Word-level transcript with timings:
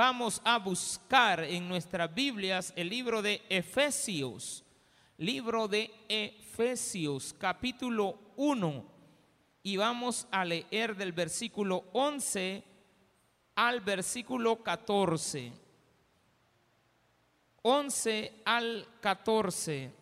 vamos 0.00 0.40
a 0.46 0.58
buscar 0.58 1.44
en 1.44 1.68
nuestras 1.68 2.14
Biblias 2.14 2.72
el 2.74 2.88
libro 2.88 3.20
de 3.20 3.42
Efesios, 3.50 4.64
libro 5.18 5.68
de 5.68 5.90
Efesios, 6.08 7.34
capítulo 7.38 8.18
1, 8.36 8.84
y 9.62 9.76
vamos 9.76 10.26
a 10.30 10.42
leer 10.46 10.96
del 10.96 11.12
versículo 11.12 11.84
11 11.92 12.64
al 13.56 13.82
versículo 13.82 14.62
14. 14.62 15.52
11 17.60 18.32
al 18.46 18.88
14. 19.02 19.92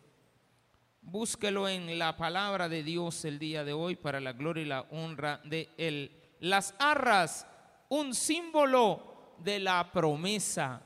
Búsquelo 1.03 1.69
en 1.69 1.99
la 1.99 2.17
palabra 2.17 2.69
de 2.69 2.85
Dios 2.85 3.25
el 3.25 3.41
día 3.41 3.65
de 3.65 3.73
hoy 3.73 3.96
para 3.96 4.21
la 4.21 4.33
gloria 4.33 4.62
y 4.62 4.67
la 4.67 4.83
honra 4.93 5.41
de 5.43 5.71
Él. 5.77 6.12
Las 6.39 6.73
arras, 6.79 7.49
un 7.89 8.15
símbolo 8.15 9.07
de 9.43 9.59
la 9.59 9.91
promesa. 9.93 10.82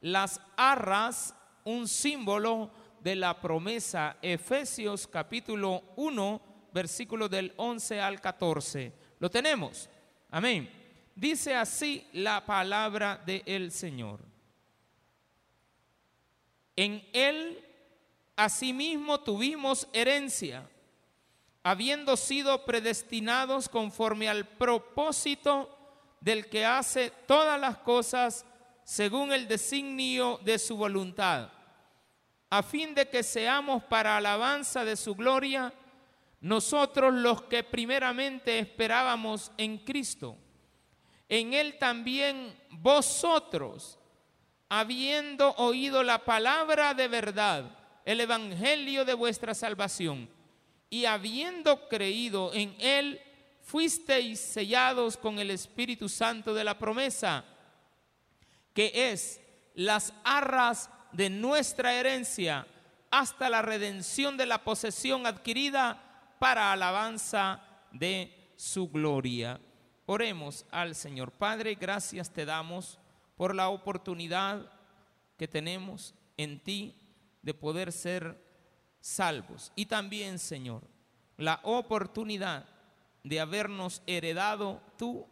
Las 0.00 0.40
arras, 0.56 1.34
un 1.64 1.88
símbolo 1.88 2.70
de 3.00 3.16
la 3.16 3.40
promesa. 3.40 4.16
Efesios 4.22 5.06
capítulo 5.06 5.82
1, 5.96 6.40
versículo 6.72 7.28
del 7.28 7.52
11 7.56 8.00
al 8.00 8.20
14. 8.20 8.92
¿Lo 9.18 9.30
tenemos? 9.30 9.88
Amén. 10.30 10.70
Dice 11.14 11.54
así 11.54 12.06
la 12.12 12.44
palabra 12.44 13.22
del 13.24 13.72
Señor. 13.72 14.20
En 16.76 17.02
Él 17.14 17.64
asimismo 18.36 19.20
tuvimos 19.20 19.88
herencia, 19.94 20.68
habiendo 21.62 22.16
sido 22.16 22.64
predestinados 22.66 23.68
conforme 23.68 24.28
al 24.28 24.46
propósito 24.46 25.75
del 26.26 26.48
que 26.48 26.66
hace 26.66 27.12
todas 27.28 27.58
las 27.60 27.78
cosas 27.78 28.44
según 28.82 29.32
el 29.32 29.46
designio 29.46 30.40
de 30.42 30.58
su 30.58 30.76
voluntad, 30.76 31.50
a 32.50 32.64
fin 32.64 32.96
de 32.96 33.08
que 33.08 33.22
seamos 33.22 33.84
para 33.84 34.16
alabanza 34.16 34.84
de 34.84 34.96
su 34.96 35.14
gloria, 35.14 35.72
nosotros 36.40 37.14
los 37.14 37.42
que 37.42 37.62
primeramente 37.62 38.58
esperábamos 38.58 39.52
en 39.56 39.78
Cristo. 39.78 40.36
En 41.28 41.54
Él 41.54 41.78
también 41.78 42.60
vosotros, 42.70 43.96
habiendo 44.68 45.52
oído 45.58 46.02
la 46.02 46.24
palabra 46.24 46.92
de 46.92 47.06
verdad, 47.06 47.78
el 48.04 48.20
evangelio 48.20 49.04
de 49.04 49.14
vuestra 49.14 49.54
salvación, 49.54 50.28
y 50.90 51.04
habiendo 51.04 51.88
creído 51.88 52.52
en 52.52 52.74
Él, 52.80 53.20
fuisteis 53.66 54.38
sellados 54.38 55.16
con 55.16 55.40
el 55.40 55.50
Espíritu 55.50 56.08
Santo 56.08 56.54
de 56.54 56.62
la 56.62 56.78
promesa, 56.78 57.44
que 58.72 59.10
es 59.10 59.40
las 59.74 60.14
arras 60.22 60.88
de 61.10 61.30
nuestra 61.30 61.94
herencia 61.94 62.64
hasta 63.10 63.50
la 63.50 63.62
redención 63.62 64.36
de 64.36 64.46
la 64.46 64.62
posesión 64.62 65.26
adquirida 65.26 66.00
para 66.38 66.72
alabanza 66.72 67.60
de 67.90 68.52
su 68.56 68.88
gloria. 68.88 69.60
Oremos 70.06 70.64
al 70.70 70.94
Señor. 70.94 71.32
Padre, 71.32 71.74
gracias 71.74 72.30
te 72.30 72.44
damos 72.44 73.00
por 73.36 73.52
la 73.52 73.68
oportunidad 73.68 74.70
que 75.36 75.48
tenemos 75.48 76.14
en 76.36 76.60
ti 76.60 76.94
de 77.42 77.52
poder 77.52 77.90
ser 77.90 78.40
salvos. 79.00 79.72
Y 79.74 79.86
también, 79.86 80.38
Señor, 80.38 80.82
la 81.36 81.58
oportunidad 81.64 82.75
de 83.26 83.40
habernos 83.40 84.02
heredado 84.06 84.80
tú 84.96 85.26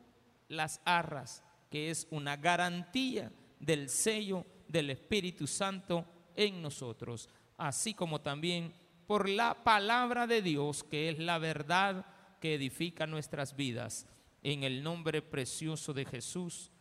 las 0.49 0.81
arras, 0.85 1.45
que 1.71 1.91
es 1.91 2.09
una 2.11 2.37
garantía 2.37 3.31
del 3.61 3.89
sello 3.89 4.45
del 4.67 4.91
Espíritu 4.91 5.47
Santo 5.47 6.05
en 6.35 6.61
nosotros, 6.61 7.29
así 7.57 7.95
como 7.95 8.21
también 8.21 8.75
por 9.07 9.29
la 9.29 9.63
palabra 9.63 10.27
de 10.27 10.43
Dios, 10.43 10.83
que 10.83 11.09
es 11.09 11.21
la 11.21 11.39
verdad 11.39 12.05
que 12.41 12.55
edifica 12.55 13.07
nuestras 13.07 13.55
vidas. 13.55 14.09
En 14.43 14.65
el 14.65 14.83
nombre 14.83 15.23
precioso 15.23 15.95
de 15.95 16.05
Jesús. 16.05 16.73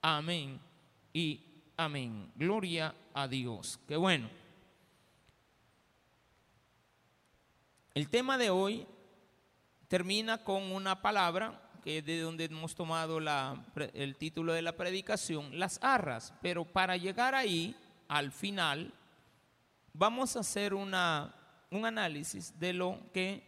Amén 0.00 0.58
y 1.12 1.44
amén. 1.76 2.32
Gloria 2.34 2.94
a 3.12 3.28
Dios. 3.28 3.78
Qué 3.86 3.96
bueno. 3.96 4.28
El 7.94 8.08
tema 8.08 8.38
de 8.38 8.48
hoy 8.48 8.86
termina 9.92 10.42
con 10.42 10.72
una 10.72 11.02
palabra 11.02 11.60
que 11.84 11.98
es 11.98 12.06
de 12.06 12.18
donde 12.20 12.46
hemos 12.46 12.74
tomado 12.74 13.18
el 13.92 14.16
título 14.16 14.54
de 14.54 14.62
la 14.62 14.74
predicación, 14.74 15.58
las 15.58 15.78
arras. 15.82 16.32
Pero 16.40 16.64
para 16.64 16.96
llegar 16.96 17.34
ahí, 17.34 17.76
al 18.08 18.32
final, 18.32 18.94
vamos 19.92 20.34
a 20.34 20.40
hacer 20.40 20.72
un 20.72 20.94
análisis 20.94 22.58
de 22.58 22.72
lo 22.72 23.00
que 23.12 23.42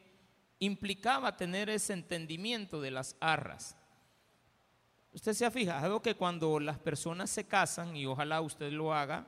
implicaba 0.59 1.35
tener 1.35 1.71
ese 1.71 1.95
entendimiento 1.95 2.79
de 2.79 2.91
las 2.91 3.17
arras. 3.21 3.75
Usted 5.15 5.33
se 5.33 5.47
ha 5.47 5.51
fijado 5.51 6.03
que 6.03 6.15
cuando 6.15 6.61
las 6.61 6.79
personas 6.79 7.31
se 7.31 7.45
casan, 7.45 7.97
y 7.97 8.05
ojalá 8.05 8.43
usted 8.43 8.71
lo 8.71 8.93
haga, 8.93 9.27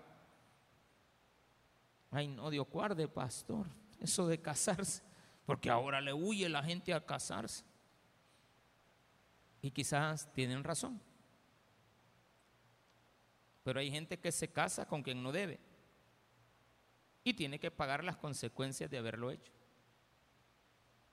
ay 2.11 2.29
no, 2.29 2.51
Dios 2.51 2.67
guarde, 2.71 3.09
pastor, 3.09 3.67
eso 4.03 4.27
de 4.27 4.39
casarse, 4.39 5.06
porque 5.47 5.71
ahora 5.71 6.01
le 6.01 6.13
huye 6.13 6.49
la 6.49 6.63
gente 6.63 6.93
a 6.93 7.07
casarse. 7.07 7.65
Y 9.63 9.71
quizás 9.71 10.31
tienen 10.33 10.65
razón. 10.65 11.01
Pero 13.63 13.81
hay 13.81 13.91
gente 13.91 14.19
que 14.19 14.33
se 14.33 14.49
casa 14.49 14.87
con 14.87 15.03
quien 15.03 15.23
no 15.23 15.33
debe 15.33 15.59
y 17.25 17.35
tiene 17.35 17.59
que 17.59 17.71
pagar 17.71 18.05
las 18.05 18.17
consecuencias 18.17 18.91
de 18.91 18.99
haberlo 18.99 19.31
hecho. 19.31 19.53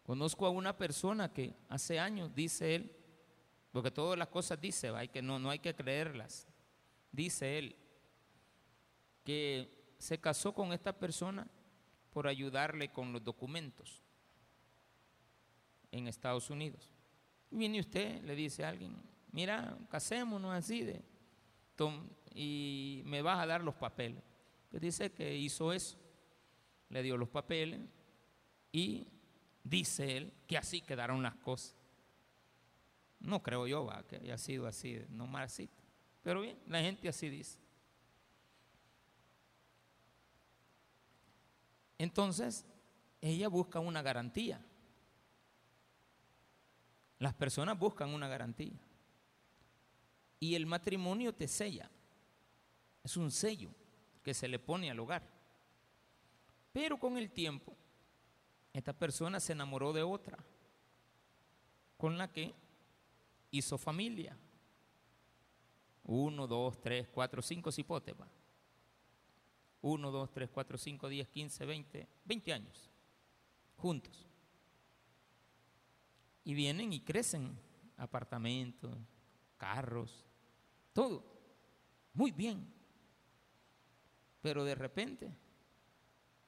Conozco 0.03 0.45
a 0.45 0.51
una 0.51 0.77
persona 0.77 1.31
que 1.31 1.55
hace 1.69 1.99
años, 1.99 2.35
dice 2.35 2.75
él, 2.75 2.95
porque 3.71 3.89
todas 3.89 4.19
las 4.19 4.27
cosas 4.27 4.59
dice, 4.59 4.89
hay 4.89 5.07
que, 5.07 5.21
no, 5.21 5.39
no 5.39 5.49
hay 5.49 5.59
que 5.59 5.73
creerlas. 5.73 6.47
Dice 7.11 7.57
él 7.57 7.75
que 9.23 9.95
se 9.97 10.19
casó 10.19 10.53
con 10.53 10.73
esta 10.73 10.93
persona 10.93 11.47
por 12.11 12.27
ayudarle 12.27 12.91
con 12.91 13.13
los 13.13 13.23
documentos 13.23 14.02
en 15.93 16.07
Estados 16.07 16.49
Unidos. 16.49 16.89
Viene 17.51 17.79
usted, 17.79 18.21
le 18.23 18.35
dice 18.35 18.65
a 18.65 18.69
alguien, 18.69 18.97
mira, 19.31 19.77
casémonos 19.89 20.53
así 20.53 20.81
de, 20.81 21.03
y 22.33 23.03
me 23.05 23.21
vas 23.21 23.39
a 23.39 23.45
dar 23.45 23.63
los 23.63 23.75
papeles. 23.75 24.23
Pues 24.69 24.81
dice 24.81 25.11
que 25.11 25.37
hizo 25.37 25.71
eso, 25.71 25.97
le 26.89 27.03
dio 27.03 27.15
los 27.15 27.29
papeles 27.29 27.79
y 28.71 29.07
dice 29.63 30.17
él 30.17 30.33
que 30.47 30.57
así 30.57 30.81
quedaron 30.81 31.21
las 31.21 31.35
cosas. 31.35 31.75
No 33.19 33.41
creo 33.43 33.67
yo 33.67 33.85
va, 33.85 34.03
que 34.03 34.15
haya 34.17 34.37
sido 34.37 34.65
así, 34.65 34.99
no 35.09 35.29
así. 35.37 35.69
Pero 36.23 36.41
bien, 36.41 36.57
la 36.67 36.81
gente 36.81 37.07
así 37.07 37.29
dice. 37.29 37.59
Entonces, 41.99 42.65
ella 43.21 43.47
busca 43.47 43.79
una 43.79 44.01
garantía. 44.01 44.59
Las 47.23 47.33
personas 47.33 47.79
buscan 47.79 48.13
una 48.13 48.27
garantía. 48.27 48.77
Y 50.41 50.55
el 50.55 50.65
matrimonio 50.65 51.33
te 51.33 51.47
sella. 51.47 51.89
Es 53.01 53.15
un 53.15 53.31
sello 53.31 53.69
que 54.21 54.33
se 54.33 54.49
le 54.49 54.59
pone 54.59 54.91
al 54.91 54.99
hogar. 54.99 55.23
Pero 56.73 56.99
con 56.99 57.17
el 57.17 57.31
tiempo, 57.31 57.77
esta 58.73 58.91
persona 58.91 59.39
se 59.39 59.53
enamoró 59.53 59.93
de 59.93 60.03
otra, 60.03 60.37
con 61.95 62.17
la 62.17 62.29
que 62.29 62.53
hizo 63.51 63.77
familia. 63.77 64.37
Uno, 66.03 66.45
dos, 66.45 66.81
tres, 66.81 67.07
cuatro, 67.07 67.41
cinco 67.41 67.71
cipotes. 67.71 68.15
Uno, 69.81 70.11
dos, 70.11 70.29
tres, 70.29 70.49
cuatro, 70.49 70.77
cinco, 70.77 71.07
diez, 71.07 71.29
quince, 71.29 71.65
veinte, 71.65 72.05
veinte 72.25 72.51
años. 72.51 72.91
Juntos. 73.77 74.27
Y 76.43 76.53
vienen 76.53 76.91
y 76.93 76.99
crecen 76.99 77.57
apartamentos, 77.97 78.95
carros, 79.57 80.25
todo. 80.93 81.23
Muy 82.13 82.31
bien. 82.31 82.71
Pero 84.41 84.63
de 84.65 84.75
repente, 84.75 85.33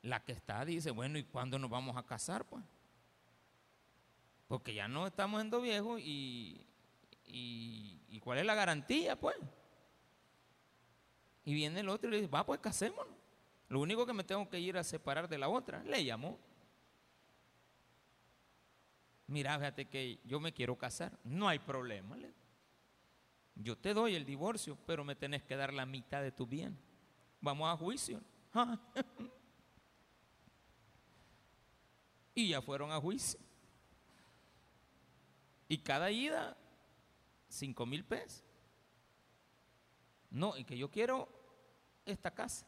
la 0.01 0.23
que 0.23 0.33
está 0.33 0.65
dice, 0.65 0.91
bueno, 0.91 1.17
¿y 1.17 1.23
cuándo 1.23 1.57
nos 1.57 1.69
vamos 1.69 1.95
a 1.95 2.05
casar? 2.05 2.45
Pues? 2.45 2.63
Porque 4.47 4.73
ya 4.73 4.87
no 4.87 5.07
estamos 5.07 5.39
siendo 5.41 5.61
viejos 5.61 6.01
y 6.01 6.65
¿Y, 7.27 8.19
cuál 8.21 8.39
es 8.39 8.45
la 8.45 8.55
garantía, 8.55 9.19
pues? 9.19 9.35
Y 11.43 11.53
viene 11.53 11.81
el 11.81 11.89
otro 11.89 12.07
y 12.07 12.11
le 12.11 12.17
dice, 12.17 12.29
va, 12.29 12.45
pues 12.45 12.59
casémonos. 12.59 13.13
Lo 13.67 13.79
único 13.79 14.05
que 14.05 14.13
me 14.13 14.23
tengo 14.23 14.49
que 14.49 14.59
ir 14.59 14.77
a 14.77 14.83
separar 14.83 15.27
de 15.27 15.37
la 15.37 15.49
otra. 15.49 15.83
Le 15.83 16.03
llamó. 16.03 16.39
Mira, 19.27 19.57
fíjate 19.57 19.85
que 19.85 20.19
yo 20.23 20.39
me 20.39 20.53
quiero 20.53 20.77
casar. 20.77 21.17
No 21.23 21.47
hay 21.47 21.59
problema. 21.59 22.17
yo 23.55 23.77
te 23.77 23.93
doy 23.93 24.15
el 24.15 24.25
divorcio, 24.25 24.77
pero 24.85 25.03
me 25.03 25.15
tenés 25.15 25.43
que 25.43 25.55
dar 25.55 25.73
la 25.73 25.85
mitad 25.85 26.21
de 26.21 26.31
tu 26.31 26.45
bien. 26.45 26.77
Vamos 27.41 27.73
a 27.73 27.77
juicio. 27.77 28.21
y 32.35 32.49
ya 32.49 32.61
fueron 32.61 32.91
a 32.91 32.99
juicio. 32.99 33.39
Y 35.67 35.79
cada 35.79 36.11
ida, 36.11 36.55
cinco 37.49 37.85
mil 37.85 38.05
pesos. 38.05 38.43
No, 40.29 40.55
y 40.57 40.65
que 40.65 40.77
yo 40.77 40.91
quiero 40.91 41.27
esta 42.05 42.31
casa. 42.31 42.67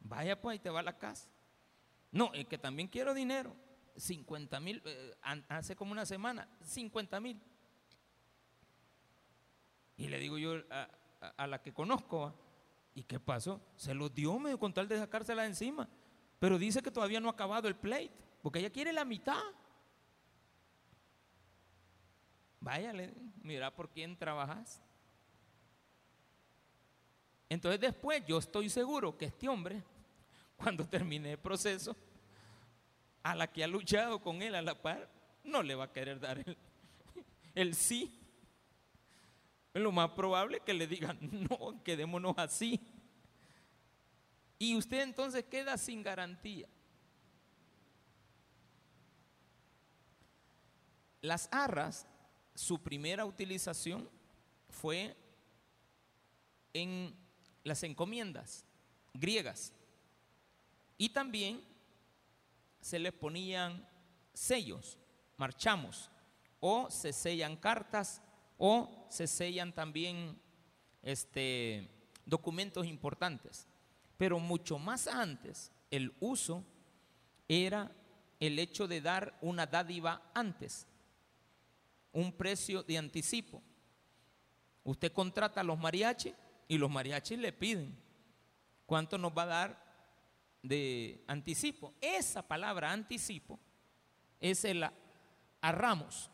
Vaya 0.00 0.40
pues, 0.40 0.54
ahí 0.54 0.58
te 0.58 0.70
va 0.70 0.82
la 0.82 0.98
casa. 0.98 1.28
No, 2.10 2.32
y 2.34 2.44
que 2.44 2.58
también 2.58 2.88
quiero 2.88 3.14
dinero. 3.14 3.54
50 3.96 4.60
mil, 4.60 4.82
eh, 4.84 5.14
hace 5.48 5.74
como 5.74 5.92
una 5.92 6.06
semana, 6.06 6.48
50 6.62 7.20
mil. 7.20 7.40
Y 9.96 10.08
le 10.08 10.18
digo 10.18 10.38
yo 10.38 10.54
a, 11.36 11.46
la 11.46 11.62
que 11.62 11.72
conozco, 11.72 12.34
¿y 12.94 13.02
qué 13.02 13.18
pasó? 13.18 13.60
Se 13.76 13.94
lo 13.94 14.08
dio, 14.08 14.38
me 14.38 14.56
con 14.58 14.72
tal 14.72 14.88
de 14.88 14.98
sacársela 14.98 15.46
encima. 15.46 15.88
Pero 16.38 16.58
dice 16.58 16.82
que 16.82 16.90
todavía 16.90 17.20
no 17.20 17.28
ha 17.28 17.32
acabado 17.32 17.66
el 17.68 17.76
plate, 17.76 18.12
porque 18.42 18.58
ella 18.58 18.70
quiere 18.70 18.92
la 18.92 19.04
mitad. 19.04 19.42
Váyale, 22.60 23.14
mira 23.42 23.74
por 23.74 23.88
quién 23.88 24.16
trabajas. 24.16 24.82
Entonces 27.48 27.80
después 27.80 28.24
yo 28.26 28.38
estoy 28.38 28.68
seguro 28.68 29.16
que 29.16 29.26
este 29.26 29.48
hombre, 29.48 29.82
cuando 30.56 30.86
termine 30.86 31.32
el 31.32 31.38
proceso, 31.38 31.96
a 33.30 33.34
la 33.34 33.52
que 33.52 33.64
ha 33.64 33.66
luchado 33.66 34.20
con 34.20 34.40
él 34.40 34.54
a 34.54 34.62
la 34.62 34.80
par, 34.80 35.10
no 35.42 35.60
le 35.60 35.74
va 35.74 35.84
a 35.84 35.92
querer 35.92 36.20
dar 36.20 36.38
el, 36.38 36.56
el 37.56 37.74
sí. 37.74 38.20
Es 39.74 39.82
lo 39.82 39.90
más 39.90 40.10
probable 40.10 40.60
que 40.60 40.72
le 40.72 40.86
digan, 40.86 41.18
no, 41.50 41.82
quedémonos 41.82 42.34
así. 42.38 42.80
Y 44.60 44.76
usted 44.76 45.00
entonces 45.00 45.44
queda 45.44 45.76
sin 45.76 46.04
garantía. 46.04 46.68
Las 51.20 51.48
arras, 51.50 52.06
su 52.54 52.80
primera 52.80 53.24
utilización 53.24 54.08
fue 54.68 55.16
en 56.72 57.12
las 57.64 57.82
encomiendas 57.82 58.64
griegas. 59.14 59.72
Y 60.96 61.08
también 61.08 61.60
se 62.86 63.00
le 63.00 63.10
ponían 63.10 63.84
sellos, 64.32 64.96
marchamos, 65.36 66.08
o 66.60 66.88
se 66.88 67.12
sellan 67.12 67.56
cartas 67.56 68.22
o 68.58 69.08
se 69.10 69.26
sellan 69.26 69.72
también 69.72 70.40
este, 71.02 71.90
documentos 72.24 72.86
importantes. 72.86 73.66
Pero 74.16 74.38
mucho 74.38 74.78
más 74.78 75.08
antes, 75.08 75.72
el 75.90 76.14
uso 76.20 76.62
era 77.48 77.90
el 78.38 78.56
hecho 78.56 78.86
de 78.86 79.00
dar 79.00 79.36
una 79.40 79.66
dádiva 79.66 80.22
antes, 80.32 80.86
un 82.12 82.32
precio 82.32 82.84
de 82.84 82.98
anticipo. 82.98 83.60
Usted 84.84 85.12
contrata 85.12 85.60
a 85.60 85.64
los 85.64 85.76
mariachis 85.76 86.34
y 86.68 86.78
los 86.78 86.88
mariachis 86.88 87.36
le 87.36 87.52
piden 87.52 87.98
cuánto 88.86 89.18
nos 89.18 89.36
va 89.36 89.42
a 89.42 89.46
dar 89.46 89.85
de 90.68 91.24
anticipo. 91.26 91.94
Esa 92.00 92.46
palabra 92.46 92.92
anticipo 92.92 93.58
es 94.40 94.64
el 94.64 94.84
arramos. 95.60 96.30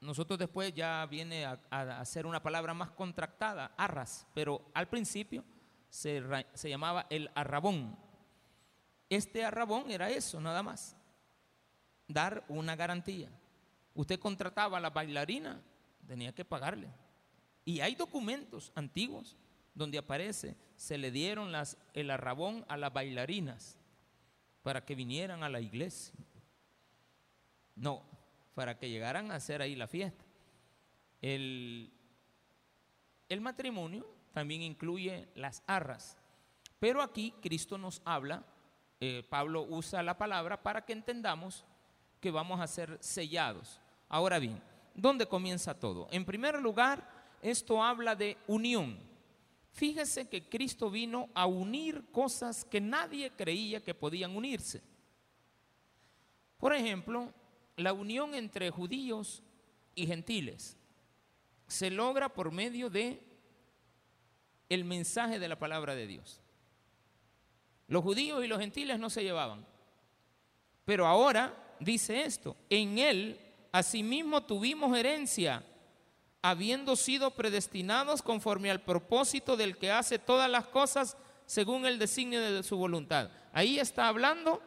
Nosotros 0.00 0.38
después 0.38 0.74
ya 0.74 1.06
viene 1.06 1.46
a, 1.46 1.60
a, 1.70 2.04
ser 2.04 2.26
una 2.26 2.42
palabra 2.42 2.74
más 2.74 2.90
contractada, 2.90 3.72
arras, 3.76 4.26
pero 4.34 4.70
al 4.74 4.88
principio 4.88 5.44
se, 5.88 6.22
se 6.54 6.68
llamaba 6.68 7.06
el 7.10 7.30
arrabón. 7.34 7.98
Este 9.08 9.44
arrabón 9.44 9.90
era 9.90 10.10
eso, 10.10 10.40
nada 10.40 10.62
más, 10.62 10.96
dar 12.06 12.44
una 12.48 12.76
garantía. 12.76 13.30
Usted 13.94 14.20
contrataba 14.20 14.78
a 14.78 14.80
la 14.80 14.90
bailarina, 14.90 15.62
tenía 16.06 16.34
que 16.34 16.44
pagarle. 16.44 16.88
Y 17.64 17.80
hay 17.80 17.94
documentos 17.94 18.70
antiguos 18.74 19.36
donde 19.76 19.98
aparece, 19.98 20.56
se 20.74 20.98
le 20.98 21.10
dieron 21.10 21.52
las, 21.52 21.76
el 21.92 22.10
arrabón 22.10 22.64
a 22.66 22.76
las 22.76 22.92
bailarinas 22.92 23.78
para 24.62 24.84
que 24.84 24.96
vinieran 24.96 25.44
a 25.44 25.48
la 25.48 25.60
iglesia. 25.60 26.14
No, 27.76 28.02
para 28.54 28.78
que 28.78 28.88
llegaran 28.88 29.30
a 29.30 29.36
hacer 29.36 29.60
ahí 29.60 29.76
la 29.76 29.86
fiesta. 29.86 30.24
El, 31.20 31.92
el 33.28 33.40
matrimonio 33.42 34.06
también 34.32 34.62
incluye 34.62 35.28
las 35.34 35.62
arras, 35.66 36.16
pero 36.78 37.02
aquí 37.02 37.34
Cristo 37.42 37.76
nos 37.76 38.00
habla, 38.04 38.44
eh, 38.98 39.26
Pablo 39.28 39.62
usa 39.68 40.02
la 40.02 40.16
palabra 40.16 40.62
para 40.62 40.84
que 40.86 40.94
entendamos 40.94 41.64
que 42.20 42.30
vamos 42.30 42.60
a 42.60 42.66
ser 42.66 42.96
sellados. 43.00 43.78
Ahora 44.08 44.38
bien, 44.38 44.62
¿dónde 44.94 45.26
comienza 45.26 45.78
todo? 45.78 46.08
En 46.10 46.24
primer 46.24 46.60
lugar, 46.62 47.06
esto 47.42 47.82
habla 47.82 48.16
de 48.16 48.38
unión. 48.46 49.05
Fíjese 49.76 50.26
que 50.26 50.48
Cristo 50.48 50.90
vino 50.90 51.28
a 51.34 51.44
unir 51.44 52.06
cosas 52.10 52.64
que 52.64 52.80
nadie 52.80 53.30
creía 53.32 53.84
que 53.84 53.92
podían 53.92 54.34
unirse. 54.34 54.82
Por 56.56 56.74
ejemplo, 56.74 57.30
la 57.76 57.92
unión 57.92 58.34
entre 58.34 58.70
judíos 58.70 59.42
y 59.94 60.06
gentiles 60.06 60.78
se 61.66 61.90
logra 61.90 62.30
por 62.30 62.52
medio 62.52 62.88
de 62.88 63.22
el 64.70 64.86
mensaje 64.86 65.38
de 65.38 65.48
la 65.48 65.58
palabra 65.58 65.94
de 65.94 66.06
Dios. 66.06 66.40
Los 67.86 68.02
judíos 68.02 68.42
y 68.42 68.48
los 68.48 68.58
gentiles 68.58 68.98
no 68.98 69.10
se 69.10 69.24
llevaban. 69.24 69.66
Pero 70.86 71.06
ahora 71.06 71.76
dice 71.80 72.24
esto, 72.24 72.56
en 72.70 72.96
él 72.96 73.38
asimismo 73.72 74.42
tuvimos 74.42 74.96
herencia, 74.96 75.62
habiendo 76.50 76.96
sido 76.96 77.32
predestinados 77.32 78.22
conforme 78.22 78.70
al 78.70 78.82
propósito 78.82 79.56
del 79.56 79.76
que 79.76 79.90
hace 79.90 80.18
todas 80.18 80.50
las 80.50 80.66
cosas 80.66 81.16
según 81.46 81.86
el 81.86 81.98
designio 81.98 82.40
de 82.40 82.62
su 82.62 82.76
voluntad. 82.76 83.30
Ahí 83.52 83.78
está 83.78 84.08
hablando 84.08 84.62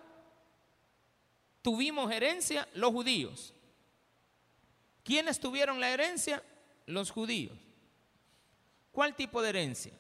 tuvimos 1.62 2.12
herencia 2.12 2.68
los 2.74 2.92
judíos. 2.92 3.54
¿Quiénes 5.04 5.40
tuvieron 5.40 5.80
la 5.80 5.90
herencia? 5.90 6.44
Los 6.86 7.12
judíos. 7.12 7.58
¿Cuál 8.92 9.16
tipo 9.16 9.42
de 9.42 9.50
herencia? 9.50 9.94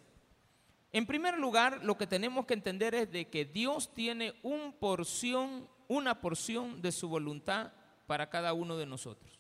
En 0.92 1.06
primer 1.06 1.38
lugar, 1.38 1.84
lo 1.84 1.98
que 1.98 2.08
tenemos 2.08 2.46
que 2.46 2.56
entender 2.56 2.96
es 2.96 3.12
de 3.12 3.30
que 3.30 3.46
Dios 3.46 3.94
tiene 3.94 4.34
un 4.42 4.74
porción, 4.74 5.70
una 5.88 6.20
porción 6.20 6.82
de 6.82 6.92
su 6.92 7.08
voluntad 7.08 7.72
para 8.08 8.30
cada 8.30 8.54
uno 8.54 8.76
de 8.76 8.88
nosotros. 8.88 9.39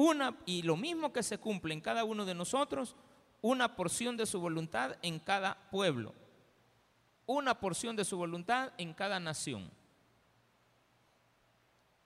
Una 0.00 0.38
y 0.46 0.62
lo 0.62 0.76
mismo 0.76 1.12
que 1.12 1.24
se 1.24 1.38
cumple 1.38 1.74
en 1.74 1.80
cada 1.80 2.04
uno 2.04 2.24
de 2.24 2.32
nosotros, 2.32 2.94
una 3.42 3.74
porción 3.74 4.16
de 4.16 4.26
su 4.26 4.40
voluntad 4.40 4.96
en 5.02 5.18
cada 5.18 5.68
pueblo. 5.72 6.14
Una 7.26 7.58
porción 7.58 7.96
de 7.96 8.04
su 8.04 8.16
voluntad 8.16 8.72
en 8.78 8.94
cada 8.94 9.18
nación. 9.18 9.68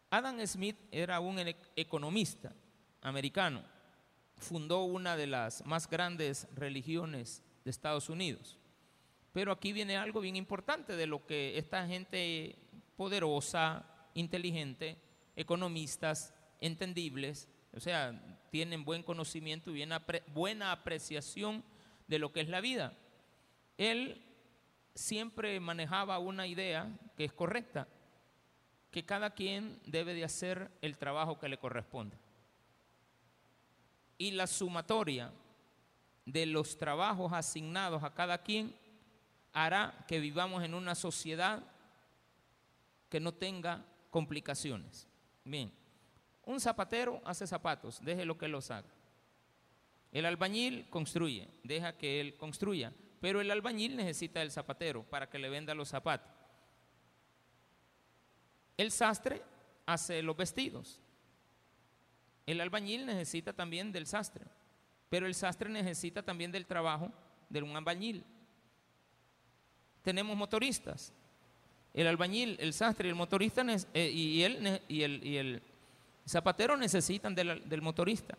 Adam 0.08 0.40
Smith 0.46 0.78
era 0.90 1.20
un 1.20 1.38
economista 1.76 2.54
americano, 3.02 3.62
fundó 4.38 4.84
una 4.84 5.14
de 5.14 5.26
las 5.26 5.62
más 5.66 5.86
grandes 5.86 6.48
religiones 6.54 7.42
de 7.62 7.70
Estados 7.70 8.08
Unidos. 8.08 8.58
Pero 9.34 9.52
aquí 9.52 9.74
viene 9.74 9.98
algo 9.98 10.22
bien 10.22 10.36
importante 10.36 10.96
de 10.96 11.06
lo 11.06 11.26
que 11.26 11.58
esta 11.58 11.86
gente 11.86 12.56
poderosa, 12.96 13.84
inteligente, 14.14 14.96
economistas, 15.36 16.32
entendibles, 16.58 17.50
o 17.74 17.80
sea, 17.80 18.38
tienen 18.50 18.84
buen 18.84 19.02
conocimiento 19.02 19.74
y 19.74 19.84
buena 20.28 20.72
apreciación 20.72 21.64
de 22.06 22.18
lo 22.18 22.32
que 22.32 22.40
es 22.42 22.48
la 22.48 22.60
vida. 22.60 22.92
Él 23.78 24.22
siempre 24.94 25.58
manejaba 25.58 26.18
una 26.18 26.46
idea 26.46 26.88
que 27.16 27.24
es 27.24 27.32
correcta, 27.32 27.88
que 28.90 29.04
cada 29.06 29.30
quien 29.30 29.80
debe 29.86 30.12
de 30.12 30.24
hacer 30.24 30.70
el 30.82 30.98
trabajo 30.98 31.38
que 31.38 31.48
le 31.48 31.58
corresponde. 31.58 32.16
Y 34.18 34.32
la 34.32 34.46
sumatoria 34.46 35.32
de 36.26 36.46
los 36.46 36.76
trabajos 36.76 37.32
asignados 37.32 38.02
a 38.04 38.12
cada 38.14 38.38
quien 38.42 38.76
hará 39.52 40.04
que 40.06 40.20
vivamos 40.20 40.62
en 40.62 40.74
una 40.74 40.94
sociedad 40.94 41.62
que 43.08 43.18
no 43.18 43.32
tenga 43.32 43.84
complicaciones. 44.10 45.08
Bien, 45.44 45.72
un 46.44 46.60
zapatero 46.60 47.20
hace 47.24 47.46
zapatos, 47.46 48.00
deje 48.04 48.24
lo 48.24 48.36
que 48.36 48.48
los 48.48 48.70
haga. 48.70 48.88
El 50.10 50.26
albañil 50.26 50.88
construye, 50.90 51.48
deja 51.62 51.96
que 51.96 52.20
él 52.20 52.36
construya, 52.36 52.92
pero 53.20 53.40
el 53.40 53.50
albañil 53.50 53.96
necesita 53.96 54.42
el 54.42 54.50
zapatero 54.50 55.04
para 55.04 55.30
que 55.30 55.38
le 55.38 55.48
venda 55.48 55.74
los 55.74 55.88
zapatos. 55.88 56.30
El 58.76 58.90
sastre 58.90 59.42
hace 59.86 60.22
los 60.22 60.36
vestidos. 60.36 61.00
El 62.46 62.60
albañil 62.60 63.06
necesita 63.06 63.52
también 63.52 63.92
del 63.92 64.06
sastre. 64.06 64.44
pero 65.08 65.26
el 65.26 65.34
sastre 65.34 65.68
necesita 65.68 66.22
también 66.22 66.50
del 66.50 66.64
trabajo 66.64 67.12
de 67.50 67.62
un 67.62 67.76
albañil. 67.76 68.24
Tenemos 70.02 70.34
motoristas. 70.34 71.12
El 71.92 72.06
albañil, 72.06 72.56
el 72.58 72.72
sastre 72.72 73.08
y 73.08 73.10
el 73.10 73.14
motorista 73.14 73.62
eh, 73.92 74.10
y, 74.10 74.42
el, 74.42 74.80
y, 74.88 75.02
el, 75.02 75.62
zapatero 76.26 76.76
necesitan 76.76 77.34
del, 77.34 77.82
motorista 77.82 78.36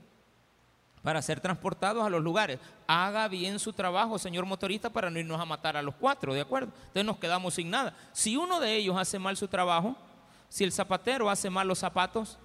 para 1.01 1.21
ser 1.21 1.41
transportados 1.41 2.05
a 2.05 2.09
los 2.09 2.23
lugares. 2.23 2.59
Haga 2.87 3.27
bien 3.27 3.59
su 3.59 3.73
trabajo, 3.73 4.17
señor 4.17 4.45
motorista, 4.45 4.89
para 4.89 5.09
no 5.09 5.19
irnos 5.19 5.39
a 5.39 5.45
matar 5.45 5.75
a 5.75 5.81
los 5.81 5.95
cuatro, 5.95 6.33
¿de 6.33 6.41
acuerdo? 6.41 6.71
Entonces 6.75 7.05
nos 7.05 7.17
quedamos 7.17 7.55
sin 7.55 7.69
nada. 7.69 7.95
Si 8.13 8.37
uno 8.37 8.59
de 8.59 8.75
ellos 8.75 8.95
hace 8.97 9.19
mal 9.19 9.35
su 9.35 9.47
trabajo, 9.47 9.97
si 10.47 10.63
el 10.63 10.71
zapatero 10.71 11.29
hace 11.29 11.49
mal 11.49 11.67
los 11.67 11.79
zapatos, 11.79 12.37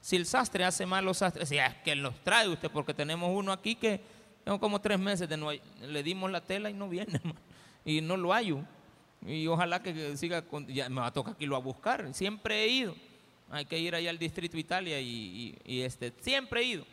si 0.00 0.16
el 0.16 0.26
sastre 0.26 0.64
hace 0.64 0.86
mal 0.86 1.04
los 1.04 1.18
sastres, 1.18 1.48
si 1.48 1.56
es 1.56 1.74
que 1.84 1.94
los 1.94 2.14
trae 2.24 2.48
usted, 2.48 2.70
porque 2.70 2.92
tenemos 2.92 3.30
uno 3.32 3.52
aquí 3.52 3.76
que 3.76 4.00
tengo 4.44 4.58
como 4.58 4.80
tres 4.80 4.98
meses 4.98 5.28
de 5.28 5.36
no 5.36 5.50
le 5.52 6.02
dimos 6.02 6.30
la 6.30 6.40
tela 6.40 6.68
y 6.68 6.74
no 6.74 6.88
viene, 6.88 7.20
y 7.84 8.00
no 8.00 8.16
lo 8.16 8.32
hallo. 8.32 8.60
Y 9.26 9.46
ojalá 9.46 9.82
que 9.82 10.16
siga, 10.16 10.42
con, 10.42 10.66
ya 10.66 10.88
me 10.88 11.00
va 11.00 11.06
a 11.06 11.12
tocar 11.12 11.34
aquí 11.34 11.46
lo 11.46 11.56
a 11.56 11.60
buscar. 11.60 12.12
Siempre 12.12 12.64
he 12.64 12.68
ido. 12.68 12.94
Hay 13.50 13.66
que 13.66 13.78
ir 13.78 13.94
allá 13.94 14.10
al 14.10 14.18
Distrito 14.18 14.56
Italia 14.56 15.00
y, 15.00 15.56
este, 15.66 16.12
siempre 16.20 16.60
he 16.60 16.64
ido. 16.64 16.86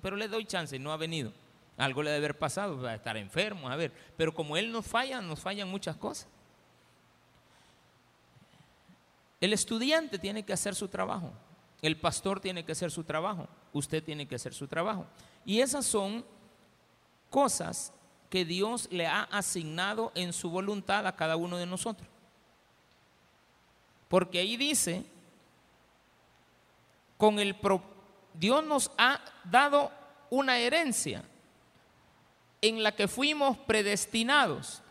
Pero 0.00 0.16
le 0.16 0.28
doy 0.28 0.44
chance, 0.44 0.78
no 0.78 0.92
ha 0.92 0.96
venido. 0.96 1.32
Algo 1.76 2.02
le 2.02 2.10
debe 2.10 2.26
haber 2.26 2.38
pasado, 2.38 2.80
va 2.80 2.90
a 2.90 2.94
estar 2.94 3.16
enfermo, 3.16 3.68
a 3.68 3.76
ver. 3.76 3.92
Pero 4.16 4.34
como 4.34 4.56
él 4.56 4.70
nos 4.70 4.86
falla, 4.86 5.20
nos 5.20 5.40
fallan 5.40 5.68
muchas 5.68 5.96
cosas. 5.96 6.28
El 9.40 9.52
estudiante 9.52 10.18
tiene 10.18 10.44
que 10.44 10.52
hacer 10.52 10.74
su 10.74 10.86
trabajo. 10.88 11.32
El 11.80 11.98
pastor 11.98 12.38
tiene 12.38 12.64
que 12.64 12.72
hacer 12.72 12.92
su 12.92 13.02
trabajo. 13.02 13.48
Usted 13.72 14.04
tiene 14.04 14.28
que 14.28 14.36
hacer 14.36 14.54
su 14.54 14.68
trabajo. 14.68 15.06
Y 15.44 15.60
esas 15.60 15.84
son 15.84 16.24
cosas 17.28 17.92
que 18.30 18.44
Dios 18.44 18.88
le 18.90 19.06
ha 19.06 19.24
asignado 19.24 20.12
en 20.14 20.32
su 20.32 20.48
voluntad 20.48 21.06
a 21.06 21.16
cada 21.16 21.36
uno 21.36 21.56
de 21.56 21.66
nosotros. 21.66 22.08
Porque 24.08 24.38
ahí 24.38 24.56
dice, 24.56 25.04
con 27.22 27.38
el 27.38 27.54
Dios 28.34 28.64
nos 28.64 28.90
ha 28.98 29.20
dado 29.44 29.92
una 30.28 30.58
herencia 30.58 31.22
en 32.60 32.82
la 32.82 32.96
que 32.96 33.06
fuimos 33.06 33.56
predestinados. 33.58 34.82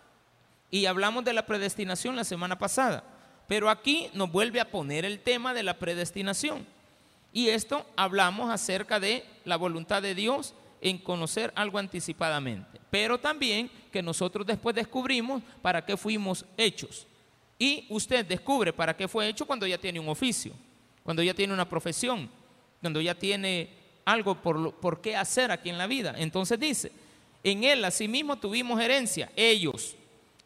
Y 0.69 0.85
hablamos 0.85 1.25
de 1.25 1.33
la 1.33 1.45
predestinación 1.45 2.15
la 2.15 2.23
semana 2.23 2.57
pasada. 2.57 3.03
Pero 3.50 3.69
aquí 3.69 4.09
nos 4.13 4.31
vuelve 4.31 4.61
a 4.61 4.71
poner 4.71 5.03
el 5.03 5.19
tema 5.19 5.53
de 5.53 5.63
la 5.63 5.77
predestinación. 5.77 6.65
Y 7.33 7.50
esto 7.50 7.85
hablamos 7.97 8.50
acerca 8.50 8.97
de 8.97 9.25
la 9.43 9.57
voluntad 9.57 10.01
de 10.01 10.15
Dios 10.15 10.53
en 10.79 11.00
conocer 11.00 11.51
algo 11.53 11.79
anticipadamente, 11.79 12.79
pero 12.89 13.19
también 13.19 13.69
que 13.91 14.01
nosotros 14.01 14.47
después 14.47 14.73
descubrimos 14.73 15.43
para 15.61 15.85
qué 15.85 15.97
fuimos 15.97 16.45
hechos. 16.55 17.07
Y 17.59 17.88
usted 17.89 18.25
descubre 18.25 18.71
para 18.71 18.95
qué 18.95 19.09
fue 19.09 19.27
hecho 19.27 19.45
cuando 19.45 19.67
ya 19.67 19.77
tiene 19.77 20.00
un 20.00 20.07
oficio, 20.07 20.53
cuando 21.03 21.24
ya 21.24 21.34
tiene 21.34 21.53
una 21.53 21.67
profesión, 21.67 22.29
cuando 22.81 23.01
ya 23.01 23.15
tiene 23.15 23.70
algo 24.05 24.36
por, 24.36 24.74
por 24.75 25.01
qué 25.01 25.15
hacer 25.15 25.51
aquí 25.51 25.70
en 25.70 25.77
la 25.77 25.88
vida. 25.88 26.13
Entonces 26.17 26.60
dice, 26.60 26.91
en 27.43 27.63
él 27.63 27.84
asimismo 27.86 28.38
tuvimos 28.38 28.79
herencia, 28.79 29.31
ellos, 29.36 29.96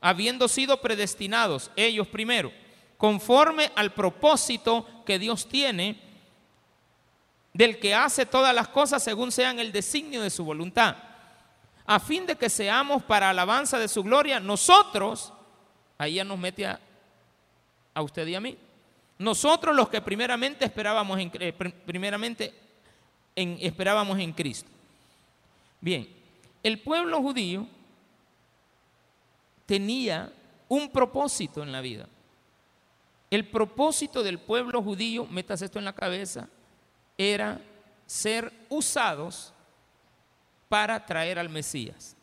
habiendo 0.01 0.47
sido 0.47 0.81
predestinados, 0.81 1.71
ellos 1.75 2.07
primero, 2.07 2.51
conforme 2.97 3.71
al 3.75 3.93
propósito 3.93 4.87
que 5.05 5.19
Dios 5.19 5.47
tiene 5.47 5.99
del 7.53 7.79
que 7.79 7.95
hace 7.95 8.25
todas 8.25 8.53
las 8.53 8.67
cosas 8.67 9.01
según 9.01 9.31
sean 9.31 9.59
el 9.59 9.71
designio 9.71 10.21
de 10.21 10.29
su 10.29 10.43
voluntad, 10.43 10.97
a 11.85 11.99
fin 11.99 12.25
de 12.25 12.35
que 12.35 12.49
seamos 12.49 13.03
para 13.03 13.29
alabanza 13.29 13.79
de 13.79 13.87
su 13.87 14.03
gloria, 14.03 14.39
nosotros, 14.39 15.31
ahí 15.97 16.15
ya 16.15 16.23
nos 16.23 16.37
mete 16.37 16.65
a, 16.65 16.79
usted 18.01 18.27
y 18.27 18.35
a 18.35 18.41
mí, 18.41 18.57
nosotros 19.17 19.75
los 19.75 19.89
que 19.89 20.01
primeramente 20.01 20.65
esperábamos 20.65 21.19
en, 21.19 21.31
primeramente 21.85 22.53
en, 23.35 23.57
esperábamos 23.61 24.19
en 24.19 24.33
Cristo. 24.33 24.69
Bien, 25.79 26.07
el 26.63 26.79
pueblo 26.79 27.21
judío 27.21 27.67
tenía 29.65 30.31
un 30.67 30.89
propósito 30.89 31.63
en 31.63 31.71
la 31.71 31.81
vida. 31.81 32.07
El 33.31 33.47
propósito 33.47 34.23
del 34.23 34.39
pueblo 34.39 34.81
judío, 34.81 35.25
metas 35.25 35.61
esto 35.61 35.79
en 35.79 35.85
la 35.85 35.93
cabeza, 35.93 36.47
era 37.17 37.61
ser 38.05 38.51
usados 38.69 39.53
para 40.69 41.05
traer 41.05 41.39
al 41.39 41.49
Mesías. 41.49 42.15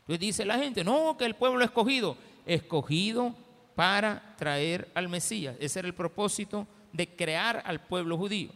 Entonces 0.00 0.20
dice 0.20 0.44
la 0.44 0.58
gente, 0.58 0.84
no, 0.84 1.16
que 1.16 1.24
el 1.24 1.34
pueblo 1.34 1.64
escogido, 1.64 2.16
escogido 2.46 3.34
para 3.74 4.34
traer 4.36 4.90
al 4.94 5.08
Mesías. 5.08 5.56
Ese 5.58 5.80
era 5.80 5.88
el 5.88 5.94
propósito 5.94 6.66
de 6.92 7.08
crear 7.08 7.62
al 7.64 7.80
pueblo 7.80 8.16
judío. 8.16 8.50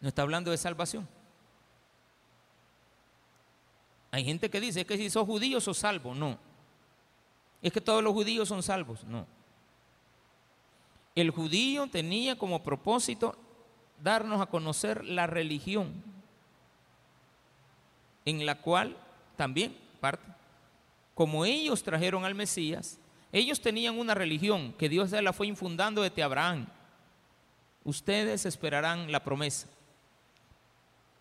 No 0.00 0.08
está 0.08 0.22
hablando 0.22 0.50
de 0.50 0.56
salvación. 0.56 1.06
Hay 4.10 4.24
gente 4.24 4.48
que 4.48 4.60
dice 4.60 4.86
que 4.86 4.96
si 4.96 5.10
sos 5.10 5.26
judío 5.26 5.60
sos 5.60 5.78
salvo. 5.78 6.14
No. 6.14 6.38
Es 7.60 7.72
que 7.72 7.80
todos 7.80 8.02
los 8.02 8.12
judíos 8.12 8.48
son 8.48 8.62
salvos. 8.62 9.04
No. 9.04 9.26
El 11.14 11.30
judío 11.30 11.88
tenía 11.88 12.38
como 12.38 12.62
propósito 12.62 13.36
darnos 14.02 14.40
a 14.40 14.46
conocer 14.46 15.04
la 15.04 15.26
religión 15.26 15.92
en 18.24 18.46
la 18.46 18.60
cual 18.60 18.96
también 19.36 19.76
parte. 20.00 20.24
Como 21.14 21.44
ellos 21.44 21.82
trajeron 21.82 22.24
al 22.24 22.34
Mesías, 22.34 22.98
ellos 23.32 23.60
tenían 23.60 23.98
una 23.98 24.14
religión 24.14 24.72
que 24.78 24.88
Dios 24.88 25.10
la 25.10 25.32
fue 25.32 25.46
infundando 25.46 26.02
desde 26.02 26.22
Abraham. 26.22 26.66
Ustedes 27.84 28.46
esperarán 28.46 29.12
la 29.12 29.22
promesa. 29.22 29.68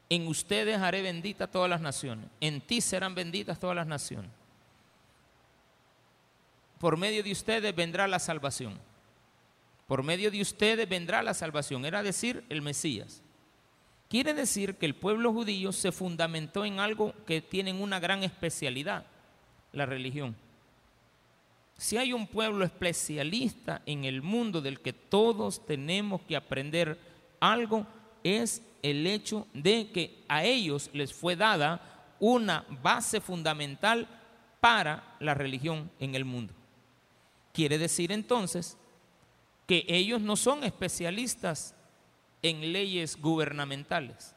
En 0.10 0.28
ustedes 0.28 0.78
haré 0.78 1.02
bendita 1.02 1.48
todas 1.48 1.70
las 1.70 1.82
naciones. 1.82 2.30
En 2.40 2.62
ti 2.62 2.80
serán 2.80 3.14
benditas 3.14 3.60
todas 3.60 3.76
las 3.76 3.88
naciones. 3.88 4.32
Por 6.80 6.96
medio 6.96 7.24
de 7.24 7.32
ustedes 7.32 7.76
vendrá 7.76 8.08
la 8.08 8.20
salvación. 8.20 8.80
Por 9.88 10.04
medio 10.04 10.32
de 10.32 10.42
ustedes 10.42 10.88
vendrá 10.88 11.24
la 11.24 11.34
salvación, 11.34 11.86
era 11.86 12.04
decir, 12.04 12.44
el 12.50 12.62
Mesías. 12.62 13.22
Quiere 14.10 14.34
decir 14.34 14.76
que 14.76 14.86
el 14.86 14.96
pueblo 14.96 15.34
judío 15.34 15.72
se 15.72 15.92
fundamentó 15.92 16.64
en 16.64 16.80
algo 16.80 17.14
que 17.26 17.42
tienen 17.42 17.82
una 17.82 18.00
gran 18.00 18.24
especialidad, 18.24 19.06
la 19.74 19.86
religión. 19.86 20.36
Si 21.78 21.96
hay 21.96 22.12
un 22.12 22.26
pueblo 22.26 22.66
especialista 22.66 23.84
en 23.86 24.04
el 24.04 24.24
mundo 24.24 24.62
del 24.62 24.80
que 24.80 24.94
todos 24.94 25.64
tenemos 25.66 26.22
que 26.24 26.36
aprender 26.36 27.00
algo, 27.40 27.86
es 28.24 28.64
el 28.82 29.06
hecho 29.06 29.48
de 29.54 29.92
que 29.92 30.24
a 30.28 30.44
ellos 30.44 30.90
les 30.94 31.14
fue 31.14 31.36
dada 31.36 32.16
una 32.20 32.66
base 32.82 33.22
fundamental 33.22 34.08
para 34.60 35.16
la 35.20 35.36
religión 35.36 35.92
en 36.00 36.16
el 36.16 36.26
mundo. 36.26 36.54
Quiere 37.54 37.78
decir 37.78 38.12
entonces 38.12 38.76
que 39.68 39.86
ellos 39.88 40.22
no 40.22 40.36
son 40.36 40.64
especialistas 40.64 41.76
en 42.42 42.74
leyes 42.74 43.22
gubernamentales. 43.22 44.34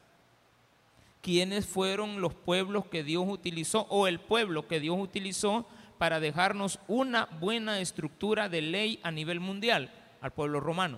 ¿Quiénes 1.21 1.65
fueron 1.65 2.21
los 2.21 2.33
pueblos 2.33 2.85
que 2.85 3.03
Dios 3.03 3.25
utilizó 3.27 3.87
o 3.89 4.07
el 4.07 4.19
pueblo 4.19 4.67
que 4.67 4.79
Dios 4.79 4.97
utilizó 4.99 5.67
para 6.01 6.19
dejarnos 6.19 6.79
una 6.87 7.25
buena 7.39 7.79
estructura 7.79 8.49
de 8.49 8.63
ley 8.63 8.99
a 9.03 9.11
nivel 9.11 9.39
mundial? 9.39 9.91
Al 10.19 10.31
pueblo 10.31 10.59
romano. 10.59 10.97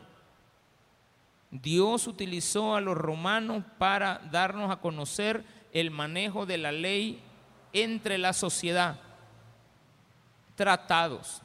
Dios 1.52 2.08
utilizó 2.08 2.74
a 2.74 2.80
los 2.80 2.96
romanos 2.96 3.66
para 3.78 4.20
darnos 4.32 4.72
a 4.72 4.78
conocer 4.78 5.44
el 5.74 5.92
manejo 5.92 6.46
de 6.46 6.58
la 6.58 6.72
ley 6.72 7.22
entre 7.74 8.18
la 8.18 8.32
sociedad, 8.32 8.98
tratados, 10.56 11.42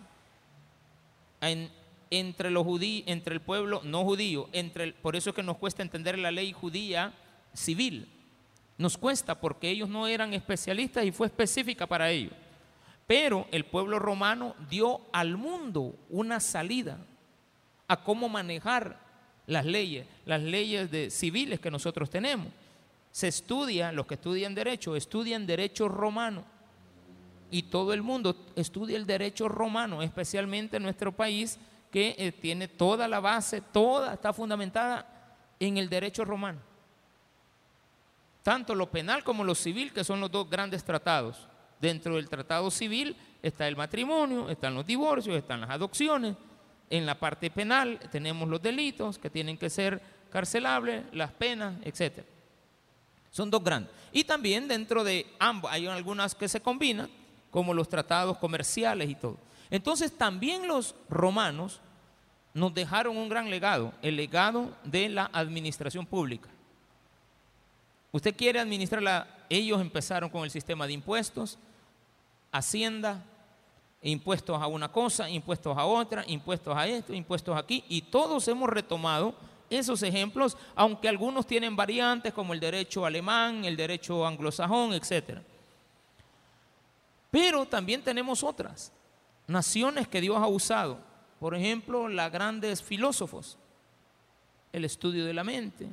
en, 1.41 1.69
entre 2.11 2.53
los 2.53 2.63
judíos, 2.63 3.09
entre 3.09 3.35
el 3.35 3.41
pueblo 3.41 3.81
no 3.83 4.05
judío, 4.05 4.49
entre 4.53 4.93
por 4.93 5.17
eso 5.17 5.31
es 5.31 5.35
que 5.35 5.43
nos 5.43 5.57
cuesta 5.57 5.83
entender 5.83 6.17
la 6.17 6.31
ley 6.31 6.53
judía 6.53 7.13
civil. 7.55 8.09
Nos 8.77 8.97
cuesta 8.97 9.41
porque 9.41 9.69
ellos 9.69 9.89
no 9.89 10.07
eran 10.07 10.33
especialistas 10.33 11.05
y 11.05 11.11
fue 11.11 11.27
específica 11.27 11.89
para 11.89 12.09
ellos. 12.09 12.35
Pero 13.09 13.49
el 13.53 13.65
pueblo 13.65 13.99
romano 13.99 14.55
dio 14.69 15.01
al 15.13 15.39
mundo 15.39 15.95
una 16.11 16.41
salida 16.41 16.99
a 17.89 18.05
cómo 18.05 18.29
manejar 18.29 19.01
las 19.47 19.65
leyes, 19.65 20.07
las 20.27 20.43
leyes 20.43 20.91
de 20.91 21.11
civiles 21.11 21.59
que 21.59 21.71
nosotros 21.71 22.11
tenemos. 22.11 22.49
Se 23.11 23.29
estudia, 23.29 23.93
los 23.93 24.07
que 24.07 24.17
estudian 24.17 24.55
derecho, 24.55 24.95
estudian 24.95 25.47
derecho 25.47 25.89
romano. 25.89 26.45
Y 27.51 27.63
todo 27.63 27.95
el 27.95 28.03
mundo 28.03 28.37
estudia 28.55 28.99
el 28.99 29.07
derecho 29.07 29.49
romano, 29.49 30.03
especialmente 30.03 30.77
en 30.77 30.83
nuestro 30.83 31.11
país, 31.11 31.59
que 31.91 32.15
eh, 32.19 32.31
tiene 32.31 32.69
toda 32.69 33.09
la 33.09 33.21
base, 33.21 33.63
toda 33.63 34.13
está 34.13 34.35
fundamentada 34.35 35.35
en 35.59 35.79
el 35.79 35.89
derecho 35.89 36.27
romano. 36.27 36.61
tanto 38.43 38.75
lo 38.75 38.91
penal 38.91 39.25
como 39.25 39.45
lo 39.45 39.55
civil, 39.55 39.95
que 39.95 40.05
son 40.05 40.21
los 40.21 40.31
dos 40.31 40.49
grandes 40.49 40.85
tratados. 40.85 41.49
Dentro 41.81 42.17
del 42.17 42.29
tratado 42.29 42.71
civil 42.71 43.17
está 43.43 43.69
el 43.69 43.77
matrimonio, 43.77 44.49
están 44.51 44.75
los 44.75 44.87
divorcios, 44.87 45.37
están 45.37 45.61
las 45.61 45.71
adopciones. 45.71 46.37
En 46.91 47.07
la 47.07 47.19
parte 47.19 47.51
penal 47.51 47.99
tenemos 48.11 48.49
los 48.49 48.61
delitos 48.61 49.19
que 49.19 49.31
tienen 49.31 49.57
que 49.57 49.71
ser 49.71 50.01
carcelables, 50.31 51.05
las 51.13 51.33
penas, 51.33 51.77
etc. 51.85 52.25
Son 53.31 53.51
dos 53.51 53.63
grandes. 53.63 53.93
Y 54.13 54.25
también 54.25 54.67
dentro 54.67 55.05
de 55.05 55.27
ambos 55.39 55.71
hay 55.71 55.87
algunas 55.87 56.35
que 56.35 56.49
se 56.49 56.61
combinan, 56.61 57.11
como 57.51 57.75
los 57.75 57.89
tratados 57.89 58.39
comerciales 58.39 59.09
y 59.09 59.15
todo. 59.15 59.39
Entonces 59.71 60.17
también 60.17 60.67
los 60.67 60.95
romanos 61.09 61.81
nos 62.55 62.75
dejaron 62.75 63.17
un 63.17 63.29
gran 63.29 63.51
legado, 63.51 63.93
el 64.03 64.17
legado 64.17 64.77
de 64.85 65.09
la 65.09 65.31
administración 65.33 66.07
pública. 66.07 66.49
Usted 68.11 68.35
quiere 68.35 68.59
administrarla, 68.59 69.29
ellos 69.51 69.81
empezaron 69.81 70.31
con 70.31 70.45
el 70.45 70.51
sistema 70.51 70.87
de 70.87 70.95
impuestos, 70.95 71.59
hacienda, 72.53 73.25
impuestos 74.03 74.61
a 74.61 74.67
una 74.67 74.91
cosa, 74.91 75.29
impuestos 75.29 75.77
a 75.77 75.85
otra, 75.85 76.25
impuestos 76.27 76.77
a 76.77 76.87
esto, 76.87 77.13
impuestos 77.15 77.57
aquí, 77.57 77.85
y 77.89 78.03
todos 78.03 78.47
hemos 78.49 78.69
retomado 78.69 79.35
esos 79.71 80.03
ejemplos, 80.03 80.57
aunque 80.75 81.09
algunos 81.09 81.47
tienen 81.47 81.77
variantes 81.77 82.33
como 82.33 82.55
el 82.55 82.61
derecho 82.61 83.05
alemán, 83.05 83.65
el 83.65 83.77
derecho 83.77 84.27
anglosajón, 84.27 84.95
etc. 84.95 85.41
Pero 87.31 87.67
también 87.67 88.03
tenemos 88.03 88.43
otras 88.43 88.93
naciones 89.47 90.09
que 90.09 90.21
Dios 90.21 90.37
ha 90.37 90.47
usado. 90.47 90.99
Por 91.39 91.55
ejemplo, 91.55 92.09
los 92.09 92.33
grandes 92.33 92.83
filósofos, 92.83 93.59
el 94.73 94.85
estudio 94.85 95.25
de 95.25 95.35
la 95.35 95.45
mente. 95.45 95.89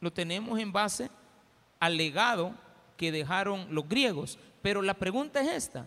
Lo 0.00 0.12
tenemos 0.12 0.58
en 0.58 0.72
base 0.72 1.10
al 1.80 1.96
legado 1.96 2.52
que 2.96 3.10
dejaron 3.10 3.66
los 3.70 3.88
griegos. 3.88 4.38
Pero 4.62 4.82
la 4.82 4.94
pregunta 4.94 5.40
es 5.40 5.48
esta. 5.48 5.86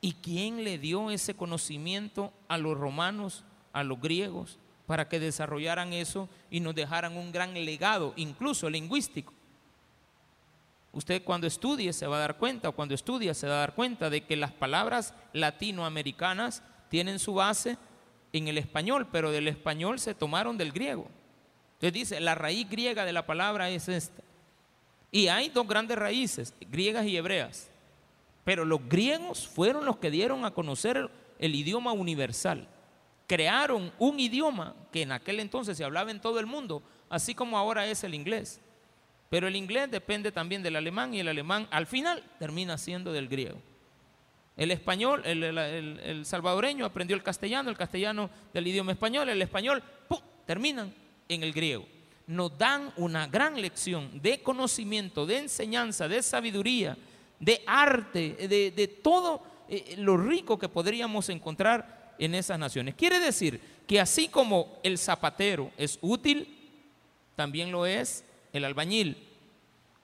¿Y 0.00 0.12
quién 0.14 0.62
le 0.64 0.78
dio 0.78 1.10
ese 1.10 1.34
conocimiento 1.34 2.32
a 2.46 2.56
los 2.56 2.78
romanos, 2.78 3.44
a 3.72 3.82
los 3.82 4.00
griegos, 4.00 4.58
para 4.86 5.08
que 5.08 5.20
desarrollaran 5.20 5.92
eso 5.92 6.28
y 6.50 6.60
nos 6.60 6.74
dejaran 6.74 7.16
un 7.16 7.32
gran 7.32 7.52
legado, 7.54 8.12
incluso 8.16 8.70
lingüístico? 8.70 9.32
Usted 10.92 11.22
cuando 11.22 11.46
estudie 11.46 11.92
se 11.92 12.06
va 12.06 12.16
a 12.16 12.20
dar 12.20 12.38
cuenta, 12.38 12.68
o 12.68 12.72
cuando 12.72 12.94
estudia 12.94 13.34
se 13.34 13.46
va 13.46 13.54
a 13.54 13.60
dar 13.60 13.74
cuenta 13.74 14.08
de 14.08 14.22
que 14.22 14.36
las 14.36 14.52
palabras 14.52 15.14
latinoamericanas 15.32 16.62
tienen 16.88 17.18
su 17.18 17.34
base 17.34 17.76
en 18.32 18.48
el 18.48 18.58
español, 18.58 19.08
pero 19.10 19.30
del 19.30 19.48
español 19.48 19.98
se 19.98 20.14
tomaron 20.14 20.56
del 20.56 20.72
griego. 20.72 21.08
Entonces 21.74 21.92
dice, 21.92 22.20
la 22.20 22.34
raíz 22.34 22.68
griega 22.68 23.04
de 23.04 23.12
la 23.12 23.26
palabra 23.26 23.68
es 23.70 23.88
esta. 23.88 24.22
Y 25.10 25.28
hay 25.28 25.48
dos 25.48 25.66
grandes 25.66 25.98
raíces, 25.98 26.54
griegas 26.70 27.06
y 27.06 27.16
hebreas. 27.16 27.68
Pero 28.44 28.64
los 28.64 28.88
griegos 28.88 29.46
fueron 29.46 29.84
los 29.84 29.98
que 29.98 30.10
dieron 30.10 30.44
a 30.44 30.52
conocer 30.52 31.10
el 31.38 31.54
idioma 31.54 31.92
universal. 31.92 32.66
Crearon 33.26 33.92
un 33.98 34.20
idioma 34.20 34.74
que 34.90 35.02
en 35.02 35.12
aquel 35.12 35.40
entonces 35.40 35.76
se 35.76 35.84
hablaba 35.84 36.10
en 36.10 36.20
todo 36.20 36.40
el 36.40 36.46
mundo, 36.46 36.82
así 37.10 37.34
como 37.34 37.58
ahora 37.58 37.86
es 37.86 38.04
el 38.04 38.14
inglés. 38.14 38.60
Pero 39.28 39.46
el 39.46 39.56
inglés 39.56 39.90
depende 39.90 40.32
también 40.32 40.62
del 40.62 40.76
alemán 40.76 41.12
y 41.12 41.20
el 41.20 41.28
alemán 41.28 41.68
al 41.70 41.86
final 41.86 42.22
termina 42.38 42.78
siendo 42.78 43.12
del 43.12 43.28
griego. 43.28 43.58
El 44.56 44.70
español, 44.72 45.22
el, 45.24 46.24
salvadoreño 46.24 46.84
aprendió 46.84 47.14
el 47.14 47.22
castellano, 47.22 47.70
el 47.70 47.76
castellano 47.76 48.28
del 48.52 48.66
idioma 48.66 48.92
español, 48.92 49.28
el 49.28 49.40
español, 49.40 49.82
terminan 50.46 50.92
en 51.28 51.42
el 51.44 51.52
griego. 51.52 51.86
Nos 52.28 52.56
dan 52.56 52.92
una 52.96 53.26
gran 53.26 53.60
lección 53.60 54.22
de 54.22 54.40
conocimiento, 54.40 55.26
de 55.26 55.38
enseñanza, 55.38 56.06
de 56.06 56.22
sabiduría, 56.22 56.96
de 57.40 57.62
arte, 57.66 58.46
de, 58.48 59.00
todo 59.02 59.42
eh, 59.68 59.96
lo 59.98 60.16
rico 60.16 60.58
que 60.58 60.68
podríamos 60.68 61.28
encontrar 61.28 62.14
en 62.18 62.36
esas 62.36 62.58
naciones. 62.58 62.94
Quiere 62.94 63.18
decir 63.18 63.60
que 63.86 63.98
así 63.98 64.28
como 64.28 64.78
el 64.82 64.98
zapatero 64.98 65.72
es 65.76 65.98
útil, 66.02 66.54
también 67.34 67.72
lo 67.72 67.86
es 67.86 68.24
el 68.52 68.64
albañil. 68.64 69.26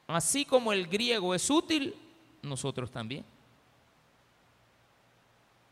Así 0.06 0.44
como 0.44 0.72
el 0.72 0.86
griego 0.86 1.34
es 1.34 1.48
útil, 1.50 1.94
nosotros 2.42 2.90
también. 2.90 3.24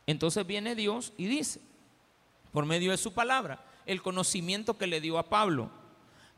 Entonces 0.06 0.46
viene 0.46 0.74
Dios 0.74 1.12
y 1.16 1.26
dice, 1.26 1.60
por 2.52 2.66
medio 2.66 2.90
de 2.90 2.96
su 2.96 3.12
palabra, 3.12 3.64
el 3.86 4.02
conocimiento 4.02 4.76
que 4.76 4.86
le 4.86 5.00
dio 5.00 5.18
a 5.18 5.28
Pablo. 5.28 5.70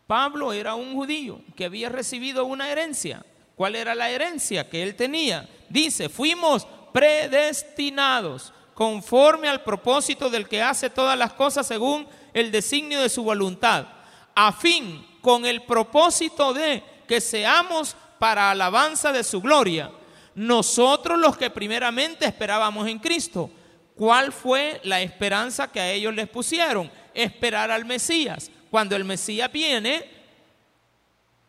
Pablo 0.07 0.53
era 0.53 0.75
un 0.75 0.95
judío 0.95 1.41
que 1.57 1.65
había 1.65 1.89
recibido 1.89 2.45
una 2.45 2.71
herencia. 2.71 3.25
¿Cuál 3.57 3.77
era 3.77 3.95
la 3.95 4.11
herencia 4.11 4.69
que 4.69 4.83
él 4.83 4.97
tenía? 4.97 5.49
Dice, 5.69 6.09
fuimos 6.09 6.67
predestinados 6.93 8.53
conforme 8.75 9.49
al 9.49 9.63
propósito 9.63 10.29
del 10.29 10.49
que 10.49 10.61
hace 10.61 10.91
todas 10.91 11.17
las 11.17 11.33
cosas 11.33 11.67
según 11.67 12.07
el 12.33 12.51
designio 12.51 13.01
de 13.01 13.09
su 13.09 13.23
voluntad, 13.23 13.87
a 14.35 14.53
fin 14.53 15.07
con 15.21 15.47
el 15.47 15.63
propósito 15.63 16.53
de 16.53 16.83
que 17.07 17.21
seamos 17.21 17.97
para 18.19 18.51
alabanza 18.51 19.13
de 19.13 19.25
su 19.25 19.41
gloria. 19.41 19.91
Nosotros 20.35 21.19
los 21.19 21.37
que 21.37 21.51
primeramente 21.51 22.27
esperábamos 22.27 22.89
en 22.89 22.99
Cristo. 22.99 23.51
¿Cuál 23.95 24.33
fue 24.33 24.81
la 24.83 25.01
esperanza 25.01 25.71
que 25.71 25.79
a 25.79 25.93
ellos 25.93 26.13
les 26.13 26.29
pusieron? 26.29 26.91
Esperar 27.15 27.71
al 27.71 27.85
Mesías. 27.85 28.51
Cuando 28.75 28.97
el 28.97 29.05
Mesías 29.05 29.53
viene, 29.53 30.05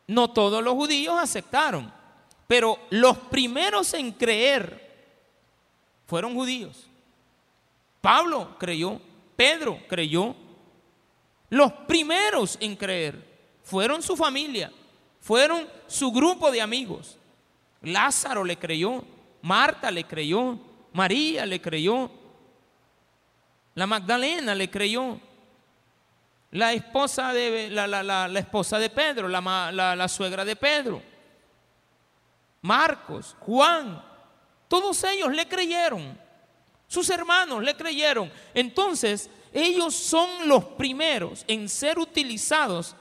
no 0.05 0.29
todos 0.29 0.63
los 0.63 0.75
judíos 0.75 1.17
aceptaron, 1.17 1.91
pero 2.45 2.77
los 2.91 3.17
primeros 3.17 3.95
en 3.95 4.11
creer 4.11 4.93
fueron 6.05 6.35
judíos. 6.35 6.85
Pablo 7.99 8.55
creyó, 8.59 9.01
Pedro 9.35 9.79
creyó, 9.87 10.35
los 11.49 11.73
primeros 11.87 12.59
en 12.61 12.75
creer 12.75 13.19
fueron 13.63 14.03
su 14.03 14.15
familia, 14.15 14.71
fueron 15.19 15.67
su 15.87 16.11
grupo 16.11 16.51
de 16.51 16.61
amigos. 16.61 17.17
Lázaro 17.81 18.43
le 18.43 18.55
creyó, 18.55 19.03
Marta 19.41 19.89
le 19.89 20.03
creyó, 20.03 20.59
María 20.93 21.47
le 21.47 21.59
creyó, 21.59 22.11
la 23.73 23.87
Magdalena 23.87 24.53
le 24.53 24.69
creyó, 24.69 25.19
la 26.55 26.71
esposa 26.71 27.33
de, 27.33 27.69
la, 27.69 28.39
esposa 28.39 28.79
de 28.79 28.89
Pedro, 28.89 29.27
la 29.27 30.07
suegra 30.07 30.45
de 30.45 30.55
Pedro, 30.55 31.01
Marcos, 32.61 33.35
Juan, 33.41 34.01
todos 34.69 35.03
ellos 35.03 35.33
le 35.33 35.47
creyeron, 35.49 36.17
sus 36.87 37.09
hermanos 37.09 37.61
le 37.61 37.75
creyeron. 37.75 38.31
Entonces, 38.53 39.29
ellos 39.51 39.93
son 39.93 40.47
los 40.47 40.63
primeros 40.63 41.43
en 41.45 41.67
ser 41.67 41.99
utilizados 41.99 42.95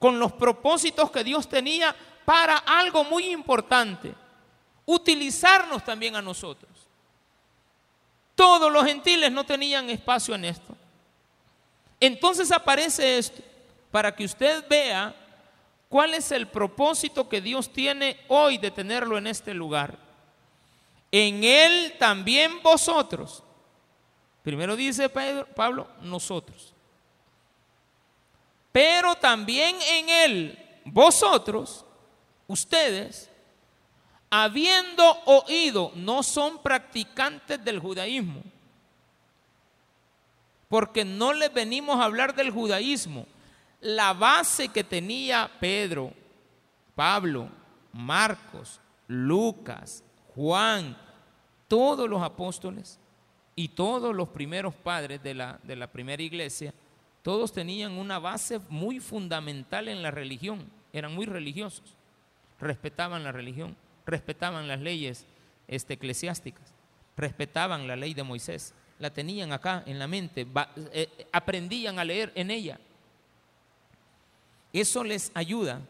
con 0.00 0.18
los 0.18 0.32
propósitos 0.32 1.10
que 1.12 1.22
Dios 1.22 1.48
tenía 1.48 1.94
para 2.24 2.58
algo 2.58 3.04
muy 3.04 3.26
importante, 3.26 4.12
utilizarnos 4.84 5.84
también 5.84 6.16
a 6.16 6.22
nosotros. 6.22 6.72
Todos 8.34 8.70
los 8.70 8.84
gentiles 8.84 9.30
no 9.30 9.46
tenían 9.46 9.88
espacio 9.90 10.34
en 10.34 10.44
esto. 10.44 10.75
Entonces 12.00 12.52
aparece 12.52 13.18
esto 13.18 13.42
para 13.90 14.14
que 14.14 14.24
usted 14.24 14.64
vea 14.68 15.14
cuál 15.88 16.14
es 16.14 16.30
el 16.32 16.46
propósito 16.46 17.28
que 17.28 17.40
Dios 17.40 17.72
tiene 17.72 18.18
hoy 18.28 18.58
de 18.58 18.70
tenerlo 18.70 19.16
en 19.18 19.26
este 19.26 19.54
lugar. 19.54 19.98
En 21.10 21.44
Él 21.44 21.94
también 21.98 22.62
vosotros. 22.62 23.42
Primero 24.42 24.76
dice 24.76 25.08
Pedro, 25.08 25.46
Pablo, 25.54 25.88
nosotros 26.02 26.74
pero 28.76 29.14
también 29.14 29.74
en 29.88 30.10
él 30.10 30.58
vosotros, 30.84 31.82
ustedes, 32.46 33.30
habiendo 34.28 35.18
oído, 35.24 35.92
no 35.94 36.22
son 36.22 36.58
practicantes 36.58 37.64
del 37.64 37.78
judaísmo, 37.78 38.42
porque 40.68 41.04
no 41.04 41.32
les 41.32 41.52
venimos 41.52 41.98
a 41.98 42.04
hablar 42.04 42.34
del 42.34 42.50
judaísmo. 42.50 43.26
La 43.80 44.12
base 44.12 44.68
que 44.68 44.82
tenía 44.82 45.50
Pedro, 45.60 46.12
Pablo, 46.94 47.48
Marcos, 47.92 48.80
Lucas, 49.06 50.02
Juan, 50.34 50.96
todos 51.68 52.08
los 52.08 52.22
apóstoles 52.22 52.98
y 53.54 53.68
todos 53.68 54.14
los 54.14 54.28
primeros 54.28 54.74
padres 54.74 55.22
de 55.22 55.34
la, 55.34 55.58
de 55.62 55.76
la 55.76 55.86
primera 55.86 56.22
iglesia, 56.22 56.74
todos 57.22 57.52
tenían 57.52 57.92
una 57.92 58.18
base 58.18 58.60
muy 58.68 59.00
fundamental 59.00 59.88
en 59.88 60.02
la 60.02 60.10
religión, 60.10 60.70
eran 60.92 61.14
muy 61.14 61.26
religiosos, 61.26 61.96
respetaban 62.60 63.24
la 63.24 63.32
religión, 63.32 63.76
respetaban 64.04 64.68
las 64.68 64.80
leyes 64.80 65.26
este, 65.68 65.94
eclesiásticas, 65.94 66.72
respetaban 67.16 67.88
la 67.88 67.96
ley 67.96 68.14
de 68.14 68.22
Moisés, 68.22 68.74
la 68.98 69.10
tenían 69.10 69.52
acá 69.52 69.82
en 69.86 69.98
la 69.98 70.06
mente, 70.06 70.46
eh, 70.92 71.26
aprendían 71.32 71.98
a 71.98 72.04
leer 72.04 72.32
en 72.34 72.50
ella. 72.50 72.78
Eso 74.72 75.04
les 75.04 75.30
ayuda 75.34 75.80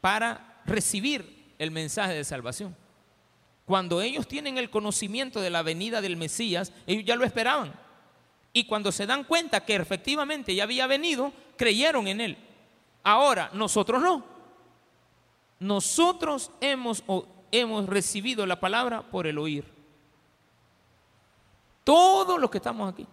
para 0.00 0.60
recibir 0.64 1.54
el 1.58 1.70
mensaje 1.70 2.14
de 2.14 2.24
salvación. 2.24 2.76
Cuando 3.64 4.02
ellos 4.02 4.26
tienen 4.26 4.58
el 4.58 4.70
conocimiento 4.70 5.40
de 5.40 5.50
la 5.50 5.62
venida 5.62 6.00
del 6.00 6.16
Mesías, 6.16 6.72
ellos 6.86 7.04
ya 7.04 7.16
lo 7.16 7.24
esperaban. 7.24 7.72
Y 8.52 8.64
cuando 8.64 8.92
se 8.92 9.06
dan 9.06 9.24
cuenta 9.24 9.64
que 9.64 9.76
efectivamente 9.76 10.54
ya 10.54 10.64
había 10.64 10.86
venido, 10.86 11.32
creyeron 11.56 12.06
en 12.08 12.20
él. 12.20 12.36
Ahora, 13.02 13.50
nosotros 13.54 14.02
no. 14.02 14.24
Nosotros 15.58 16.50
hemos, 16.60 17.02
hemos 17.50 17.86
recibido 17.86 18.44
la 18.46 18.60
palabra 18.60 19.02
por 19.02 19.26
el 19.26 19.38
oír. 19.38 19.81
Todos 21.84 22.40
los 22.40 22.50
que 22.50 22.58
estamos 22.58 22.92
aquí. 22.92 23.06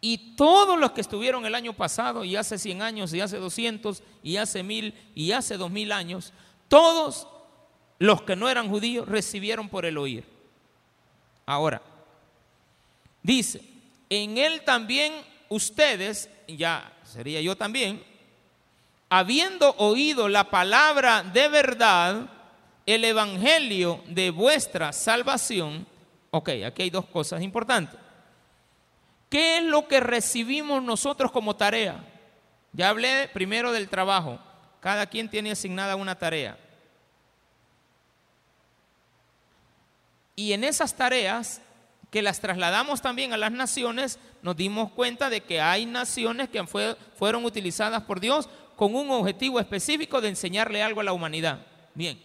Y 0.00 0.36
todos 0.36 0.78
los 0.78 0.92
que 0.92 1.00
estuvieron 1.00 1.46
el 1.46 1.54
año 1.54 1.72
pasado, 1.72 2.24
y 2.24 2.36
hace 2.36 2.58
100 2.58 2.82
años, 2.82 3.14
y 3.14 3.22
hace 3.22 3.38
200, 3.38 4.02
y 4.22 4.36
hace 4.36 4.62
1000, 4.62 4.94
y 5.14 5.32
hace 5.32 5.56
2000 5.56 5.92
años, 5.92 6.32
todos 6.68 7.26
los 7.98 8.20
que 8.22 8.36
no 8.36 8.48
eran 8.50 8.68
judíos 8.68 9.08
recibieron 9.08 9.68
por 9.68 9.86
el 9.86 9.96
oír. 9.96 10.26
Ahora, 11.46 11.80
dice, 13.22 13.62
en 14.10 14.36
él 14.36 14.62
también 14.62 15.14
ustedes, 15.48 16.28
ya 16.48 16.92
sería 17.04 17.40
yo 17.40 17.56
también, 17.56 18.04
habiendo 19.08 19.74
oído 19.78 20.28
la 20.28 20.50
palabra 20.50 21.22
de 21.22 21.48
verdad, 21.48 22.28
el 22.84 23.04
evangelio 23.04 24.02
de 24.08 24.30
vuestra 24.30 24.92
salvación, 24.92 25.86
ok, 26.34 26.50
aquí 26.66 26.82
hay 26.82 26.90
dos 26.90 27.06
cosas 27.06 27.42
importantes. 27.42 27.98
¿Qué 29.30 29.58
es 29.58 29.64
lo 29.64 29.86
que 29.86 30.00
recibimos 30.00 30.82
nosotros 30.82 31.30
como 31.30 31.54
tarea? 31.54 32.04
Ya 32.72 32.88
hablé 32.88 33.28
primero 33.32 33.70
del 33.70 33.88
trabajo. 33.88 34.40
Cada 34.80 35.06
quien 35.06 35.28
tiene 35.28 35.52
asignada 35.52 35.94
una 35.94 36.18
tarea. 36.18 36.58
Y 40.34 40.52
en 40.52 40.64
esas 40.64 40.96
tareas 40.96 41.60
que 42.10 42.20
las 42.20 42.40
trasladamos 42.40 43.00
también 43.00 43.32
a 43.32 43.36
las 43.36 43.52
naciones, 43.52 44.18
nos 44.42 44.56
dimos 44.56 44.90
cuenta 44.90 45.30
de 45.30 45.40
que 45.40 45.60
hay 45.60 45.86
naciones 45.86 46.48
que 46.48 46.64
fueron 47.16 47.44
utilizadas 47.44 48.02
por 48.02 48.18
Dios 48.18 48.48
con 48.74 48.94
un 48.96 49.10
objetivo 49.10 49.60
específico 49.60 50.20
de 50.20 50.28
enseñarle 50.30 50.82
algo 50.82 51.00
a 51.00 51.04
la 51.04 51.12
humanidad. 51.12 51.64
Bien, 51.94 52.20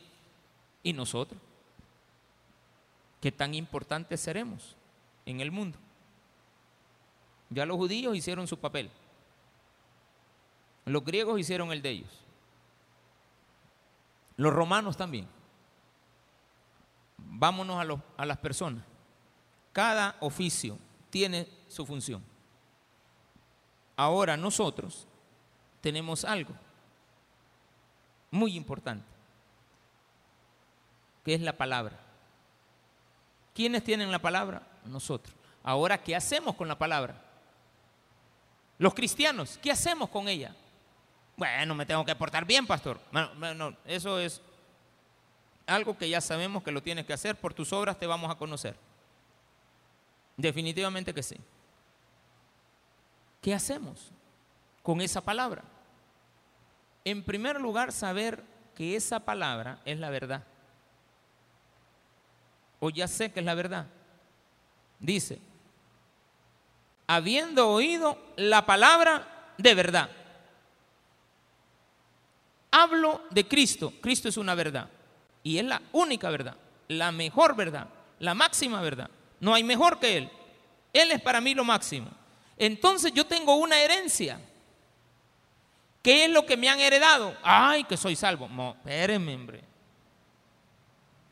¿y 0.82 0.94
nosotros? 0.94 1.40
¿Qué 3.22 3.32
tan 3.32 3.54
importantes 3.54 4.22
seremos 4.22 4.76
en 5.26 5.42
el 5.42 5.52
mundo? 5.52 5.78
Ya 7.50 7.66
los 7.66 7.78
judíos 7.78 8.16
hicieron 8.16 8.48
su 8.48 8.58
papel. 8.58 8.90
Los 10.86 11.04
griegos 11.04 11.40
hicieron 11.40 11.72
el 11.72 11.82
de 11.82 11.90
ellos. 11.90 12.26
Los 14.38 14.54
romanos 14.54 14.96
también. 14.96 15.28
Vámonos 17.18 17.78
a, 17.78 18.22
a 18.22 18.26
las 18.26 18.38
personas. 18.38 18.84
Cada 19.74 20.16
oficio 20.22 20.78
tiene 21.10 21.48
su 21.68 21.86
función. 21.86 22.24
Ahora 23.96 24.38
nosotros 24.38 25.06
tenemos 25.82 26.24
algo 26.24 26.54
muy 28.32 28.56
importante, 28.56 29.06
que 31.26 31.34
es 31.34 31.42
la 31.42 31.58
palabra. 31.58 32.09
¿Quiénes 33.60 33.84
tienen 33.84 34.10
la 34.10 34.20
palabra? 34.20 34.62
Nosotros. 34.86 35.36
Ahora, 35.64 36.02
¿qué 36.02 36.16
hacemos 36.16 36.56
con 36.56 36.70
la 36.70 36.78
palabra? 36.78 37.22
Los 38.78 38.94
cristianos, 38.94 39.60
¿qué 39.62 39.70
hacemos 39.70 40.08
con 40.08 40.30
ella? 40.30 40.56
Bueno, 41.36 41.76
me 41.76 41.86
tengo 41.86 42.06
que 42.06 42.16
portar 42.16 42.46
bien, 42.46 42.66
pastor. 42.66 43.02
Bueno, 43.38 43.76
eso 43.84 44.18
es 44.18 44.42
algo 45.68 45.98
que 45.98 46.08
ya 46.08 46.22
sabemos 46.22 46.64
que 46.64 46.72
lo 46.72 46.82
tienes 46.82 47.06
que 47.06 47.12
hacer. 47.12 47.36
Por 47.36 47.54
tus 47.54 47.74
obras 47.74 48.00
te 48.00 48.08
vamos 48.08 48.32
a 48.32 48.36
conocer. 48.36 48.78
Definitivamente 50.38 51.14
que 51.14 51.22
sí. 51.22 51.36
¿Qué 53.42 53.54
hacemos 53.54 54.14
con 54.82 55.02
esa 55.02 55.20
palabra? 55.20 55.66
En 57.04 57.26
primer 57.26 57.60
lugar, 57.60 57.92
saber 57.92 58.42
que 58.74 58.96
esa 58.96 59.20
palabra 59.20 59.82
es 59.84 60.00
la 60.00 60.10
verdad. 60.10 60.46
O 62.80 62.90
ya 62.90 63.08
sé 63.08 63.32
que 63.32 63.40
es 63.40 63.46
la 63.46 63.56
verdad. 63.56 63.88
Dice, 65.00 65.40
habiendo 67.08 67.70
oído 67.70 68.18
la 68.36 68.66
palabra 68.66 69.54
de 69.58 69.76
verdad. 69.76 70.10
Hablo 72.72 73.24
de 73.32 73.48
Cristo. 73.48 73.94
Cristo 74.02 74.30
es 74.30 74.38
una 74.38 74.56
verdad. 74.56 74.90
Y 75.44 75.58
es 75.58 75.66
la 75.66 75.82
única 75.92 76.30
verdad, 76.30 76.56
la 76.88 77.12
mejor 77.12 77.56
verdad, 77.56 77.88
la 78.20 78.34
máxima 78.34 78.82
verdad. 78.82 79.10
No 79.40 79.54
hay 79.54 79.64
mejor 79.64 80.00
que 80.00 80.18
Él. 80.18 80.30
Él 80.94 81.12
es 81.12 81.22
para 81.22 81.40
mí 81.42 81.54
lo 81.54 81.64
máximo. 81.64 82.12
Entonces 82.58 83.14
yo 83.14 83.26
tengo 83.26 83.56
una 83.56 83.80
herencia. 83.80 84.40
¿Qué 86.02 86.26
es 86.26 86.32
lo 86.32 86.46
que 86.46 86.58
me 86.58 86.70
han 86.70 86.80
heredado? 86.80 87.36
Ay, 87.42 87.84
que 87.86 87.98
soy 87.98 88.16
salvo. 88.16 88.48
No, 88.50 88.72
espérenme, 88.72 89.36
hombre. 89.36 89.64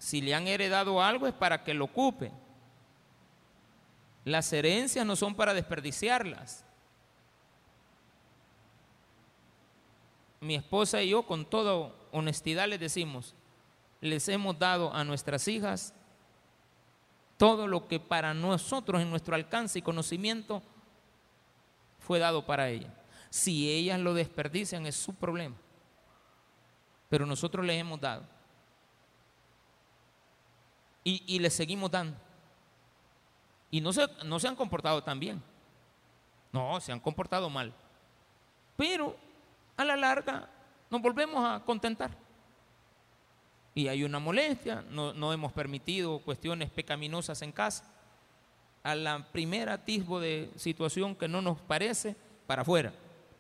Si 0.08 0.22
le 0.22 0.34
han 0.34 0.48
heredado 0.48 1.04
algo 1.04 1.28
es 1.28 1.34
para 1.34 1.66
que 1.66 1.74
lo 1.74 1.84
ocupe. 1.84 2.32
Las 4.24 4.54
herencias 4.54 5.06
no 5.06 5.18
son 5.18 5.36
para 5.36 5.54
desperdiciarlas. 5.54 6.64
Mi 10.40 10.56
esposa 10.56 11.02
y 11.04 11.10
yo 11.10 11.24
con 11.24 11.44
toda 11.44 11.94
honestidad 12.14 12.70
les 12.70 12.80
decimos, 12.80 13.36
les 14.00 14.30
hemos 14.30 14.58
dado 14.58 14.94
a 14.94 15.04
nuestras 15.04 15.46
hijas 15.50 15.94
todo 17.36 17.68
lo 17.68 17.90
que 17.90 18.00
para 18.00 18.34
nosotros 18.34 19.02
en 19.02 19.10
nuestro 19.10 19.36
alcance 19.36 19.80
y 19.80 19.82
conocimiento 19.82 20.64
fue 22.00 22.18
dado 22.18 22.46
para 22.46 22.70
ellas. 22.70 22.94
Si 23.30 23.70
ellas 23.70 24.00
lo 24.00 24.14
desperdician 24.14 24.86
es 24.86 24.96
su 24.96 25.14
problema. 25.14 25.58
Pero 27.10 27.26
nosotros 27.26 27.66
les 27.66 27.78
hemos 27.78 28.00
dado. 28.00 28.37
Y, 31.08 31.24
y 31.26 31.40
les 31.40 31.54
seguimos 31.54 31.90
dando. 31.90 32.18
Y 33.72 33.80
no 33.80 33.94
se, 33.94 34.06
no 34.26 34.42
se 34.42 34.50
han 34.50 34.58
comportado 34.58 35.02
tan 35.02 35.22
bien. 35.22 35.42
No, 36.52 36.82
se 36.82 36.92
han 36.92 37.00
comportado 37.00 37.50
mal. 37.50 37.74
Pero 38.76 39.16
a 39.78 39.86
la 39.86 39.96
larga 39.96 40.50
nos 40.90 41.02
volvemos 41.02 41.46
a 41.46 41.64
contentar. 41.64 42.12
Y 43.74 43.88
hay 43.88 44.04
una 44.04 44.20
molestia, 44.20 44.84
no, 44.90 45.14
no 45.14 45.32
hemos 45.32 45.54
permitido 45.54 46.20
cuestiones 46.20 46.70
pecaminosas 46.72 47.42
en 47.42 47.54
casa. 47.54 47.90
A 48.84 48.94
la 48.94 49.26
primera 49.32 49.76
atisbo 49.76 50.20
de 50.20 50.52
situación 50.58 51.16
que 51.16 51.30
no 51.30 51.42
nos 51.42 51.58
parece, 51.62 52.18
para 52.46 52.64
afuera. 52.64 52.92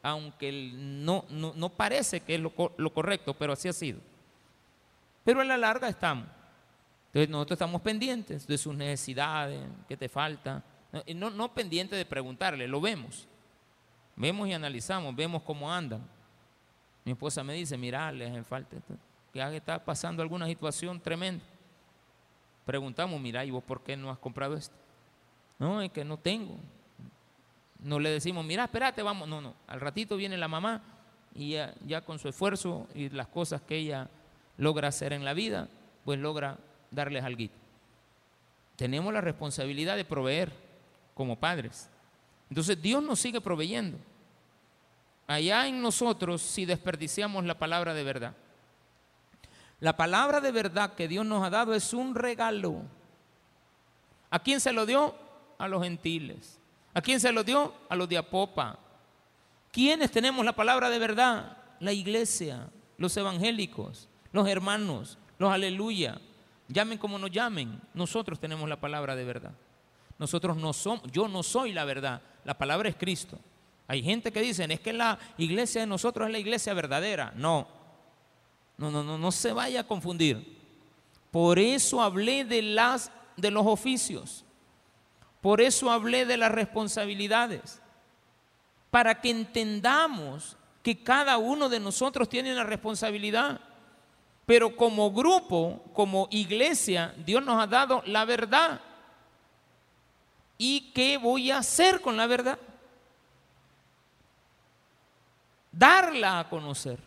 Aunque 0.01 0.71
no, 0.73 1.25
no, 1.27 1.51
no 1.53 1.67
parece 1.67 2.21
que 2.21 2.35
es 2.35 2.39
lo, 2.39 2.53
lo 2.77 2.93
correcto, 2.93 3.33
pero 3.33 3.51
así 3.51 3.67
ha 3.67 3.73
sido. 3.73 3.99
Pero 5.25 5.41
a 5.41 5.43
la 5.43 5.57
larga 5.57 5.89
estamos. 5.89 6.36
Entonces 7.17 7.31
nosotros 7.31 7.55
estamos 7.55 7.81
pendientes 7.81 8.45
de 8.45 8.59
sus 8.59 8.75
necesidades, 8.75 9.59
qué 9.87 9.97
te 9.97 10.07
falta. 10.07 10.63
No, 11.15 11.31
no 11.31 11.51
pendientes 11.51 11.97
de 11.97 12.05
preguntarle, 12.05 12.67
lo 12.67 12.79
vemos. 12.79 13.27
Vemos 14.15 14.47
y 14.47 14.53
analizamos, 14.53 15.15
vemos 15.15 15.41
cómo 15.41 15.73
andan. 15.73 16.07
Mi 17.03 17.13
esposa 17.13 17.43
me 17.43 17.55
dice, 17.55 17.75
mira, 17.75 18.11
les 18.11 18.29
hace 18.29 18.43
falta 18.43 18.77
que 19.33 19.55
está 19.55 19.83
pasando 19.83 20.21
alguna 20.21 20.45
situación 20.45 20.99
tremenda. 20.99 21.43
Preguntamos, 22.65 23.19
mira, 23.19 23.43
¿y 23.43 23.49
vos 23.49 23.63
por 23.63 23.81
qué 23.81 23.97
no 23.97 24.11
has 24.11 24.19
comprado 24.19 24.55
esto? 24.55 24.75
No, 25.57 25.81
es 25.81 25.89
que 25.89 26.05
no 26.05 26.17
tengo. 26.17 26.59
No 27.79 27.97
le 27.97 28.11
decimos, 28.11 28.45
mira, 28.45 28.65
espérate, 28.65 29.01
vamos. 29.01 29.27
No, 29.27 29.41
no. 29.41 29.55
Al 29.65 29.81
ratito 29.81 30.17
viene 30.17 30.37
la 30.37 30.47
mamá 30.47 30.83
y 31.33 31.55
ya 31.83 32.01
con 32.05 32.19
su 32.19 32.29
esfuerzo 32.29 32.87
y 32.93 33.09
las 33.09 33.25
cosas 33.25 33.63
que 33.63 33.77
ella 33.77 34.07
logra 34.57 34.89
hacer 34.89 35.13
en 35.13 35.25
la 35.25 35.33
vida, 35.33 35.67
pues 36.05 36.19
logra 36.19 36.59
darles 36.91 37.23
algo. 37.23 37.45
Tenemos 38.75 39.13
la 39.13 39.21
responsabilidad 39.21 39.95
de 39.95 40.05
proveer 40.05 40.51
como 41.13 41.39
padres. 41.39 41.89
Entonces 42.49 42.81
Dios 42.81 43.03
nos 43.03 43.19
sigue 43.19 43.41
proveyendo. 43.41 43.97
Allá 45.25 45.67
en 45.67 45.81
nosotros 45.81 46.41
si 46.41 46.65
desperdiciamos 46.65 47.43
la 47.43 47.57
palabra 47.57 47.93
de 47.93 48.03
verdad. 48.03 48.33
La 49.79 49.97
palabra 49.97 50.39
de 50.41 50.51
verdad 50.51 50.93
que 50.93 51.07
Dios 51.07 51.25
nos 51.25 51.43
ha 51.43 51.49
dado 51.49 51.73
es 51.75 51.93
un 51.93 52.15
regalo. 52.15 52.83
¿A 54.29 54.39
quién 54.39 54.59
se 54.59 54.73
lo 54.73 54.85
dio? 54.85 55.15
A 55.57 55.67
los 55.67 55.83
gentiles. 55.83 56.59
¿A 56.93 57.01
quién 57.01 57.19
se 57.19 57.31
lo 57.31 57.43
dio? 57.43 57.73
A 57.89 57.95
los 57.95 58.09
de 58.09 58.17
Apopa. 58.17 58.79
¿Quiénes 59.71 60.11
tenemos 60.11 60.43
la 60.45 60.55
palabra 60.55 60.89
de 60.89 60.97
verdad? 60.97 61.57
La 61.79 61.93
iglesia, 61.93 62.69
los 62.97 63.15
evangélicos, 63.17 64.09
los 64.31 64.47
hermanos, 64.47 65.19
los 65.37 65.51
aleluya. 65.51 66.19
Llamen 66.69 66.97
como 66.97 67.17
nos 67.17 67.31
llamen, 67.31 67.79
nosotros 67.93 68.39
tenemos 68.39 68.67
la 68.67 68.79
palabra 68.79 69.15
de 69.15 69.23
verdad. 69.23 69.51
Nosotros 70.19 70.57
no 70.57 70.73
somos, 70.73 71.03
yo 71.11 71.27
no 71.27 71.43
soy 71.43 71.71
la 71.71 71.85
verdad, 71.85 72.21
la 72.43 72.57
palabra 72.57 72.89
es 72.89 72.95
Cristo. 72.95 73.39
Hay 73.87 74.03
gente 74.03 74.31
que 74.31 74.41
dicen, 74.41 74.71
es 74.71 74.81
que 74.81 74.91
la 74.91 75.17
iglesia 75.37 75.81
de 75.81 75.87
nosotros 75.87 76.27
es 76.27 76.31
la 76.31 76.39
iglesia 76.39 76.73
verdadera. 76.73 77.31
No, 77.35 77.67
No, 78.77 78.91
no, 78.91 79.03
no, 79.03 79.17
no 79.17 79.31
se 79.31 79.53
vaya 79.53 79.81
a 79.81 79.87
confundir. 79.87 80.57
Por 81.31 81.57
eso 81.57 82.01
hablé 82.01 82.43
de 82.45 82.61
las 82.61 83.11
de 83.37 83.51
los 83.51 83.65
oficios. 83.65 84.43
Por 85.41 85.61
eso 85.61 85.89
hablé 85.89 86.25
de 86.25 86.37
las 86.37 86.51
responsabilidades. 86.51 87.81
Para 88.91 89.21
que 89.21 89.29
entendamos 89.29 90.57
que 90.83 91.03
cada 91.03 91.37
uno 91.37 91.69
de 91.69 91.79
nosotros 91.79 92.27
tiene 92.27 92.51
una 92.51 92.63
responsabilidad. 92.63 93.61
Pero 94.47 94.77
como 94.77 95.11
grupo, 95.11 95.83
como 95.93 96.29
iglesia, 96.31 97.13
Dios 97.17 97.43
nos 97.43 97.61
ha 97.61 97.67
dado 97.67 98.01
la 98.05 98.23
verdad. 98.23 98.79
¿Y 100.57 100.89
qué 100.93 101.17
voy 101.17 101.51
a 101.51 101.57
hacer 101.57 101.99
con 101.99 102.15
la 102.15 102.27
verdad? 102.27 102.57
Darla 105.69 106.39
a 106.39 106.49
conocer. 106.49 106.97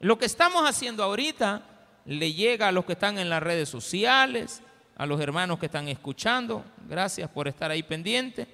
Lo 0.00 0.18
que 0.18 0.26
estamos 0.26 0.68
haciendo 0.68 1.04
ahorita 1.04 1.62
le 2.06 2.32
llega 2.32 2.66
a 2.66 2.72
los 2.72 2.84
que 2.84 2.94
están 2.94 3.20
en 3.20 3.30
las 3.30 3.40
redes 3.40 3.68
sociales, 3.68 4.62
a 4.96 5.06
los 5.06 5.20
hermanos 5.20 5.60
que 5.60 5.66
están 5.66 5.86
escuchando. 5.86 6.64
Gracias 6.88 7.30
por 7.30 7.46
estar 7.46 7.70
ahí 7.70 7.84
pendiente. 7.84 8.48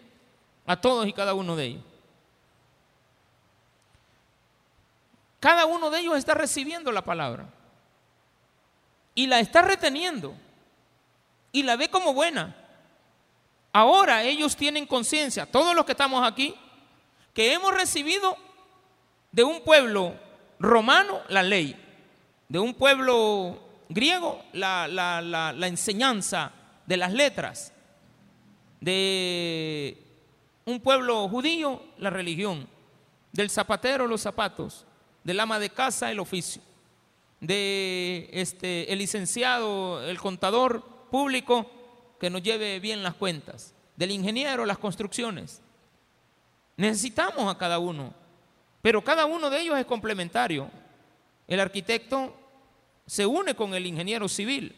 A 0.67 0.79
todos 0.79 1.07
y 1.07 1.15
cada 1.15 1.33
uno 1.33 1.57
de 1.57 1.65
ellos. 1.65 1.85
Cada 5.41 5.67
uno 5.67 5.91
de 5.91 6.01
ellos 6.01 6.17
está 6.17 6.35
recibiendo 6.35 6.91
la 6.93 7.03
palabra. 7.03 7.49
Y 9.15 9.27
la 9.27 9.41
está 9.41 9.63
reteniendo. 9.63 10.35
Y 11.53 11.63
la 11.63 11.77
ve 11.77 11.89
como 11.89 12.15
buena. 12.15 12.55
Ahora 13.73 14.23
ellos 14.23 14.57
tienen 14.57 14.87
conciencia, 14.87 15.47
todos 15.47 15.75
los 15.75 15.85
que 15.85 15.93
estamos 15.93 16.27
aquí, 16.27 16.55
que 17.35 17.53
hemos 17.53 17.73
recibido 17.73 18.37
de 19.31 19.45
un 19.45 19.63
pueblo 19.63 20.15
romano 20.59 21.21
la 21.29 21.43
ley, 21.43 21.77
de 22.49 22.59
un 22.59 22.75
pueblo 22.75 23.61
griego 23.89 24.43
la, 24.53 24.89
la, 24.89 25.67
enseñanza 25.67 26.51
de 26.87 26.97
las 26.97 27.13
letras, 27.13 27.73
de 28.81 30.03
un 30.65 30.81
pueblo 30.81 31.29
judío 31.29 31.83
la 31.99 32.11
religión, 32.11 32.69
del 33.33 33.51
zapatero 33.51 34.07
los 34.07 34.23
zapatos, 34.23 34.87
del 35.29 35.41
ama 35.41 35.59
de 35.59 35.69
casa 35.69 36.11
el 36.11 36.21
oficio, 36.21 36.63
de 37.39 38.31
este 38.33 38.91
el 38.91 38.99
licenciado, 38.99 40.03
el 40.03 40.19
contador 40.19 40.83
público 41.11 41.71
que 42.19 42.31
nos 42.31 42.43
lleve 42.43 42.81
bien 42.81 43.03
las 43.03 43.13
cuentas, 43.13 43.75
del 43.95 44.11
ingeniero 44.11 44.65
las 44.65 44.79
construcciones. 44.79 45.61
Necesitamos 46.79 47.47
a 47.55 47.59
cada 47.59 47.79
uno, 47.79 48.15
pero 48.81 49.05
cada 49.05 49.27
uno 49.27 49.51
de 49.51 49.61
ellos 49.61 49.79
es 49.79 49.85
complementario. 49.85 50.71
El 51.47 51.61
arquitecto 51.61 52.35
se 53.05 53.27
une 53.27 53.55
con 53.55 53.75
el 53.75 53.85
ingeniero 53.85 54.29
civil. 54.29 54.75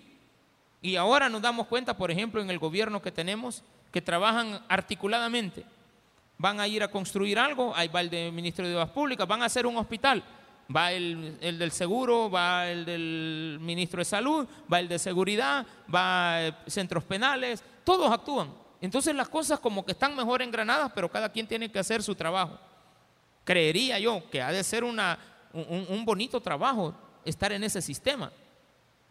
Y 0.82 0.96
ahora 0.96 1.28
nos 1.28 1.42
damos 1.42 1.68
cuenta, 1.68 1.96
por 1.96 2.10
ejemplo, 2.10 2.40
en 2.40 2.50
el 2.50 2.58
gobierno 2.58 3.00
que 3.00 3.12
tenemos, 3.12 3.62
que 3.92 4.02
trabajan 4.02 4.64
articuladamente. 4.68 5.64
Van 6.38 6.58
a 6.58 6.66
ir 6.66 6.82
a 6.82 6.90
construir 6.90 7.38
algo, 7.38 7.72
ahí 7.76 7.86
va 7.86 8.00
el 8.00 8.10
del 8.10 8.32
Ministro 8.32 8.66
de 8.66 8.74
Obras 8.74 8.90
Públicas, 8.90 9.28
van 9.28 9.42
a 9.42 9.46
hacer 9.46 9.64
un 9.64 9.76
hospital, 9.76 10.24
va 10.74 10.92
el, 10.92 11.38
del 11.40 11.70
seguro, 11.72 12.30
va 12.30 12.68
el 12.68 12.84
del 12.84 13.58
ministro 13.60 13.98
de 13.98 14.04
salud, 14.04 14.46
va 14.72 14.80
el 14.80 14.88
de 14.88 14.98
seguridad, 14.98 15.66
va 15.92 16.42
eh, 16.42 16.54
centros 16.66 17.04
penales, 17.04 17.62
todos 17.84 18.10
actúan. 18.12 18.52
Entonces 18.80 19.14
las 19.14 19.28
cosas 19.28 19.60
como 19.60 19.84
que 19.84 19.92
están 19.92 20.16
mejor 20.16 20.42
engranadas, 20.42 20.92
pero 20.94 21.10
cada 21.10 21.30
quien 21.30 21.46
tiene 21.46 21.70
que 21.70 21.78
hacer 21.78 22.02
su 22.02 22.14
trabajo. 22.14 22.58
Creería 23.44 23.98
yo 23.98 24.28
que 24.30 24.40
ha 24.40 24.52
de 24.52 24.62
ser 24.62 24.84
una, 24.84 25.18
un 25.52 26.04
bonito 26.04 26.40
trabajo 26.40 26.94
estar 27.24 27.52
en 27.52 27.64
ese 27.64 27.82
sistema. 27.82 28.32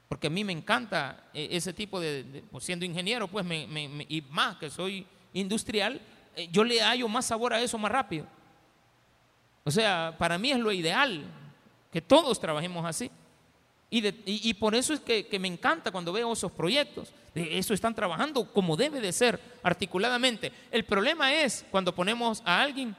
Porque 0.10 0.26
a 0.26 0.30
mí 0.32 0.44
me 0.44 0.52
encanta 0.52 1.30
eh, 1.34 1.50
ese 1.52 1.72
tipo 1.72 2.00
de, 2.00 2.44
pues, 2.52 2.64
siendo 2.64 2.84
ingeniero, 2.84 3.28
pues, 3.28 3.46
y 3.46 4.24
más 4.32 4.58
que 4.58 4.70
soy 4.70 5.06
industrial, 5.34 6.02
eh, 6.36 6.50
yo 6.52 6.64
le 6.64 6.82
hallo 6.82 7.08
más 7.08 7.26
sabor 7.26 7.54
a 7.54 7.62
eso 7.62 7.78
más 7.78 7.92
rápido. 7.92 8.26
O 9.64 9.70
sea, 9.70 10.16
para 10.18 10.40
mí 10.40 10.50
es 10.50 10.58
lo 10.58 10.72
ideal, 10.72 11.26
que 11.92 12.02
todos 12.02 12.40
trabajemos 12.40 12.86
así. 12.86 13.10
Y, 13.92 14.54
por 14.54 14.76
eso 14.76 14.94
es 14.94 15.00
que, 15.00 15.26
que, 15.26 15.40
me 15.40 15.48
encanta 15.48 15.92
cuando 15.92 16.14
veo 16.14 16.32
esos 16.32 16.52
proyectos. 16.52 17.12
De 17.34 17.58
eso 17.58 17.74
están 17.74 17.96
trabajando 17.96 18.52
como 18.54 18.78
debe 18.78 19.02
de 19.02 19.12
ser, 19.12 19.40
articuladamente. 19.64 20.52
El 20.70 20.86
problema 20.86 21.34
es 21.34 21.66
cuando 21.72 21.96
ponemos 21.96 22.44
a 22.46 22.62
alguien 22.62 22.96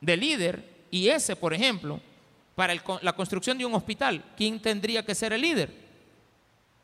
de 0.00 0.16
líder 0.16 0.86
y 0.90 1.08
ese, 1.08 1.36
por 1.36 1.54
ejemplo, 1.54 2.00
para 2.56 2.74
la 3.02 3.12
construcción 3.12 3.58
de 3.58 3.64
un 3.64 3.74
hospital, 3.74 4.24
¿quién 4.36 4.60
tendría 4.60 5.04
que 5.04 5.14
ser 5.14 5.32
el 5.32 5.40
líder? 5.40 5.72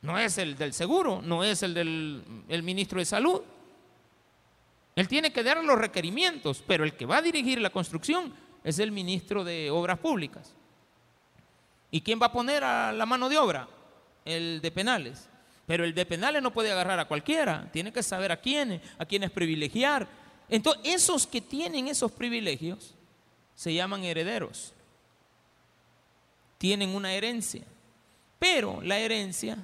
No 0.02 0.16
es 0.18 0.38
el 0.38 0.56
del 0.56 0.72
seguro, 0.72 1.20
no 1.22 1.42
es 1.42 1.64
el 1.64 1.74
del 1.74 2.62
ministro 2.62 3.00
de 3.00 3.04
salud. 3.04 3.42
Él 4.94 5.08
tiene 5.08 5.32
que 5.32 5.42
dar 5.42 5.62
los 5.62 5.78
requerimientos, 5.78 6.62
pero 6.66 6.84
el 6.84 6.94
que 6.94 7.04
va 7.04 7.18
a 7.18 7.22
dirigir 7.22 7.60
la 7.60 7.70
construcción 7.70 8.32
es 8.62 8.78
el 8.78 8.92
ministro 8.92 9.44
de 9.44 9.70
Obras 9.70 9.98
Públicas. 9.98 10.54
¿Y 11.96 12.02
quién 12.02 12.20
va 12.20 12.26
a 12.26 12.32
poner 12.32 12.62
a 12.62 12.92
la 12.92 13.06
mano 13.06 13.26
de 13.26 13.38
obra? 13.38 13.66
El 14.22 14.60
de 14.60 14.70
penales. 14.70 15.30
Pero 15.66 15.82
el 15.82 15.94
de 15.94 16.04
penales 16.04 16.42
no 16.42 16.52
puede 16.52 16.70
agarrar 16.70 17.00
a 17.00 17.08
cualquiera, 17.08 17.70
tiene 17.72 17.90
que 17.90 18.02
saber 18.02 18.30
a 18.30 18.38
quiénes, 18.38 18.82
a 18.98 19.06
quiénes 19.06 19.30
privilegiar. 19.30 20.06
Entonces, 20.50 20.82
esos 20.84 21.26
que 21.26 21.40
tienen 21.40 21.88
esos 21.88 22.12
privilegios 22.12 22.94
se 23.54 23.72
llaman 23.72 24.04
herederos 24.04 24.74
tienen 26.58 26.94
una 26.94 27.14
herencia. 27.14 27.64
Pero 28.38 28.82
la 28.82 28.98
herencia 28.98 29.56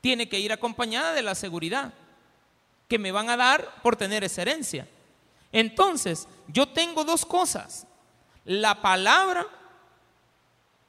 tiene 0.00 0.28
que 0.28 0.40
ir 0.40 0.50
acompañada 0.50 1.12
de 1.12 1.22
la 1.22 1.36
seguridad 1.36 1.94
que 2.88 2.98
me 2.98 3.12
van 3.12 3.30
a 3.30 3.36
dar 3.36 3.82
por 3.84 3.94
tener 3.94 4.24
esa 4.24 4.42
herencia. 4.42 4.88
Entonces, 5.52 6.26
yo 6.48 6.66
tengo 6.66 7.04
dos 7.04 7.24
cosas. 7.24 7.86
La 8.44 8.82
palabra 8.82 9.46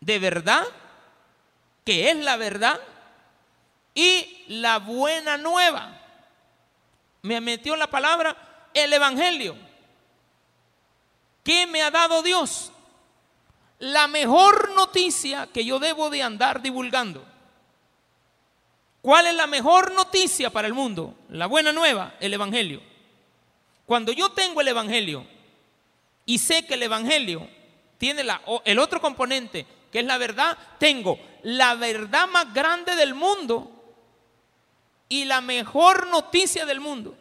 de 0.06 0.20
verdad, 0.20 0.64
que 1.86 2.10
es 2.10 2.18
la 2.18 2.38
verdad, 2.38 2.80
y 3.94 4.44
la 4.48 4.80
buena 4.80 5.38
nueva. 5.38 6.00
Me 7.22 7.40
metió 7.42 7.76
la 7.76 7.88
palabra 7.88 8.36
el 8.74 8.92
Evangelio. 8.92 9.56
¿Qué 11.44 11.68
me 11.68 11.82
ha 11.82 11.92
dado 11.92 12.22
Dios? 12.24 12.74
la 13.84 14.08
mejor 14.08 14.74
noticia 14.76 15.48
que 15.48 15.66
yo 15.66 15.78
debo 15.78 16.10
de 16.10 16.24
andar 16.24 16.62
divulgando. 16.62 17.26
¿Cuál 19.02 19.28
es 19.28 19.36
la 19.36 19.46
mejor 19.46 19.94
noticia 19.94 20.50
para 20.52 20.70
el 20.70 20.74
mundo? 20.74 21.14
La 21.28 21.48
buena 21.48 21.74
nueva, 21.74 22.16
el 22.22 22.34
Evangelio. 22.34 22.82
Cuando 23.86 24.14
yo 24.14 24.32
tengo 24.32 24.62
el 24.62 24.70
Evangelio 24.70 25.28
y 26.26 26.40
sé 26.40 26.66
que 26.66 26.76
el 26.76 26.84
Evangelio 26.84 27.46
tiene 27.98 28.24
la, 28.24 28.42
el 28.64 28.80
otro 28.80 29.02
componente, 29.02 29.66
que 29.94 30.00
es 30.00 30.06
la 30.06 30.18
verdad, 30.18 30.58
tengo 30.80 31.20
la 31.44 31.76
verdad 31.76 32.28
más 32.28 32.52
grande 32.52 32.96
del 32.96 33.14
mundo 33.14 33.70
y 35.08 35.24
la 35.26 35.40
mejor 35.40 36.08
noticia 36.08 36.66
del 36.66 36.80
mundo. 36.80 37.16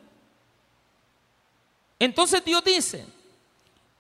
Entonces 1.99 2.43
Dios 2.43 2.65
dice, 2.65 3.05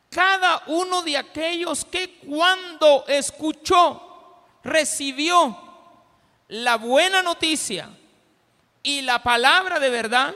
cada 0.08 0.62
uno 0.68 1.02
de 1.02 1.18
aquellos 1.18 1.84
que 1.84 2.16
cuando 2.20 3.04
escuchó, 3.08 4.40
recibió 4.64 5.54
la 6.48 6.76
buena 6.76 7.20
noticia 7.20 7.90
y 8.82 9.02
la 9.02 9.22
palabra 9.22 9.78
de 9.78 9.90
verdad, 9.90 10.34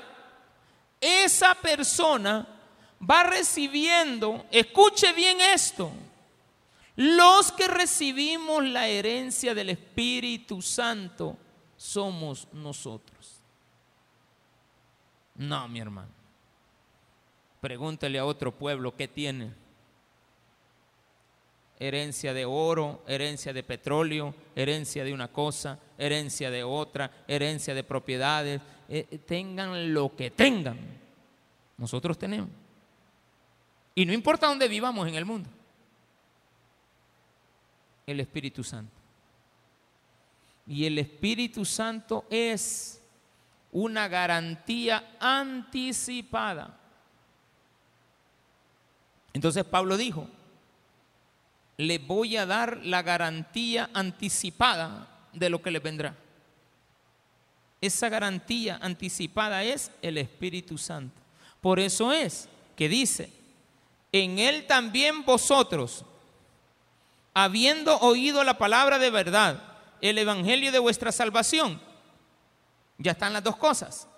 esa 1.01 1.55
persona 1.55 2.47
va 3.01 3.23
recibiendo, 3.23 4.45
escuche 4.51 5.15
bien 5.15 5.41
esto, 5.41 5.91
los 6.97 7.53
que 7.53 7.69
recibimos 7.69 8.65
la 8.65 8.89
herencia 8.89 9.55
del 9.55 9.71
Espíritu 9.71 10.61
Santo 10.63 11.37
somos 11.77 12.49
nosotros. 12.53 13.41
No, 15.35 15.69
mi 15.69 15.81
hermano. 15.81 16.11
Pregúntele 17.61 18.19
a 18.19 18.25
otro 18.25 18.53
pueblo 18.53 18.97
qué 18.97 19.09
tiene 19.09 19.53
herencia 21.79 22.33
de 22.33 22.45
oro, 22.45 23.03
herencia 23.07 23.53
de 23.53 23.63
petróleo, 23.63 24.35
herencia 24.55 25.05
de 25.05 25.13
una 25.13 25.29
cosa, 25.29 25.79
herencia 25.99 26.51
de 26.51 26.65
otra, 26.65 27.11
herencia 27.29 27.75
de 27.75 27.85
propiedades, 27.85 28.61
eh, 28.89 29.07
eh, 29.11 29.19
tengan 29.19 29.93
lo 29.93 30.15
que 30.15 30.31
tengan, 30.31 30.79
nosotros 31.77 32.19
tenemos. 32.19 32.49
Y 33.95 34.07
no 34.07 34.13
importa 34.13 34.47
dónde 34.47 34.69
vivamos 34.69 35.07
en 35.09 35.15
el 35.15 35.25
mundo, 35.25 35.51
el 38.07 38.21
Espíritu 38.21 38.63
Santo. 38.63 38.93
Y 40.67 40.87
el 40.87 40.99
Espíritu 40.99 41.65
Santo 41.65 42.25
es 42.31 43.01
una 43.73 44.09
garantía 44.09 45.17
anticipada. 45.21 46.79
Entonces 49.33 49.65
Pablo 49.65 49.97
dijo, 49.97 50.29
le 51.77 51.99
voy 51.99 52.37
a 52.37 52.47
dar 52.47 52.79
la 52.85 53.03
garantía 53.03 53.91
anticipada 53.93 55.09
de 55.33 55.51
lo 55.51 55.61
que 55.61 55.71
le 55.71 55.79
vendrá. 55.79 56.17
Esa 57.81 58.09
garantía 58.09 58.79
anticipada 58.81 59.63
es 59.63 59.91
el 60.01 60.17
Espíritu 60.17 60.79
Santo. 60.79 61.21
Por 61.61 61.79
eso 61.79 62.13
es 62.13 62.49
que 62.75 62.89
dice, 62.89 63.31
en 64.13 64.39
Él 64.39 64.67
también 64.67 65.25
vosotros, 65.25 66.05
habiendo 67.39 67.99
oído 67.99 68.43
la 68.45 68.57
palabra 68.57 68.99
de 68.99 69.11
verdad, 69.11 69.63
el 70.01 70.17
Evangelio 70.17 70.73
de 70.73 70.79
vuestra 70.79 71.13
salvación, 71.13 71.79
ya 72.97 73.13
están 73.13 73.35
las 73.35 73.45
dos 73.45 73.59
cosas. 73.59 74.09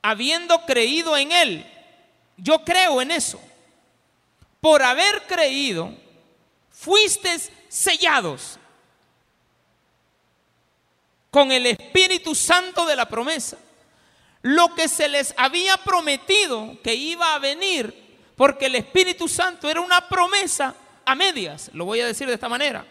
Habiendo 0.00 0.64
creído 0.64 1.16
en 1.16 1.32
Él, 1.32 1.66
yo 2.36 2.64
creo 2.64 3.02
en 3.02 3.10
eso. 3.10 3.40
Por 4.60 4.84
haber 4.84 5.26
creído, 5.26 5.92
fuiste 6.70 7.36
sellados 7.68 8.60
con 11.32 11.50
el 11.50 11.66
Espíritu 11.66 12.32
Santo 12.36 12.86
de 12.86 12.94
la 12.94 13.08
promesa. 13.08 13.58
Lo 14.42 14.72
que 14.76 14.86
se 14.86 15.08
les 15.08 15.34
había 15.36 15.78
prometido 15.78 16.80
que 16.80 16.94
iba 16.94 17.34
a 17.34 17.40
venir, 17.40 18.20
porque 18.36 18.66
el 18.66 18.76
Espíritu 18.76 19.26
Santo 19.26 19.68
era 19.68 19.80
una 19.80 20.08
promesa 20.08 20.76
a 21.04 21.14
medias, 21.14 21.70
lo 21.72 21.84
voy 21.84 22.00
a 22.00 22.06
decir 22.06 22.26
de 22.26 22.34
esta 22.34 22.48
manera. 22.48 22.86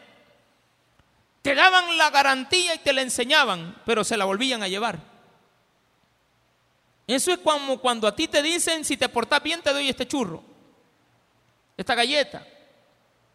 Te 1.41 1.55
daban 1.55 1.97
la 1.97 2.09
garantía 2.09 2.75
y 2.75 2.79
te 2.79 2.93
la 2.93 3.01
enseñaban, 3.01 3.75
pero 3.85 4.03
se 4.03 4.17
la 4.17 4.25
volvían 4.25 4.63
a 4.63 4.67
llevar. 4.67 4.99
Eso 7.05 7.31
es 7.31 7.39
como 7.39 7.79
cuando 7.79 8.07
a 8.07 8.15
ti 8.15 8.27
te 8.27 8.41
dicen, 8.41 8.85
si 8.85 8.95
te 8.95 9.09
portas 9.09 9.43
bien 9.43 9.61
te 9.61 9.73
doy 9.73 9.89
este 9.89 10.07
churro, 10.07 10.41
esta 11.75 11.95
galleta, 11.95 12.47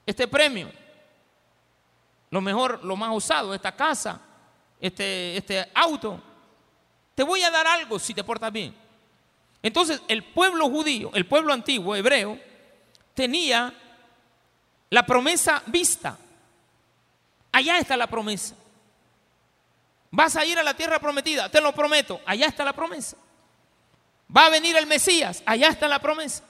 este 0.07 0.27
premio, 0.27 0.73
lo 2.31 2.41
mejor, 2.41 2.83
lo 2.85 2.97
más 2.97 3.15
usado, 3.15 3.55
esta 3.55 3.75
casa, 3.77 4.21
este, 4.81 5.37
este 5.37 5.71
auto. 5.75 6.21
Te 7.15 7.23
voy 7.23 7.43
a 7.43 7.51
dar 7.51 7.67
algo 7.67 7.99
si 7.99 8.15
te 8.15 8.25
portas 8.25 8.53
bien. 8.53 8.75
Entonces 9.63 10.01
el 10.09 10.25
pueblo 10.25 10.69
judío, 10.71 11.11
el 11.15 11.27
pueblo 11.27 11.53
antiguo, 11.53 11.97
hebreo, 11.97 12.39
tenía 13.15 13.75
la 14.91 15.05
promesa 15.05 15.63
vista. 15.67 16.17
Allá 17.53 17.79
está 17.79 17.97
la 17.97 18.07
promesa. 18.07 18.55
Vas 20.11 20.37
a 20.37 20.45
ir 20.45 20.59
a 20.59 20.63
la 20.63 20.75
tierra 20.75 20.99
prometida, 20.99 21.51
te 21.51 21.61
lo 21.61 21.73
prometo, 21.73 22.21
allá 22.25 22.47
está 22.47 22.65
la 22.65 22.73
promesa. 22.73 23.17
Va 24.35 24.47
a 24.47 24.51
venir 24.51 24.77
el 24.77 24.87
Mesías, 24.87 25.43
allá 25.45 25.69
está 25.69 25.89
la 25.89 25.99
promesa. 25.99 26.45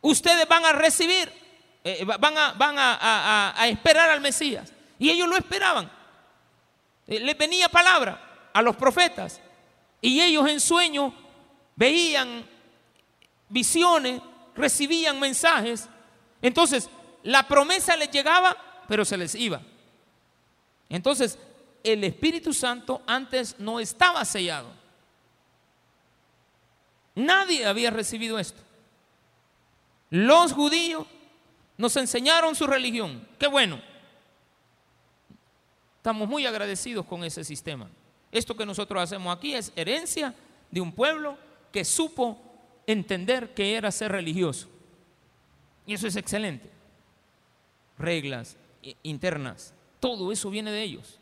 Ustedes 0.00 0.46
van 0.48 0.64
a 0.64 0.72
recibir, 0.72 1.32
eh, 1.84 2.04
van, 2.04 2.38
a, 2.38 2.52
van 2.52 2.76
a, 2.78 3.54
esperar 3.68 4.10
al 4.10 4.20
Mesías. 4.20 4.72
Y 4.98 5.10
ellos 5.10 5.28
lo 5.28 5.36
esperaban. 5.36 5.90
Eh, 7.06 7.20
les 7.20 7.36
venía 7.36 7.68
palabra 7.68 8.50
a 8.52 8.62
los 8.62 8.76
profetas. 8.76 9.40
Y 10.00 10.20
ellos 10.20 10.48
en 10.48 10.60
sueño 10.60 11.12
veían 11.74 12.44
visiones, 13.48 14.20
recibían 14.54 15.18
mensajes. 15.18 15.88
Entonces, 16.42 16.88
la 17.22 17.46
promesa 17.46 17.96
les 17.96 18.10
llegaba 18.10 18.56
pero 18.88 19.04
se 19.04 19.16
les 19.16 19.34
iba. 19.34 19.60
Entonces, 20.88 21.38
el 21.84 22.02
Espíritu 22.02 22.52
Santo 22.52 23.02
antes 23.06 23.54
no 23.60 23.78
estaba 23.78 24.24
sellado. 24.24 24.70
Nadie 27.14 27.66
había 27.66 27.90
recibido 27.90 28.38
esto. 28.38 28.60
Los 30.10 30.52
judíos 30.52 31.06
nos 31.76 31.94
enseñaron 31.96 32.54
su 32.54 32.66
religión. 32.66 33.28
Qué 33.38 33.46
bueno. 33.46 33.80
Estamos 35.98 36.26
muy 36.26 36.46
agradecidos 36.46 37.04
con 37.04 37.22
ese 37.24 37.44
sistema. 37.44 37.90
Esto 38.32 38.56
que 38.56 38.64
nosotros 38.64 39.02
hacemos 39.02 39.36
aquí 39.36 39.54
es 39.54 39.70
herencia 39.76 40.34
de 40.70 40.80
un 40.80 40.92
pueblo 40.92 41.36
que 41.70 41.84
supo 41.84 42.40
entender 42.86 43.52
que 43.52 43.74
era 43.74 43.92
ser 43.92 44.12
religioso. 44.12 44.68
Y 45.88 45.94
eso 45.94 46.06
es 46.06 46.16
excelente. 46.16 46.70
Reglas, 47.98 48.58
internas. 49.02 49.72
Todo 49.98 50.30
eso 50.30 50.50
viene 50.50 50.70
de 50.70 50.82
ellos. 50.82 51.18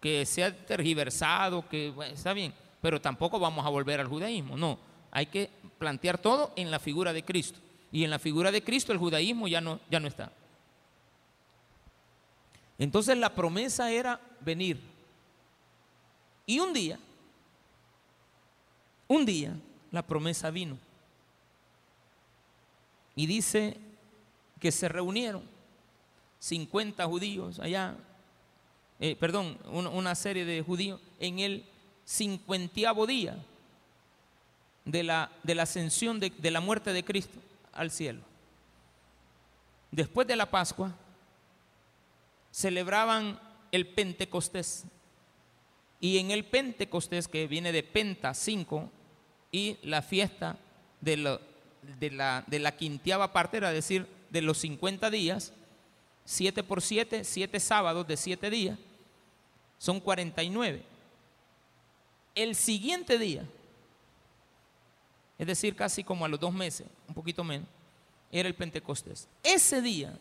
Que 0.00 0.24
sea 0.24 0.56
tergiversado, 0.64 1.68
que 1.68 1.92
está 2.10 2.32
bien, 2.32 2.54
pero 2.80 2.98
tampoco 2.98 3.38
vamos 3.38 3.66
a 3.66 3.68
volver 3.68 4.00
al 4.00 4.08
judaísmo. 4.08 4.56
No, 4.56 4.78
hay 5.10 5.26
que 5.26 5.50
plantear 5.78 6.16
todo 6.16 6.50
en 6.56 6.70
la 6.70 6.78
figura 6.78 7.12
de 7.12 7.22
Cristo. 7.22 7.58
Y 7.92 8.04
en 8.04 8.10
la 8.10 8.18
figura 8.18 8.50
de 8.50 8.64
Cristo 8.64 8.90
el 8.90 8.98
judaísmo 8.98 9.46
ya 9.48 9.60
no, 9.60 9.80
ya 9.90 10.00
no 10.00 10.08
está. 10.08 10.32
Entonces 12.78 13.18
la 13.18 13.34
promesa 13.34 13.90
era 13.90 14.18
venir. 14.40 14.80
Y 16.46 16.58
un 16.58 16.72
día, 16.72 16.98
un 19.08 19.26
día, 19.26 19.52
la 19.90 20.00
promesa 20.00 20.50
vino. 20.50 20.87
Y 23.18 23.26
dice 23.26 23.76
que 24.60 24.70
se 24.70 24.88
reunieron 24.88 25.42
50 26.38 27.04
judíos 27.04 27.58
allá, 27.58 27.96
eh, 29.00 29.16
perdón, 29.16 29.58
una, 29.72 30.14
serie 30.14 30.44
de 30.44 30.62
judíos 30.62 31.00
en 31.18 31.40
el 31.40 31.66
cincuentiavo 32.06 33.08
día 33.08 33.36
de 34.84 35.02
la, 35.02 35.32
de 35.42 35.56
la 35.56 35.64
ascensión 35.64 36.20
de, 36.20 36.30
de 36.30 36.50
la 36.52 36.60
muerte 36.60 36.92
de 36.92 37.04
Cristo 37.04 37.40
al 37.72 37.90
cielo. 37.90 38.20
Después 39.90 40.28
de 40.28 40.36
la 40.36 40.48
Pascua, 40.48 40.94
celebraban 42.52 43.40
el 43.72 43.88
Pentecostés. 43.88 44.84
Y 45.98 46.18
en 46.18 46.30
el 46.30 46.44
Pentecostés, 46.44 47.26
que 47.26 47.48
viene 47.48 47.72
de 47.72 47.82
Penta 47.82 48.32
5, 48.32 48.88
y 49.50 49.76
la 49.82 50.02
fiesta 50.02 50.56
de, 51.00 51.40
de, 51.98 52.10
la, 52.10 52.44
de 52.46 52.58
la 52.58 53.32
parte, 53.32 53.56
era 53.56 53.72
decir, 53.72 54.06
de 54.30 54.42
los 54.42 54.58
50 54.58 55.10
días, 55.10 55.52
7 56.24 56.62
por 56.62 56.82
7, 56.82 57.24
7 57.24 57.60
sábados 57.60 58.06
de 58.06 58.16
7 58.16 58.50
días, 58.50 58.78
son 59.78 60.00
49. 60.00 60.82
El 62.34 62.54
siguiente 62.54 63.18
día, 63.18 63.44
es 65.38 65.46
decir, 65.46 65.74
casi 65.74 66.04
como 66.04 66.24
a 66.24 66.28
los 66.28 66.38
dos 66.38 66.52
meses, 66.52 66.86
un 67.06 67.14
poquito 67.14 67.42
menos, 67.42 67.68
era 68.30 68.48
el 68.48 68.54
Pentecostés. 68.54 69.28
Ese 69.42 69.80
día, 69.80 70.18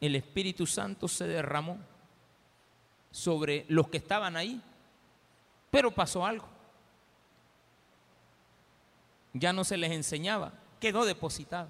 el 0.00 0.14
Espíritu 0.14 0.66
Santo 0.66 1.08
se 1.08 1.26
derramó 1.26 1.78
sobre 3.10 3.64
los 3.68 3.88
que 3.88 3.96
estaban 3.96 4.36
ahí, 4.36 4.60
pero 5.70 5.90
pasó 5.90 6.26
algo. 6.26 6.57
Ya 9.38 9.52
no 9.52 9.64
se 9.64 9.76
les 9.76 9.92
enseñaba, 9.92 10.52
quedó 10.80 11.04
depositado. 11.04 11.68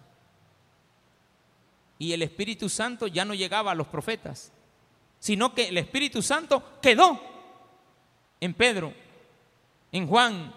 Y 1.99 2.13
el 2.13 2.23
Espíritu 2.23 2.69
Santo 2.69 3.07
ya 3.07 3.25
no 3.25 3.35
llegaba 3.35 3.73
a 3.73 3.75
los 3.75 3.89
profetas, 3.89 4.53
sino 5.19 5.55
que 5.55 5.69
el 5.69 5.79
Espíritu 5.79 6.23
Santo 6.23 6.79
quedó 6.81 7.21
en 8.41 8.55
Pedro, 8.55 8.95
en 9.91 10.07
Juan, 10.07 10.55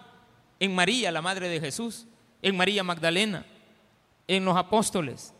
en 0.60 0.74
María, 0.74 1.10
la 1.10 1.22
madre 1.22 1.48
de 1.48 1.60
Jesús, 1.60 2.06
en 2.40 2.56
María 2.56 2.84
Magdalena, 2.84 3.44
en 4.28 4.44
los 4.44 4.56
apóstoles, 4.56 5.34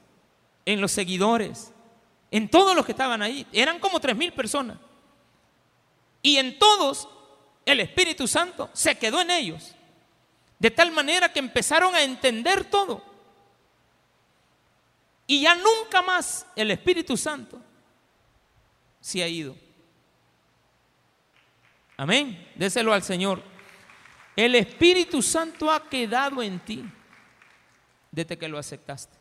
en 0.64 0.80
los 0.80 0.90
seguidores, 0.90 1.72
en 2.30 2.48
todos 2.48 2.74
los 2.74 2.84
que 2.84 2.92
estaban 2.92 3.22
ahí. 3.22 3.46
Eran 3.52 3.78
como 3.78 4.00
tres 4.00 4.16
mil 4.16 4.32
personas. 4.32 4.78
Y 6.22 6.36
en 6.36 6.58
todos 6.58 7.08
el 7.64 7.80
Espíritu 7.80 8.26
Santo 8.26 8.70
se 8.72 8.96
quedó 8.98 9.20
en 9.20 9.30
ellos. 9.30 9.74
De 10.62 10.70
tal 10.70 10.92
manera 10.92 11.32
que 11.32 11.40
empezaron 11.40 11.92
a 11.92 12.04
entender 12.04 12.62
todo. 12.62 13.02
Y 15.26 15.42
ya 15.42 15.56
nunca 15.56 16.02
más 16.02 16.46
el 16.54 16.70
Espíritu 16.70 17.16
Santo 17.16 17.60
se 19.00 19.24
ha 19.24 19.26
ido. 19.26 19.56
Amén. 21.96 22.48
Déselo 22.54 22.92
al 22.92 23.02
Señor. 23.02 23.42
El 24.36 24.54
Espíritu 24.54 25.20
Santo 25.20 25.68
ha 25.68 25.88
quedado 25.88 26.40
en 26.40 26.60
ti 26.60 26.84
desde 28.12 28.38
que 28.38 28.46
lo 28.46 28.56
aceptaste. 28.56 29.18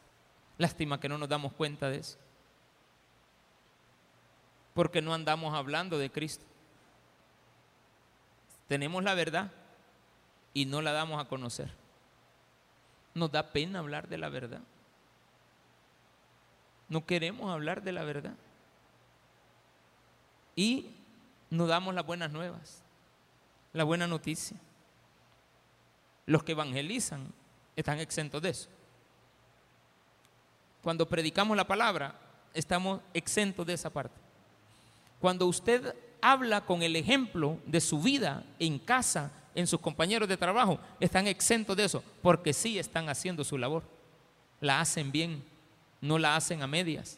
Lástima 0.60 1.00
que 1.00 1.10
no 1.10 1.18
nos 1.18 1.28
damos 1.28 1.54
cuenta 1.54 1.90
de 1.90 1.98
eso. 1.98 2.20
Porque 4.76 5.02
no 5.02 5.12
andamos 5.12 5.56
hablando 5.56 5.98
de 5.98 6.12
Cristo. 6.12 6.46
Tenemos 8.68 9.04
la 9.04 9.16
verdad 9.16 9.52
y 10.54 10.66
no 10.66 10.82
la 10.82 10.92
damos 10.92 11.22
a 11.22 11.28
conocer. 11.28 11.72
Nos 13.14 13.32
da 13.32 13.52
pena 13.52 13.80
hablar 13.80 14.08
de 14.08 14.18
la 14.18 14.30
verdad. 14.30 14.62
No 16.90 17.06
queremos 17.06 17.52
hablar 17.52 17.84
de 17.84 17.92
la 17.92 18.04
verdad. 18.04 18.36
Y 20.56 20.92
no 21.50 21.68
damos 21.68 21.96
las 21.96 22.06
buenas 22.06 22.32
nuevas, 22.32 22.82
la 23.74 23.84
buena 23.84 24.08
noticia. 24.08 24.58
Los 26.26 26.44
que 26.44 26.52
evangelizan 26.52 27.34
están 27.76 28.00
exentos 28.00 28.42
de 28.42 28.50
eso. 28.50 28.70
cuando 30.82 31.08
predicamos 31.08 31.56
la 31.56 31.68
palabra, 31.68 32.16
estamos 32.54 33.02
exentos 33.14 33.66
de 33.68 33.74
esa 33.74 33.90
parte. 33.92 34.16
Cuando 35.20 35.46
usted 35.46 35.96
habla 36.22 36.66
con 36.66 36.82
el 36.82 36.96
ejemplo 36.96 37.60
de 37.66 37.80
su 37.82 38.02
vida 38.02 38.44
en 38.60 38.80
casa, 38.80 39.32
en 39.56 39.68
sus 39.68 39.80
compañeros 39.80 40.28
de 40.28 40.38
trabajo, 40.38 40.80
están 41.00 41.28
exentos 41.28 41.76
de 41.76 41.86
eso, 41.86 42.04
porque 42.22 42.54
sí 42.54 42.80
están 42.80 43.10
haciendo 43.10 43.44
su 43.44 43.58
labor. 43.58 43.84
La 44.60 44.80
hacen 44.80 45.12
bien, 45.12 45.44
no 46.00 46.18
la 46.18 46.36
hacen 46.36 46.62
a 46.62 46.68
medias. 46.68 47.18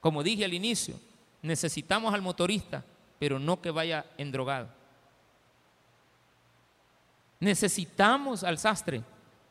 Como 0.00 0.22
dije 0.22 0.44
al 0.44 0.54
inicio, 0.54 0.98
necesitamos 1.42 2.14
al 2.14 2.22
motorista, 2.22 2.84
pero 3.18 3.38
no 3.38 3.60
que 3.60 3.70
vaya 3.70 4.06
endrogado. 4.18 4.68
Necesitamos 7.40 8.44
al 8.44 8.58
sastre, 8.58 9.02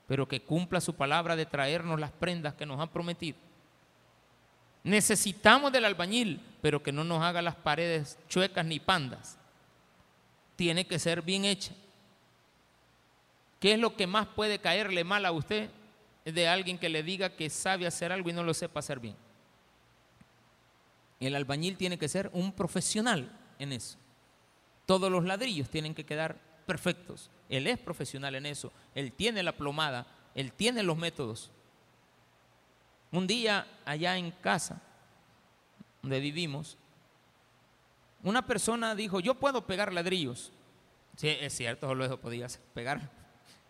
pero 0.08 0.28
que 0.28 0.42
cumpla 0.42 0.82
su 0.82 0.96
palabra 0.96 1.36
de 1.36 1.46
traernos 1.46 2.00
las 2.00 2.12
prendas 2.12 2.54
que 2.54 2.66
nos 2.66 2.80
han 2.80 2.90
prometido. 2.90 3.38
Necesitamos 4.84 5.72
del 5.72 5.86
albañil, 5.86 6.42
pero 6.62 6.82
que 6.82 6.92
no 6.92 7.04
nos 7.04 7.24
haga 7.24 7.42
las 7.42 7.56
paredes 7.56 8.20
chuecas 8.30 8.66
ni 8.66 8.80
pandas. 8.80 9.38
Tiene 10.56 10.88
que 10.88 11.00
ser 11.00 11.22
bien 11.22 11.46
hecha. 11.46 11.74
¿Qué 13.60 13.74
es 13.74 13.80
lo 13.80 13.96
que 13.96 14.08
más 14.08 14.28
puede 14.28 14.60
caerle 14.60 15.04
mal 15.04 15.26
a 15.26 15.32
usted? 15.32 15.70
De 16.24 16.48
alguien 16.48 16.78
que 16.78 16.90
le 16.90 17.04
diga 17.04 17.36
que 17.36 17.50
sabe 17.50 17.88
hacer 17.88 18.12
algo 18.12 18.30
y 18.30 18.34
no 18.34 18.44
lo 18.44 18.54
sepa 18.54 18.80
hacer 18.80 19.00
bien. 19.00 19.16
El 21.20 21.36
albañil 21.36 21.78
tiene 21.78 21.98
que 21.98 22.08
ser 22.08 22.30
un 22.34 22.52
profesional 22.52 23.32
en 23.60 23.72
eso. 23.72 23.98
Todos 24.86 25.12
los 25.12 25.24
ladrillos 25.24 25.70
tienen 25.70 25.96
que 25.96 26.06
quedar 26.06 26.40
perfectos. 26.66 27.30
Él 27.50 27.68
es 27.68 27.80
profesional 27.80 28.36
en 28.36 28.46
eso. 28.46 28.72
Él 28.94 29.12
tiene 29.12 29.44
la 29.44 29.56
plomada. 29.56 30.08
Él 30.36 30.52
tiene 30.52 30.84
los 30.84 30.98
métodos. 30.98 31.52
Un 33.12 33.28
día 33.28 33.66
allá 33.86 34.18
en 34.18 34.32
casa, 34.32 34.82
donde 36.02 36.20
vivimos, 36.20 36.78
una 38.26 38.46
persona 38.46 38.96
dijo, 38.96 39.20
yo 39.20 39.36
puedo 39.36 39.66
pegar 39.66 39.94
ladrillos. 39.94 40.52
Sí, 41.16 41.30
es 41.30 41.56
cierto, 41.56 41.88
solo 41.88 42.04
eso 42.04 42.20
podía 42.20 42.48
pegar. 42.74 43.10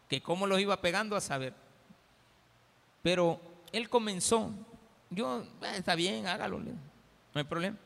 Que 0.09 0.21
cómo 0.21 0.47
los 0.47 0.59
iba 0.59 0.81
pegando 0.81 1.15
a 1.15 1.21
saber. 1.21 1.53
Pero 3.03 3.39
él 3.71 3.89
comenzó, 3.89 4.51
yo, 5.09 5.43
eh, 5.61 5.75
está 5.75 5.93
bien, 5.93 6.25
hágalo, 6.25 6.59
no 6.59 6.71
hay 7.33 7.43
problema. 7.43 7.77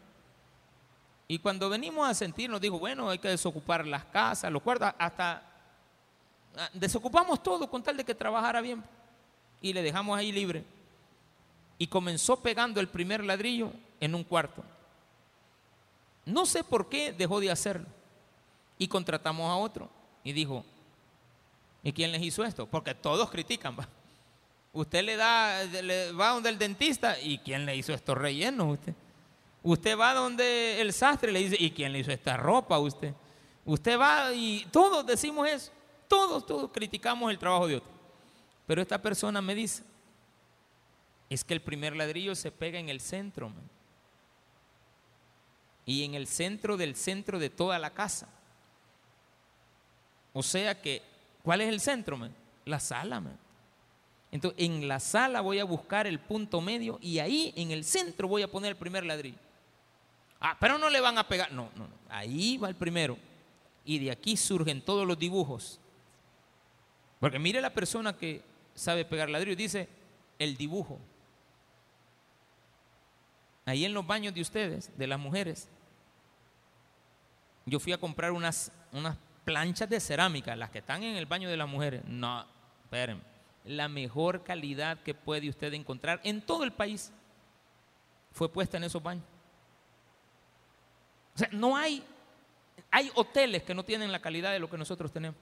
Y 1.28 1.40
cuando 1.40 1.70
venimos 1.70 2.08
a 2.08 2.14
sentir, 2.14 2.50
nos 2.50 2.62
dijo, 2.62 2.80
bueno, 2.80 3.10
hay 3.10 3.18
que 3.18 3.28
desocupar 3.28 3.86
las 3.86 4.06
casas, 4.06 4.52
los 4.52 4.62
cuartos, 4.62 4.94
hasta 4.98 5.44
ah, 6.56 6.70
desocupamos 6.74 7.42
todo 7.44 7.70
con 7.70 7.84
tal 7.84 7.98
de 7.98 8.04
que 8.04 8.16
trabajara 8.16 8.62
bien. 8.62 8.84
Y 9.60 9.74
le 9.74 9.82
dejamos 9.82 10.18
ahí 10.18 10.32
libre 10.32 10.64
y 11.80 11.88
comenzó 11.88 12.42
pegando 12.42 12.80
el 12.80 12.88
primer 12.88 13.24
ladrillo 13.24 13.72
en 14.00 14.14
un 14.14 14.24
cuarto. 14.24 14.64
No 16.30 16.46
sé 16.46 16.64
por 16.64 16.90
qué 16.90 17.12
dejó 17.12 17.40
de 17.40 17.52
hacerlo. 17.52 17.88
Y 18.78 18.88
contratamos 18.88 19.50
a 19.50 19.56
otro. 19.56 19.90
Y 20.24 20.32
dijo, 20.32 20.64
¿y 21.84 21.92
quién 21.92 22.12
les 22.12 22.22
hizo 22.22 22.44
esto? 22.44 22.66
Porque 22.66 22.94
todos 22.94 23.30
critican. 23.30 23.76
Usted 24.72 25.04
le 25.04 25.16
da, 25.16 25.62
va 26.20 26.30
donde 26.30 26.50
el 26.50 26.58
dentista, 26.58 27.20
¿y 27.20 27.40
quién 27.40 27.66
le 27.66 27.76
hizo 27.76 27.94
estos 27.94 28.18
rellenos 28.18 28.74
usted? 28.74 28.94
Usted 29.64 29.98
va 29.98 30.14
donde 30.14 30.80
el 30.80 30.94
sastre 30.94 31.32
le 31.32 31.40
dice, 31.40 31.58
¿y 31.60 31.72
quién 31.72 31.92
le 31.92 32.00
hizo 32.00 32.12
esta 32.12 32.38
ropa 32.38 32.76
a 32.76 32.80
usted? 32.80 33.14
Usted 33.66 34.00
va 34.00 34.34
y 34.34 34.66
todos 34.72 35.06
decimos 35.06 35.48
eso. 35.48 35.72
Todos, 36.08 36.46
todos 36.46 36.72
criticamos 36.72 37.30
el 37.30 37.38
trabajo 37.38 37.68
de 37.68 37.76
otro. 37.78 37.92
Pero 38.66 38.82
esta 38.82 39.02
persona 39.02 39.42
me 39.42 39.54
dice, 39.56 39.84
es 41.30 41.44
que 41.44 41.54
el 41.54 41.62
primer 41.62 41.96
ladrillo 41.96 42.36
se 42.36 42.52
pega 42.52 42.80
en 42.80 42.90
el 42.90 43.02
centro. 43.02 43.52
Y 45.90 46.04
en 46.04 46.14
el 46.14 46.28
centro 46.28 46.78
del 46.78 46.96
centro 46.96 47.40
de 47.40 47.50
toda 47.50 47.80
la 47.80 47.90
casa. 47.90 48.30
O 50.34 50.44
sea 50.44 50.80
que, 50.80 51.02
¿cuál 51.42 51.62
es 51.62 51.70
el 51.70 51.80
centro? 51.80 52.16
La 52.66 52.80
sala. 52.80 53.24
Entonces, 54.32 54.64
en 54.64 54.88
la 54.88 55.00
sala 55.00 55.42
voy 55.42 55.58
a 55.58 55.64
buscar 55.64 56.06
el 56.06 56.20
punto 56.20 56.62
medio 56.62 57.00
y 57.02 57.18
ahí 57.18 57.54
en 57.56 57.72
el 57.72 57.84
centro 57.84 58.28
voy 58.28 58.44
a 58.44 58.52
poner 58.52 58.70
el 58.70 58.78
primer 58.78 59.04
ladrillo. 59.04 59.40
Ah, 60.40 60.56
pero 60.60 60.78
no 60.78 60.92
le 60.92 61.02
van 61.02 61.18
a 61.18 61.28
pegar. 61.28 61.52
No, 61.54 61.72
no, 61.76 61.88
no. 61.88 61.96
Ahí 62.08 62.58
va 62.58 62.70
el 62.70 62.76
primero. 62.76 63.18
Y 63.84 63.98
de 63.98 64.12
aquí 64.12 64.38
surgen 64.38 64.86
todos 64.86 65.08
los 65.08 65.18
dibujos. 65.18 65.80
Porque 67.20 67.40
mire 67.40 67.62
la 67.62 67.74
persona 67.74 68.16
que 68.16 68.44
sabe 68.76 69.06
pegar 69.06 69.28
ladrillo. 69.28 69.56
Dice 69.56 69.90
el 70.38 70.56
dibujo 70.56 71.00
ahí 73.66 73.86
en 73.86 73.94
los 73.94 74.06
baños 74.06 74.34
de 74.34 74.42
ustedes, 74.42 74.92
de 74.98 75.08
las 75.08 75.20
mujeres, 75.20 75.68
yo 77.70 77.80
fui 77.80 77.94
a 77.94 77.98
comprar 77.98 78.32
unas, 78.32 78.72
unas 78.92 79.18
planchas 79.46 79.90
de 79.90 80.00
cerámica, 80.00 80.56
las 80.56 80.70
que 80.70 80.80
están 80.80 81.04
en 81.04 81.16
el 81.16 81.26
baño 81.26 81.50
de 81.50 81.58
las 81.58 81.68
mujeres. 81.68 82.04
No, 82.06 82.46
esperen, 82.84 83.22
la 83.66 83.88
mejor 83.88 84.44
calidad 84.44 85.02
que 85.04 85.14
puede 85.14 85.50
usted 85.50 85.74
encontrar 85.74 86.20
en 86.24 86.42
todo 86.42 86.64
el 86.64 86.72
país 86.72 87.12
fue 88.32 88.52
puesta 88.52 88.78
en 88.78 88.84
esos 88.84 89.02
baños. 89.02 89.26
O 91.36 91.40
sea, 91.40 91.50
no 91.52 91.76
hay, 91.76 92.04
hay 92.92 93.12
hoteles 93.16 93.64
que 93.64 93.74
no 93.74 93.84
tienen 93.84 94.12
la 94.12 94.22
calidad 94.22 94.52
de 94.52 94.60
lo 94.60 94.70
que 94.70 94.78
nosotros 94.78 95.12
tenemos. 95.12 95.40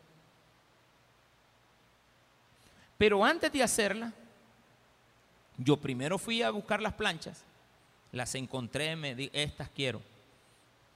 Pero 2.97 3.23
antes 3.23 3.51
de 3.51 3.63
hacerla, 3.63 4.13
yo 5.57 5.78
primero 5.78 6.17
fui 6.17 6.41
a 6.41 6.51
buscar 6.51 6.82
las 6.82 6.93
planchas 6.93 7.43
las 8.11 8.36
encontré, 8.36 8.95
me 8.95 9.15
di, 9.15 9.30
estas 9.34 9.69
quiero. 9.69 10.01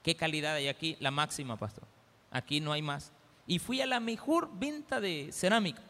¿Qué 0.04 0.16
calidad 0.16 0.56
hay 0.56 0.68
aquí? 0.68 0.98
La 1.00 1.12
máxima, 1.12 1.58
pastor. 1.58 1.86
Aquí 2.32 2.60
no 2.60 2.72
hay 2.72 2.82
más. 2.82 3.12
Y 3.46 3.60
fui 3.60 3.82
a 3.82 3.86
la 3.86 4.00
mejor 4.00 4.50
venta 4.54 5.00
de 5.00 5.30
cerámica. 5.32 5.82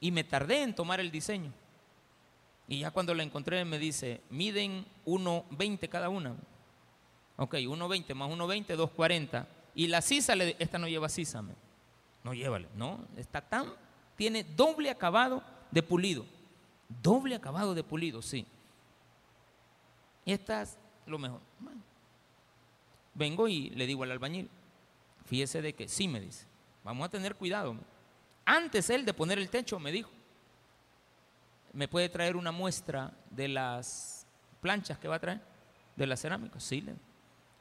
Y 0.00 0.10
me 0.10 0.24
tardé 0.24 0.62
en 0.62 0.74
tomar 0.74 1.00
el 1.00 1.10
diseño. 1.10 1.52
Y 2.68 2.78
ya 2.78 2.90
cuando 2.90 3.14
la 3.14 3.22
encontré 3.22 3.64
me 3.64 3.78
dice, 3.78 4.20
miden 4.30 4.86
1,20 5.04 5.88
cada 5.88 6.08
una. 6.08 6.36
Ok, 7.36 7.54
1,20 7.54 8.14
más 8.14 8.30
1,20, 8.30 8.76
2,40. 8.76 9.46
Y 9.74 9.88
la 9.88 10.00
sisa, 10.00 10.34
le, 10.36 10.56
esta 10.58 10.78
no 10.78 10.88
lleva 10.88 11.08
sisa. 11.08 11.42
No 12.22 12.32
llévale, 12.32 12.68
no. 12.76 13.04
Está 13.16 13.40
tan, 13.40 13.72
tiene 14.16 14.44
doble 14.44 14.88
acabado 14.90 15.42
de 15.70 15.82
pulido. 15.82 16.24
Doble 17.02 17.34
acabado 17.34 17.74
de 17.74 17.82
pulido, 17.82 18.22
sí. 18.22 18.46
Y 20.24 20.32
estás 20.32 20.78
lo 21.06 21.18
mejor. 21.18 21.40
Vengo 23.14 23.48
y 23.48 23.70
le 23.70 23.86
digo 23.86 24.02
al 24.02 24.12
albañil, 24.12 24.48
fíjese 25.26 25.62
de 25.62 25.74
que 25.74 25.88
sí 25.88 26.08
me 26.08 26.20
dice, 26.20 26.46
vamos 26.84 27.06
a 27.06 27.10
tener 27.10 27.34
cuidado. 27.34 27.76
Antes 28.44 28.90
él 28.90 29.04
de 29.04 29.14
poner 29.14 29.38
el 29.38 29.50
techo 29.50 29.78
me 29.78 29.92
dijo, 29.92 30.10
¿me 31.72 31.88
puede 31.88 32.08
traer 32.08 32.36
una 32.36 32.52
muestra 32.52 33.12
de 33.30 33.48
las 33.48 34.26
planchas 34.60 34.98
que 34.98 35.08
va 35.08 35.16
a 35.16 35.20
traer? 35.20 35.40
De 35.96 36.06
la 36.06 36.16
cerámica. 36.16 36.58
Sí, 36.60 36.84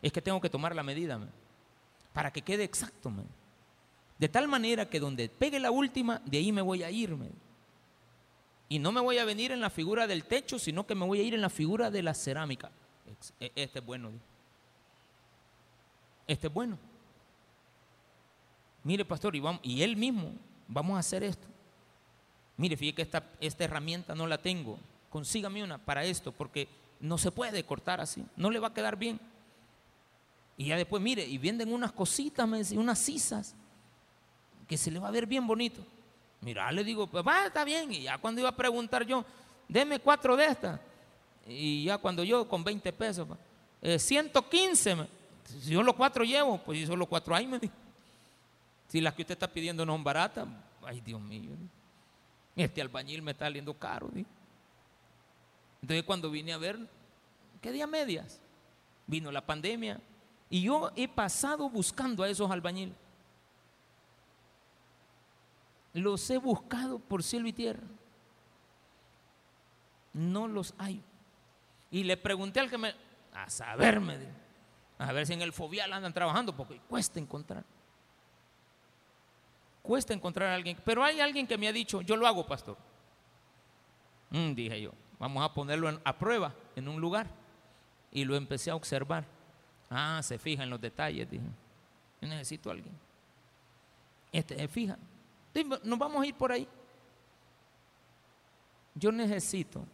es 0.02 0.12
que 0.12 0.22
tengo 0.22 0.40
que 0.40 0.50
tomar 0.50 0.76
la 0.76 0.84
medida 0.84 1.20
para 2.14 2.32
que 2.32 2.42
quede 2.42 2.64
exacto. 2.64 3.12
De 4.18 4.30
tal 4.30 4.48
manera 4.48 4.90
que 4.90 5.00
donde 5.00 5.30
pegue 5.30 5.60
la 5.60 5.72
última, 5.72 6.22
de 6.26 6.38
ahí 6.38 6.52
me 6.52 6.62
voy 6.62 6.84
a 6.84 6.92
irme. 6.92 7.30
Y 8.68 8.78
no 8.80 8.92
me 8.92 9.02
voy 9.02 9.18
a 9.18 9.26
venir 9.26 9.52
en 9.52 9.62
la 9.62 9.70
figura 9.70 10.06
del 10.06 10.26
techo, 10.26 10.60
sino 10.60 10.86
que 10.86 10.96
me 10.96 11.06
voy 11.06 11.20
a 11.20 11.24
ir 11.24 11.34
en 11.34 11.42
la 11.42 11.50
figura 11.50 11.90
de 11.90 12.04
la 12.04 12.14
cerámica. 12.14 12.72
E, 13.40 13.52
este 13.56 13.80
es 13.80 13.86
bueno. 13.86 14.12
Este 16.30 16.46
es 16.46 16.54
bueno. 16.54 16.78
Mire, 18.84 19.04
pastor, 19.04 19.36
y, 19.36 19.42
y 19.64 19.82
él 19.82 19.98
mismo, 19.98 20.32
vamos 20.68 20.96
a 20.96 21.00
hacer 21.00 21.24
esto. 21.24 21.48
Mire, 22.56 22.78
fíjate 22.78 22.98
que 22.98 23.02
esta, 23.48 23.64
herramienta 23.64 24.14
no 24.14 24.28
la 24.28 24.38
tengo. 24.38 24.78
Consígame 25.10 25.64
una 25.64 25.80
para 25.80 26.04
esto, 26.04 26.32
porque 26.32 26.68
no 27.00 27.18
se 27.18 27.32
puede 27.32 27.64
cortar 27.64 28.00
así. 28.00 28.24
No 28.36 28.52
le 28.52 28.60
va 28.60 28.68
a 28.68 28.74
quedar 28.76 28.96
bien. 28.96 29.20
Y 30.56 30.68
ya 30.68 30.78
después, 30.78 31.02
mire, 31.02 31.26
y 31.26 31.40
venden 31.40 31.74
unas 31.74 31.92
cositas, 31.94 32.48
unas 32.74 33.00
sisas, 33.00 33.56
que 34.68 34.78
se 34.78 34.92
le 34.92 35.00
va 35.00 35.08
a 35.08 35.12
ver 35.12 35.26
bien 35.26 35.48
bonito. 35.48 35.84
Mira, 36.42 36.72
le 36.72 36.84
digo, 36.84 37.08
pues 37.08 37.26
va, 37.26 37.48
está 37.48 37.66
bien. 37.66 37.92
Y 37.92 38.04
ya 38.04 38.20
cuando 38.20 38.40
iba 38.40 38.50
a 38.50 38.56
preguntar 38.56 39.04
yo, 39.04 39.26
deme 39.68 39.98
cuatro 39.98 40.38
de 40.38 40.46
estas. 40.46 40.80
Y 41.48 41.86
ya 41.86 41.98
cuando 41.98 42.24
yo 42.24 42.48
con 42.48 42.64
20 42.64 42.94
pesos, 42.94 43.28
115, 43.82 44.92
eh, 44.92 45.08
si 45.50 45.72
yo 45.72 45.84
los 45.84 45.96
cuatro 45.96 46.24
llevo, 46.24 46.58
pues 46.60 46.80
si 46.80 46.86
solo 46.86 47.06
cuatro 47.06 47.36
hay, 47.36 47.48
me 47.48 47.60
dijo. 47.60 47.74
Si 48.88 49.02
las 49.02 49.14
que 49.14 49.24
usted 49.24 49.34
está 49.34 49.52
pidiendo 49.52 49.86
no 49.86 49.94
son 49.94 50.04
baratas, 50.04 50.48
ay 50.84 51.02
Dios 51.02 51.20
mío. 51.22 51.52
Este 52.56 52.82
albañil 52.82 53.22
me 53.22 53.32
está 53.32 53.46
saliendo 53.46 53.74
caro. 53.74 54.10
Entonces 55.82 56.04
cuando 56.04 56.30
vine 56.30 56.54
a 56.54 56.58
ver, 56.58 56.80
¿qué 57.62 57.72
día 57.72 57.88
medias? 57.88 58.42
Vino 59.08 59.32
la 59.32 59.46
pandemia 59.46 60.00
y 60.50 60.64
yo 60.64 60.92
he 60.96 61.08
pasado 61.08 61.70
buscando 61.70 62.24
a 62.24 62.30
esos 62.30 62.50
albañiles. 62.50 62.96
Los 65.94 66.30
he 66.30 66.38
buscado 66.38 67.00
por 67.00 67.24
cielo 67.24 67.48
y 67.48 67.54
tierra. 67.54 67.84
no 70.14 70.48
los 70.48 70.74
hay. 70.78 71.02
Y 71.92 72.04
le 72.04 72.18
pregunté 72.18 72.60
al 72.60 72.70
que 72.70 72.78
me, 72.78 72.94
a 73.34 73.50
saberme, 73.50 74.18
a 75.00 75.14
ver 75.14 75.26
si 75.26 75.34
en 75.34 75.42
el 75.42 75.54
fobial 75.54 75.94
andan 75.94 76.14
trabajando, 76.14 76.56
porque 76.56 76.78
cuesta 76.88 77.20
encontrar. 77.20 77.64
Cuesta 79.82 80.14
encontrar 80.14 80.50
a 80.50 80.56
alguien, 80.56 80.78
pero 80.84 81.04
hay 81.04 81.22
alguien 81.22 81.48
que 81.48 81.58
me 81.58 81.68
ha 81.68 81.74
dicho, 81.74 82.02
yo 82.02 82.18
lo 82.18 82.28
hago, 82.28 82.46
pastor. 82.46 82.78
Mm, 84.30 84.54
dije 84.54 84.82
yo, 84.82 84.92
vamos 85.18 85.44
a 85.44 85.54
ponerlo 85.54 86.00
a 86.04 86.18
prueba 86.18 86.54
en 86.76 86.88
un 86.90 87.00
lugar. 87.00 87.28
Y 88.12 88.26
lo 88.26 88.36
empecé 88.36 88.72
a 88.72 88.76
observar. 88.76 89.26
Ah, 89.90 90.20
se 90.22 90.38
fija 90.38 90.64
en 90.64 90.70
los 90.70 90.82
detalles, 90.82 91.30
dije. 91.30 91.46
Yo 92.22 92.28
necesito 92.28 92.70
a 92.70 92.74
alguien. 92.74 92.94
Este 94.32 94.56
se 94.58 94.68
fija. 94.68 94.98
Nos 95.84 95.98
vamos 95.98 96.22
a 96.22 96.28
ir 96.28 96.36
por 96.36 96.52
ahí. 96.52 96.68
Yo 98.96 99.12
necesito 99.12 99.86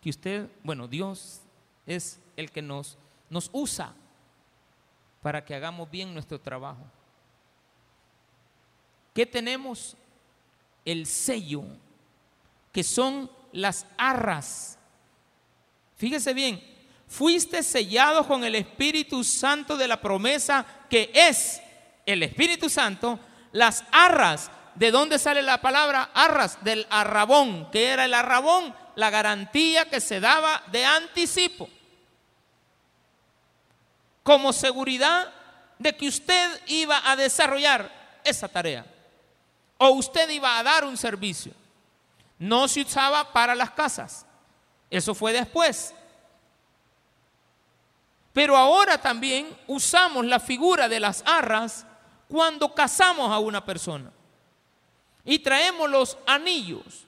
que 0.00 0.10
usted, 0.10 0.50
bueno, 0.64 0.88
Dios 0.88 1.42
es 1.86 2.20
el 2.36 2.50
que 2.50 2.60
nos, 2.60 2.98
nos 3.28 3.50
usa 3.52 3.94
para 5.22 5.44
que 5.44 5.54
hagamos 5.54 5.90
bien 5.90 6.12
nuestro 6.12 6.40
trabajo. 6.40 6.84
¿Qué 9.14 9.26
tenemos? 9.26 9.96
El 10.84 11.06
sello, 11.06 11.62
que 12.72 12.82
son 12.82 13.30
las 13.52 13.86
arras. 13.98 14.78
Fíjese 15.96 16.32
bien, 16.32 16.62
fuiste 17.06 17.62
sellado 17.62 18.26
con 18.26 18.44
el 18.44 18.54
Espíritu 18.54 19.22
Santo 19.22 19.76
de 19.76 19.88
la 19.88 20.00
promesa 20.00 20.64
que 20.88 21.10
es 21.12 21.60
el 22.06 22.22
Espíritu 22.22 22.70
Santo, 22.70 23.18
las 23.52 23.84
arras. 23.92 24.50
¿De 24.74 24.90
dónde 24.90 25.18
sale 25.18 25.42
la 25.42 25.60
palabra 25.60 26.10
arras? 26.14 26.62
Del 26.64 26.86
arrabón. 26.88 27.70
que 27.70 27.88
era 27.88 28.04
el 28.04 28.14
arrabón? 28.14 28.74
La 28.94 29.10
garantía 29.10 29.90
que 29.90 30.00
se 30.00 30.20
daba 30.20 30.62
de 30.72 30.84
anticipo. 30.84 31.68
Como 34.22 34.52
seguridad 34.52 35.32
de 35.78 35.96
que 35.96 36.08
usted 36.08 36.60
iba 36.66 37.00
a 37.10 37.16
desarrollar 37.16 37.90
esa 38.22 38.48
tarea. 38.48 38.84
O 39.78 39.90
usted 39.90 40.28
iba 40.28 40.58
a 40.58 40.62
dar 40.62 40.84
un 40.84 40.96
servicio. 40.96 41.52
No 42.38 42.68
se 42.68 42.82
usaba 42.82 43.32
para 43.32 43.54
las 43.54 43.70
casas. 43.70 44.26
Eso 44.90 45.14
fue 45.14 45.32
después. 45.32 45.94
Pero 48.32 48.56
ahora 48.56 48.98
también 49.00 49.56
usamos 49.66 50.24
la 50.24 50.38
figura 50.38 50.88
de 50.88 51.00
las 51.00 51.22
arras 51.26 51.86
cuando 52.28 52.74
casamos 52.74 53.30
a 53.30 53.38
una 53.38 53.64
persona. 53.64 54.12
Y 55.24 55.38
traemos 55.38 55.90
los 55.90 56.18
anillos. 56.26 57.06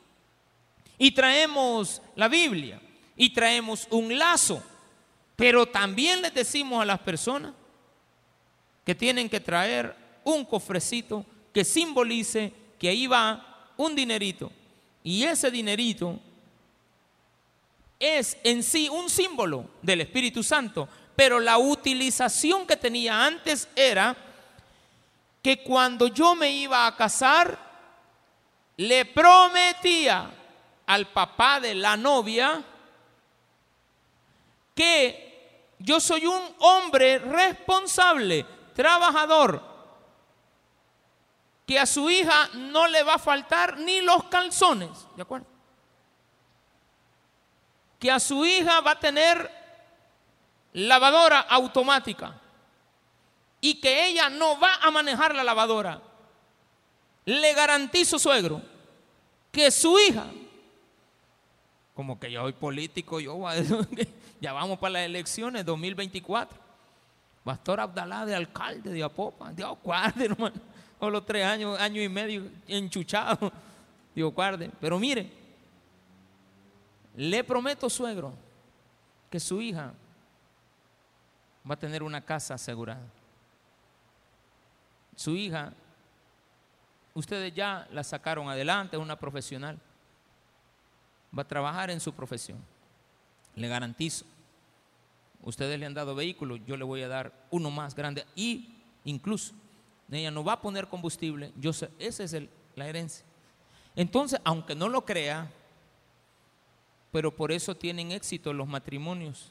Y 0.99 1.13
traemos 1.13 2.03
la 2.17 2.29
Biblia. 2.29 2.81
Y 3.17 3.31
traemos 3.31 3.87
un 3.91 4.19
lazo. 4.19 4.63
Pero 5.37 5.67
también 5.67 6.23
les 6.23 6.35
decimos 6.35 6.83
a 6.83 6.87
las 6.87 7.01
personas 7.01 7.53
que 8.85 8.95
tienen 8.95 9.29
que 9.29 9.41
traer 9.41 9.95
un 10.25 10.45
cofrecito 10.45 11.25
que 11.53 11.65
simbolice 11.65 12.53
que 12.79 12.89
ahí 12.89 13.07
va 13.07 13.73
un 13.77 13.95
dinerito. 13.95 14.51
Y 15.05 15.25
ese 15.25 15.51
dinerito 15.51 16.19
es 17.99 18.37
en 18.43 18.63
sí 18.63 18.89
un 18.89 19.09
símbolo 19.09 19.67
del 19.81 20.01
Espíritu 20.01 20.43
Santo, 20.43 20.89
pero 21.15 21.39
la 21.39 21.59
utilización 21.59 22.67
que 22.67 22.77
tenía 22.77 23.25
antes 23.25 23.69
era 23.77 24.17
que 25.41 25.63
cuando 25.63 26.09
yo 26.09 26.35
me 26.35 26.51
iba 26.51 26.87
a 26.87 26.97
casar, 26.97 27.59
le 28.77 29.05
prometía 29.05 30.31
al 30.87 31.09
papá 31.09 31.61
de 31.61 31.75
la 31.75 31.97
novia 31.97 32.65
que 34.75 35.75
yo 35.79 36.01
soy 36.01 36.27
un 36.27 36.43
hombre 36.59 37.19
responsable, 37.19 38.47
trabajador, 38.75 39.63
que 41.67 41.79
a 41.79 41.87
su 41.87 42.09
hija 42.11 42.49
no 42.55 42.87
le 42.87 43.03
va 43.03 43.15
a 43.15 43.19
faltar 43.19 43.79
ni 43.79 44.01
los 44.01 44.25
calzones, 44.25 44.91
¿de 45.17 45.23
acuerdo? 45.23 45.47
Que 47.99 48.11
a 48.11 48.21
su 48.21 48.45
hija 48.45 48.81
va 48.81 48.93
a 48.93 49.01
tener 49.01 49.51
lavadora 50.73 51.41
automática 51.41 52.39
y 53.61 53.81
que 53.81 54.07
ella 54.07 54.29
no 54.29 54.59
va 54.59 54.75
a 54.83 54.91
manejar 54.91 55.35
la 55.35 55.45
lavadora, 55.45 56.01
le 57.25 57.55
garantizo, 57.55 58.19
suegro, 58.19 58.61
que 59.53 59.71
su 59.71 59.99
hija, 59.99 60.27
como 61.95 62.19
que 62.19 62.31
yo 62.31 62.43
soy 62.43 62.53
político, 62.53 63.21
yo 63.21 63.39
ya 64.41 64.53
vamos 64.53 64.79
para 64.79 64.95
las 64.95 65.03
elecciones 65.03 65.65
2024. 65.65 66.59
Pastor 67.45 67.81
Abdalá 67.81 68.25
de 68.25 68.35
alcalde 68.35 68.91
de 68.91 69.03
Apopa, 69.03 69.53
Dios 69.53 69.77
guarde, 69.83 70.25
hermano. 70.27 70.57
O 70.99 71.11
los 71.11 71.27
tres 71.27 71.45
años, 71.45 71.79
año 71.81 72.01
y 72.01 72.09
medio 72.09 72.45
enchuchado. 72.69 73.53
Dios 74.15 74.33
guarde. 74.33 74.71
Pero 74.81 74.99
mire, 74.99 75.29
le 77.17 77.43
prometo, 77.43 77.91
suegro, 77.91 78.33
que 79.29 79.41
su 79.41 79.61
hija 79.61 79.93
va 81.69 81.75
a 81.75 81.79
tener 81.79 82.03
una 82.03 82.21
casa 82.21 82.55
asegurada. 82.55 83.03
Su 85.17 85.37
hija, 85.37 85.73
ustedes 87.15 87.53
ya 87.53 87.87
la 87.91 88.05
sacaron 88.05 88.49
adelante, 88.49 88.97
es 88.97 89.03
una 89.03 89.17
profesional. 89.17 89.79
Va 91.37 91.43
a 91.43 91.49
trabajar 91.49 91.91
en 91.91 92.01
su 92.01 92.13
profesión. 92.13 92.59
Le 93.55 93.69
garantizo. 93.69 94.25
Ustedes 95.43 95.79
le 95.79 95.87
han 95.87 95.95
dado 95.95 96.15
vehículo, 96.15 96.57
yo 96.57 96.77
le 96.77 96.85
voy 96.85 97.03
a 97.03 97.09
dar 97.09 97.33
uno 97.51 97.71
más 97.71 97.95
grande 97.95 98.25
y 98.37 98.77
incluso 99.05 99.55
ella 100.11 100.31
no 100.31 100.45
va 100.45 100.53
a 100.55 100.61
poner 100.61 100.89
combustible. 100.89 101.53
Yo 101.57 101.73
sé, 101.73 101.91
esa 101.99 102.23
es 102.23 102.37
la 102.77 102.87
herencia. 102.87 103.25
Entonces, 103.97 104.41
aunque 104.45 104.75
no 104.75 104.89
lo 104.89 105.05
crea, 105.05 105.51
pero 107.11 107.35
por 107.35 107.51
eso 107.51 107.75
tienen 107.75 108.13
éxito 108.13 108.53
los 108.53 108.69
matrimonios 108.69 109.51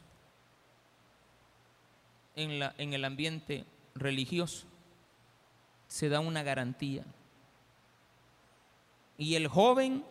en 2.35 2.93
el 2.93 3.05
ambiente 3.05 3.65
religioso. 3.93 4.65
Se 5.87 6.09
da 6.09 6.21
una 6.21 6.41
garantía. 6.41 7.03
Y 9.17 9.35
el 9.35 9.47
joven 9.47 10.05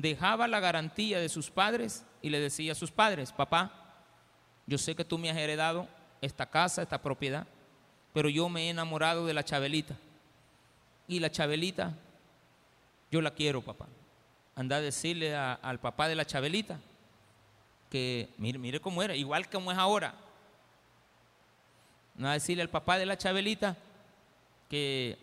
dejaba 0.00 0.48
la 0.48 0.58
garantía 0.58 1.20
de 1.20 1.28
sus 1.28 1.50
padres 1.50 2.04
y 2.20 2.30
le 2.30 2.40
decía 2.40 2.72
a 2.72 2.74
sus 2.74 2.90
padres, 2.90 3.30
papá, 3.30 3.72
yo 4.66 4.76
sé 4.76 4.96
que 4.96 5.04
tú 5.04 5.18
me 5.18 5.30
has 5.30 5.36
heredado 5.36 5.86
esta 6.20 6.46
casa, 6.46 6.82
esta 6.82 7.00
propiedad, 7.00 7.46
pero 8.12 8.28
yo 8.28 8.48
me 8.48 8.66
he 8.66 8.70
enamorado 8.70 9.24
de 9.24 9.34
la 9.34 9.44
Chabelita. 9.44 9.96
Y 11.06 11.20
la 11.20 11.30
Chabelita, 11.30 11.94
yo 13.10 13.20
la 13.20 13.30
quiero, 13.32 13.62
papá. 13.62 13.86
Anda 14.56 14.76
a 14.76 14.80
decirle 14.80 15.36
al 15.36 15.78
papá 15.78 16.08
de 16.08 16.16
la 16.16 16.24
Chabelita 16.24 16.80
que, 17.88 18.30
mire, 18.38 18.58
mire 18.58 18.80
cómo 18.80 19.02
era, 19.02 19.14
igual 19.14 19.48
como 19.48 19.70
es 19.70 19.78
ahora. 19.78 20.14
No 22.16 22.28
a 22.28 22.32
decirle 22.32 22.62
al 22.62 22.70
papá 22.70 22.98
de 22.98 23.06
la 23.06 23.18
Chabelita 23.18 23.76
que 24.68 25.18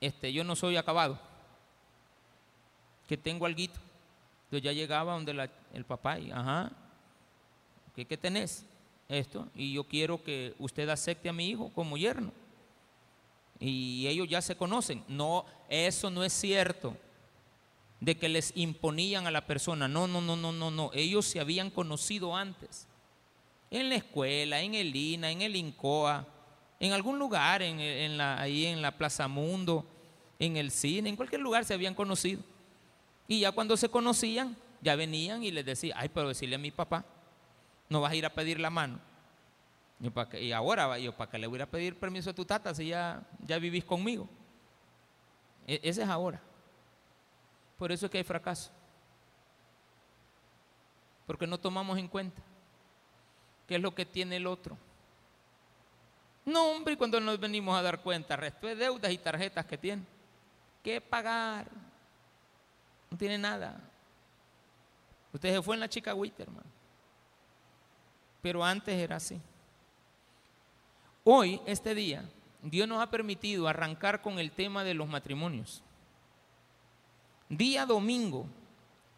este, 0.00 0.32
yo 0.32 0.44
no 0.44 0.54
soy 0.54 0.76
acabado, 0.76 1.18
que 3.10 3.16
tengo 3.16 3.44
alguito. 3.44 3.80
Entonces 4.44 4.62
ya 4.62 4.72
llegaba 4.72 5.14
donde 5.14 5.50
el 5.74 5.84
papá 5.84 6.20
y, 6.20 6.30
ajá, 6.30 6.70
¿qué, 7.92 8.04
¿qué 8.04 8.16
tenés? 8.16 8.64
Esto, 9.08 9.48
y 9.52 9.72
yo 9.72 9.82
quiero 9.82 10.22
que 10.22 10.54
usted 10.60 10.88
acepte 10.88 11.28
a 11.28 11.32
mi 11.32 11.48
hijo 11.48 11.72
como 11.74 11.96
yerno. 11.96 12.30
Y 13.58 14.06
ellos 14.06 14.28
ya 14.28 14.40
se 14.40 14.56
conocen. 14.56 15.02
No, 15.08 15.44
eso 15.68 16.08
no 16.08 16.22
es 16.22 16.32
cierto 16.32 16.96
de 17.98 18.16
que 18.16 18.28
les 18.28 18.52
imponían 18.54 19.26
a 19.26 19.32
la 19.32 19.44
persona. 19.44 19.88
No, 19.88 20.06
no, 20.06 20.20
no, 20.20 20.36
no, 20.36 20.52
no, 20.52 20.70
no. 20.70 20.92
Ellos 20.94 21.26
se 21.26 21.40
habían 21.40 21.68
conocido 21.68 22.36
antes 22.36 22.86
en 23.72 23.88
la 23.88 23.96
escuela, 23.96 24.60
en 24.60 24.76
el 24.76 24.94
INA, 24.94 25.32
en 25.32 25.42
el 25.42 25.56
INCOA, 25.56 26.28
en 26.78 26.92
algún 26.92 27.18
lugar, 27.18 27.60
en, 27.60 28.16
la, 28.16 28.40
ahí 28.40 28.66
en 28.66 28.80
la 28.80 28.96
Plaza 28.96 29.26
Mundo, 29.26 29.84
en 30.38 30.56
el 30.56 30.70
cine, 30.70 31.08
en 31.08 31.16
cualquier 31.16 31.40
lugar 31.40 31.64
se 31.64 31.74
habían 31.74 31.96
conocido. 31.96 32.40
Y 33.30 33.38
ya 33.38 33.52
cuando 33.52 33.76
se 33.76 33.88
conocían, 33.88 34.56
ya 34.82 34.96
venían 34.96 35.44
y 35.44 35.52
les 35.52 35.64
decía, 35.64 35.94
ay, 35.96 36.08
pero 36.08 36.26
decirle 36.26 36.56
a 36.56 36.58
mi 36.58 36.72
papá, 36.72 37.04
no 37.88 38.00
vas 38.00 38.10
a 38.10 38.16
ir 38.16 38.26
a 38.26 38.34
pedir 38.34 38.58
la 38.58 38.70
mano. 38.70 38.98
Y, 40.32 40.50
ahora, 40.50 40.98
yo, 40.98 41.16
¿para 41.16 41.30
qué 41.30 41.38
le 41.38 41.46
voy 41.46 41.60
a 41.60 41.70
pedir 41.70 41.96
permiso 41.96 42.30
a 42.30 42.34
tu 42.34 42.44
tata 42.44 42.74
si 42.74 42.88
ya, 42.88 43.22
ya 43.46 43.60
vivís 43.60 43.84
conmigo? 43.84 44.28
E, 45.64 45.78
ese 45.84 46.02
es 46.02 46.08
ahora. 46.08 46.42
Por 47.78 47.92
eso 47.92 48.06
es 48.06 48.10
que 48.10 48.18
hay 48.18 48.24
fracaso. 48.24 48.72
Porque 51.24 51.46
no 51.46 51.56
tomamos 51.56 51.98
en 51.98 52.08
cuenta 52.08 52.42
qué 53.68 53.76
es 53.76 53.80
lo 53.80 53.94
que 53.94 54.04
tiene 54.04 54.38
el 54.38 54.48
otro. 54.48 54.76
No, 56.44 56.72
hombre, 56.72 56.98
cuando 56.98 57.20
nos 57.20 57.38
venimos 57.38 57.78
a 57.78 57.82
dar 57.82 58.02
cuenta, 58.02 58.34
resto 58.34 58.66
de 58.66 58.74
deudas 58.74 59.12
y 59.12 59.18
tarjetas 59.18 59.64
que 59.66 59.78
tiene. 59.78 60.02
¿Qué 60.82 61.00
pagar? 61.00 61.68
No 63.10 63.18
tiene 63.18 63.38
nada. 63.38 63.80
Usted 65.32 65.54
se 65.54 65.62
fue 65.62 65.76
en 65.76 65.80
la 65.80 65.88
chica 65.88 66.14
Witter, 66.14 66.48
hermano. 66.48 66.68
Pero 68.42 68.64
antes 68.64 68.94
era 68.94 69.16
así. 69.16 69.40
Hoy, 71.24 71.60
este 71.66 71.94
día, 71.94 72.24
Dios 72.62 72.88
nos 72.88 73.02
ha 73.02 73.10
permitido 73.10 73.68
arrancar 73.68 74.22
con 74.22 74.38
el 74.38 74.50
tema 74.52 74.84
de 74.84 74.94
los 74.94 75.08
matrimonios. 75.08 75.82
Día 77.48 77.84
domingo, 77.84 78.46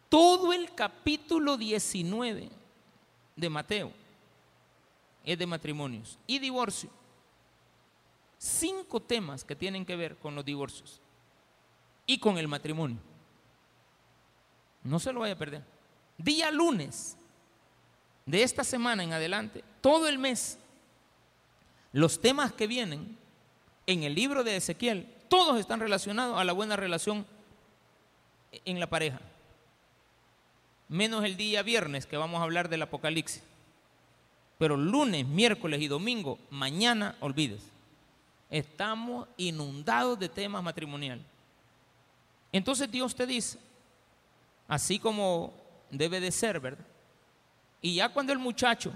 todo 0.09 0.53
el 0.53 0.73
capítulo 0.73 1.57
19 1.57 2.49
de 3.35 3.49
Mateo 3.49 3.91
es 5.23 5.37
de 5.37 5.45
matrimonios 5.45 6.17
y 6.27 6.39
divorcio. 6.39 6.89
Cinco 8.37 8.99
temas 8.99 9.43
que 9.43 9.55
tienen 9.55 9.85
que 9.85 9.95
ver 9.95 10.17
con 10.17 10.35
los 10.35 10.43
divorcios 10.43 10.99
y 12.05 12.17
con 12.19 12.37
el 12.37 12.47
matrimonio. 12.47 12.97
No 14.83 14.99
se 14.99 15.13
lo 15.13 15.21
vaya 15.21 15.33
a 15.33 15.37
perder. 15.37 15.63
Día 16.17 16.51
lunes 16.51 17.17
de 18.25 18.43
esta 18.43 18.63
semana 18.63 19.03
en 19.03 19.13
adelante, 19.13 19.63
todo 19.81 20.07
el 20.07 20.19
mes, 20.19 20.57
los 21.91 22.21
temas 22.21 22.53
que 22.53 22.67
vienen 22.67 23.17
en 23.85 24.03
el 24.03 24.15
libro 24.15 24.43
de 24.43 24.57
Ezequiel, 24.57 25.07
todos 25.29 25.59
están 25.59 25.79
relacionados 25.79 26.37
a 26.37 26.43
la 26.43 26.53
buena 26.53 26.75
relación 26.75 27.25
en 28.65 28.79
la 28.79 28.87
pareja. 28.87 29.19
Menos 30.89 31.23
el 31.25 31.37
día 31.37 31.63
viernes 31.63 32.05
que 32.05 32.17
vamos 32.17 32.39
a 32.39 32.43
hablar 32.43 32.69
del 32.69 32.83
Apocalipsis. 32.83 33.41
Pero 34.59 34.77
lunes, 34.77 35.25
miércoles 35.25 35.81
y 35.81 35.87
domingo, 35.87 36.37
mañana, 36.49 37.15
olvides. 37.19 37.63
Estamos 38.49 39.27
inundados 39.37 40.19
de 40.19 40.29
temas 40.29 40.63
matrimoniales. 40.63 41.25
Entonces 42.51 42.89
Dios 42.91 43.15
te 43.15 43.25
dice, 43.25 43.57
así 44.67 44.99
como 44.99 45.53
debe 45.89 46.19
de 46.19 46.31
ser, 46.31 46.59
¿verdad? 46.59 46.85
Y 47.81 47.95
ya 47.95 48.09
cuando 48.09 48.33
el 48.33 48.39
muchacho 48.39 48.93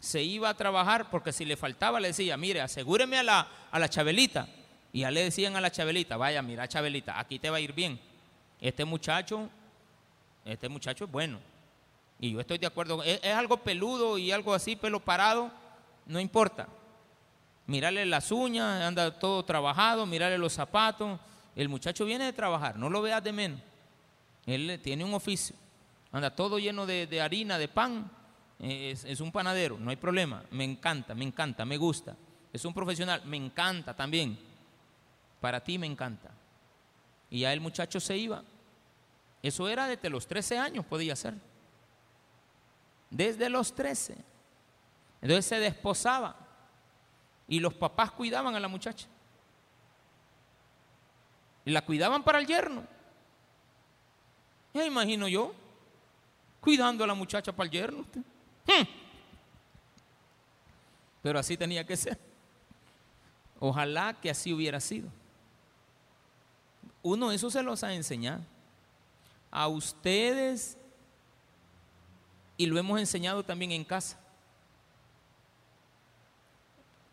se 0.00 0.22
iba 0.22 0.48
a 0.48 0.54
trabajar, 0.54 1.10
porque 1.10 1.32
si 1.32 1.44
le 1.44 1.56
faltaba 1.56 2.00
le 2.00 2.08
decía, 2.08 2.36
mire, 2.36 2.60
asegúreme 2.60 3.18
a 3.18 3.22
la, 3.22 3.48
a 3.70 3.78
la 3.78 3.88
chabelita. 3.88 4.48
Y 4.92 5.00
ya 5.00 5.10
le 5.10 5.22
decían 5.22 5.54
a 5.54 5.60
la 5.60 5.70
chabelita, 5.70 6.16
vaya, 6.16 6.42
mira, 6.42 6.66
chabelita, 6.66 7.20
aquí 7.20 7.38
te 7.38 7.50
va 7.50 7.58
a 7.58 7.60
ir 7.60 7.72
bien. 7.72 8.00
Este 8.60 8.84
muchacho, 8.84 9.48
este 10.44 10.68
muchacho 10.68 11.04
es 11.04 11.10
bueno. 11.10 11.38
Y 12.18 12.32
yo 12.32 12.40
estoy 12.40 12.58
de 12.58 12.66
acuerdo, 12.66 13.02
es, 13.02 13.20
es 13.22 13.34
algo 13.34 13.58
peludo 13.58 14.18
y 14.18 14.32
algo 14.32 14.54
así, 14.54 14.76
pelo 14.76 15.00
parado, 15.00 15.50
no 16.06 16.18
importa. 16.18 16.66
Mirarle 17.66 18.04
las 18.06 18.32
uñas, 18.32 18.82
anda 18.82 19.16
todo 19.18 19.44
trabajado, 19.44 20.06
mirarle 20.06 20.38
los 20.38 20.52
zapatos. 20.52 21.20
El 21.54 21.68
muchacho 21.68 22.04
viene 22.04 22.24
de 22.24 22.32
trabajar, 22.32 22.76
no 22.76 22.90
lo 22.90 23.02
veas 23.02 23.22
de 23.22 23.32
menos. 23.32 23.60
Él 24.46 24.80
tiene 24.82 25.04
un 25.04 25.14
oficio. 25.14 25.56
Anda 26.12 26.34
todo 26.34 26.58
lleno 26.58 26.86
de, 26.86 27.20
harina, 27.20 27.58
de 27.58 27.68
pan. 27.68 28.10
Es, 28.58 29.04
es, 29.04 29.20
un 29.20 29.32
panadero, 29.32 29.78
no 29.78 29.90
hay 29.90 29.96
problema. 29.96 30.44
Me 30.50 30.64
encanta, 30.64 31.14
me 31.14 31.24
encanta, 31.24 31.64
me 31.64 31.76
gusta. 31.76 32.16
Es 32.52 32.64
un 32.64 32.74
profesional, 32.74 33.22
me 33.24 33.36
encanta 33.36 33.94
también. 33.94 34.38
Para 35.40 35.62
ti 35.62 35.78
me 35.78 35.86
encanta. 35.86 36.30
Y 37.30 37.40
ya 37.40 37.52
el 37.52 37.60
muchacho 37.60 38.00
se 38.00 38.16
iba. 38.16 38.42
Eso 39.42 39.68
era 39.68 39.86
desde 39.86 40.10
los 40.10 40.26
13 40.26 40.58
años, 40.58 40.84
podía 40.84 41.16
ser. 41.16 41.34
Desde 43.08 43.48
los 43.48 43.74
13. 43.74 44.16
Entonces 45.22 45.46
se 45.46 45.58
desposaba. 45.58 46.36
Y 47.48 47.60
los 47.60 47.74
papás 47.74 48.10
cuidaban 48.12 48.54
a 48.54 48.60
la 48.60 48.68
muchacha. 48.68 49.06
Y 51.64 51.70
la 51.70 51.84
cuidaban 51.84 52.22
para 52.22 52.38
el 52.38 52.46
yerno. 52.46 52.84
Ya 54.72 54.86
imagino 54.86 55.26
yo, 55.28 55.52
cuidando 56.60 57.02
a 57.04 57.06
la 57.06 57.14
muchacha 57.14 57.52
para 57.52 57.66
el 57.66 57.70
yerno. 57.70 58.04
Hmm. 58.66 58.86
Pero 61.22 61.38
así 61.38 61.56
tenía 61.56 61.84
que 61.84 61.96
ser. 61.96 62.18
Ojalá 63.58 64.14
que 64.20 64.30
así 64.30 64.52
hubiera 64.52 64.80
sido. 64.80 65.08
Uno 67.02 67.32
eso 67.32 67.50
se 67.50 67.62
los 67.62 67.82
ha 67.84 67.92
enseñado. 67.92 68.42
A 69.50 69.68
ustedes 69.68 70.76
y 72.56 72.66
lo 72.66 72.78
hemos 72.78 73.00
enseñado 73.00 73.42
también 73.42 73.72
en 73.72 73.84
casa. 73.84 74.18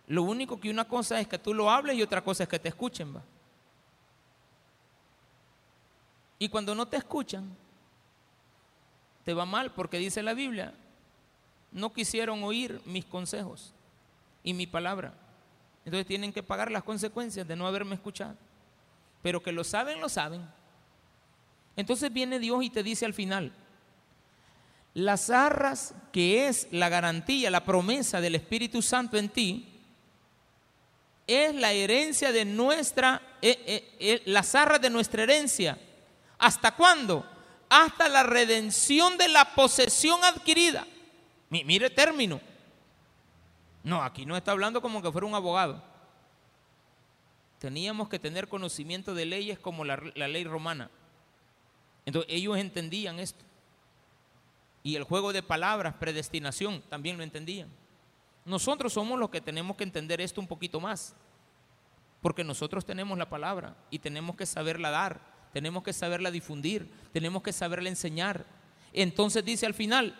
Lo 0.07 0.23
único 0.23 0.59
que 0.59 0.69
una 0.69 0.85
cosa 0.85 1.19
es 1.19 1.27
que 1.27 1.37
tú 1.37 1.53
lo 1.53 1.69
hables 1.69 1.95
y 1.95 2.01
otra 2.01 2.23
cosa 2.23 2.43
es 2.43 2.49
que 2.49 2.59
te 2.59 2.69
escuchen, 2.69 3.15
va. 3.15 3.21
Y 6.39 6.49
cuando 6.49 6.75
no 6.75 6.87
te 6.87 6.97
escuchan, 6.97 7.55
te 9.23 9.33
va 9.33 9.45
mal 9.45 9.73
porque 9.73 9.97
dice 9.97 10.21
la 10.23 10.33
Biblia, 10.33 10.73
no 11.71 11.91
quisieron 11.91 12.43
oír 12.43 12.81
mis 12.85 13.05
consejos 13.05 13.73
y 14.43 14.53
mi 14.53 14.67
palabra. 14.67 15.13
Entonces 15.83 16.07
tienen 16.07 16.31
que 16.31 16.43
pagar 16.43 16.71
las 16.71 16.83
consecuencias 16.83 17.47
de 17.47 17.55
no 17.55 17.67
haberme 17.67 17.95
escuchado. 17.95 18.35
Pero 19.21 19.41
que 19.41 19.51
lo 19.51 19.63
saben, 19.63 19.99
lo 19.99 20.09
saben. 20.09 20.47
Entonces 21.75 22.11
viene 22.11 22.39
Dios 22.39 22.63
y 22.63 22.69
te 22.69 22.83
dice 22.83 23.05
al 23.05 23.13
final, 23.13 23.51
las 24.93 25.29
arras 25.29 25.93
que 26.11 26.47
es 26.47 26.67
la 26.71 26.89
garantía, 26.89 27.51
la 27.51 27.65
promesa 27.65 28.21
del 28.21 28.35
Espíritu 28.35 28.81
Santo 28.81 29.17
en 29.17 29.29
ti, 29.29 29.67
es 31.27 31.53
la 31.53 31.73
herencia 31.73 32.31
de 32.31 32.45
nuestra, 32.45 33.21
eh, 33.41 33.91
eh, 33.99 34.23
eh, 34.25 34.79
de 34.79 34.89
nuestra 34.89 35.23
herencia 35.23 35.77
¿Hasta 36.37 36.75
cuándo? 36.75 37.25
Hasta 37.69 38.07
la 38.07 38.23
redención 38.23 39.17
de 39.17 39.27
la 39.27 39.55
posesión 39.55 40.23
adquirida. 40.23 40.85
Mire 41.49 41.89
término. 41.89 42.39
No, 43.83 44.03
aquí 44.03 44.25
no 44.25 44.35
está 44.35 44.51
hablando 44.51 44.81
como 44.81 45.01
que 45.01 45.11
fuera 45.11 45.27
un 45.27 45.35
abogado. 45.35 45.81
Teníamos 47.59 48.09
que 48.09 48.19
tener 48.19 48.47
conocimiento 48.47 49.13
de 49.13 49.25
leyes 49.25 49.59
como 49.59 49.83
la, 49.83 50.01
la 50.15 50.27
ley 50.27 50.43
romana. 50.43 50.91
Entonces 52.05 52.31
ellos 52.33 52.57
entendían 52.57 53.19
esto. 53.19 53.43
Y 54.83 54.95
el 54.95 55.03
juego 55.03 55.33
de 55.33 55.43
palabras, 55.43 55.95
predestinación, 55.95 56.81
también 56.89 57.17
lo 57.17 57.23
entendían. 57.23 57.69
Nosotros 58.45 58.93
somos 58.93 59.19
los 59.19 59.29
que 59.29 59.41
tenemos 59.41 59.75
que 59.75 59.83
entender 59.83 60.21
esto 60.21 60.39
un 60.39 60.47
poquito 60.47 60.79
más. 60.79 61.15
Porque 62.21 62.43
nosotros 62.43 62.85
tenemos 62.85 63.17
la 63.17 63.29
palabra 63.29 63.75
y 63.89 63.99
tenemos 63.99 64.35
que 64.35 64.45
saberla 64.45 64.89
dar 64.89 65.36
tenemos 65.57 65.81
que 65.81 65.91
saberla 65.91 66.29
difundir, 66.29 66.87
tenemos 67.11 67.41
que 67.41 67.51
saberla 67.51 67.89
enseñar. 67.89 68.45
Entonces 68.93 69.43
dice 69.43 69.65
al 69.65 69.73
final, 69.73 70.15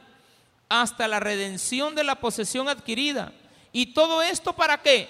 hasta 0.68 1.08
la 1.08 1.20
redención 1.20 1.94
de 1.94 2.04
la 2.04 2.16
posesión 2.16 2.68
adquirida. 2.68 3.32
¿Y 3.72 3.94
todo 3.94 4.24
esto 4.24 4.54
para 4.54 4.82
qué? 4.82 5.08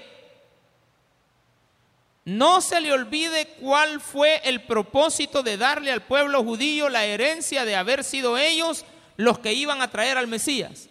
No 2.25 2.59
se 2.59 2.82
le 2.82 2.91
olvide 2.91 3.55
cuál 3.61 4.01
fue 4.01 4.41
el 4.43 4.63
propósito 4.63 5.43
de 5.43 5.55
darle 5.55 5.93
al 5.93 6.01
pueblo 6.01 6.43
judío 6.43 6.89
la 6.89 7.05
herencia 7.05 7.63
de 7.63 7.78
haber 7.78 8.03
sido 8.03 8.38
ellos 8.38 8.84
los 9.15 9.39
que 9.39 9.53
iban 9.53 9.82
a 9.82 9.89
traer 9.89 10.17
al 10.17 10.28
Mesías. 10.28 10.89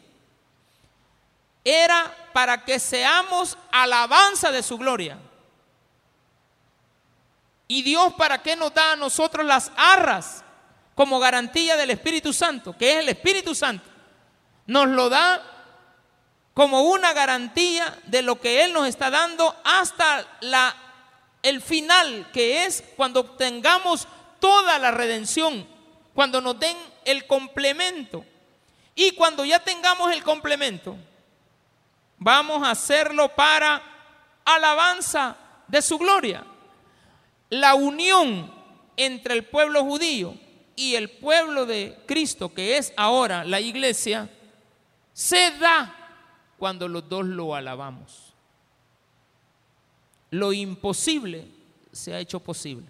Era 1.62 2.11
para 2.32 2.64
que 2.64 2.78
seamos 2.78 3.59
alabanza 3.70 4.51
de 4.51 4.62
su 4.62 4.78
gloria. 4.78 5.18
¿Y 7.68 7.82
Dios 7.82 8.14
para 8.14 8.42
qué 8.42 8.54
nos 8.56 8.72
da 8.72 8.92
a 8.92 8.96
nosotros 8.96 9.44
las 9.44 9.72
arras 9.76 10.44
como 10.94 11.18
garantía 11.18 11.76
del 11.76 11.90
Espíritu 11.90 12.32
Santo, 12.32 12.76
que 12.76 12.92
es 12.92 12.98
el 12.98 13.08
Espíritu 13.08 13.54
Santo? 13.54 13.88
Nos 14.66 14.88
lo 14.88 15.08
da 15.08 15.42
como 16.54 16.82
una 16.82 17.12
garantía 17.12 17.98
de 18.04 18.22
lo 18.22 18.40
que 18.40 18.64
Él 18.64 18.72
nos 18.72 18.86
está 18.86 19.10
dando 19.10 19.54
hasta 19.64 20.26
la, 20.40 20.74
el 21.42 21.60
final, 21.60 22.30
que 22.32 22.64
es 22.64 22.84
cuando 22.96 23.20
obtengamos 23.20 24.06
toda 24.38 24.78
la 24.78 24.90
redención, 24.90 25.66
cuando 26.14 26.40
nos 26.40 26.58
den 26.58 26.76
el 27.04 27.26
complemento. 27.26 28.24
Y 28.94 29.10
cuando 29.10 29.44
ya 29.44 29.58
tengamos 29.58 30.12
el 30.12 30.22
complemento, 30.22 30.96
vamos 32.16 32.66
a 32.66 32.70
hacerlo 32.70 33.28
para 33.34 33.82
alabanza 34.44 35.36
de 35.68 35.82
su 35.82 35.98
gloria 35.98 36.42
la 37.51 37.74
unión 37.74 38.53
entre 38.97 39.34
el 39.34 39.44
pueblo 39.44 39.84
judío 39.84 40.34
y 40.74 40.94
el 40.94 41.11
pueblo 41.11 41.66
de 41.66 41.99
Cristo, 42.07 42.53
que 42.53 42.76
es 42.76 42.92
ahora 42.97 43.44
la 43.44 43.61
iglesia, 43.61 44.30
se 45.12 45.51
da 45.59 45.94
cuando 46.59 46.88
los 46.88 47.09
dos 47.09 47.24
lo 47.24 47.55
alabamos. 47.55 48.34
Lo 50.30 50.53
imposible 50.53 51.49
se 51.92 52.14
ha 52.14 52.18
hecho 52.18 52.40
posible. 52.40 52.86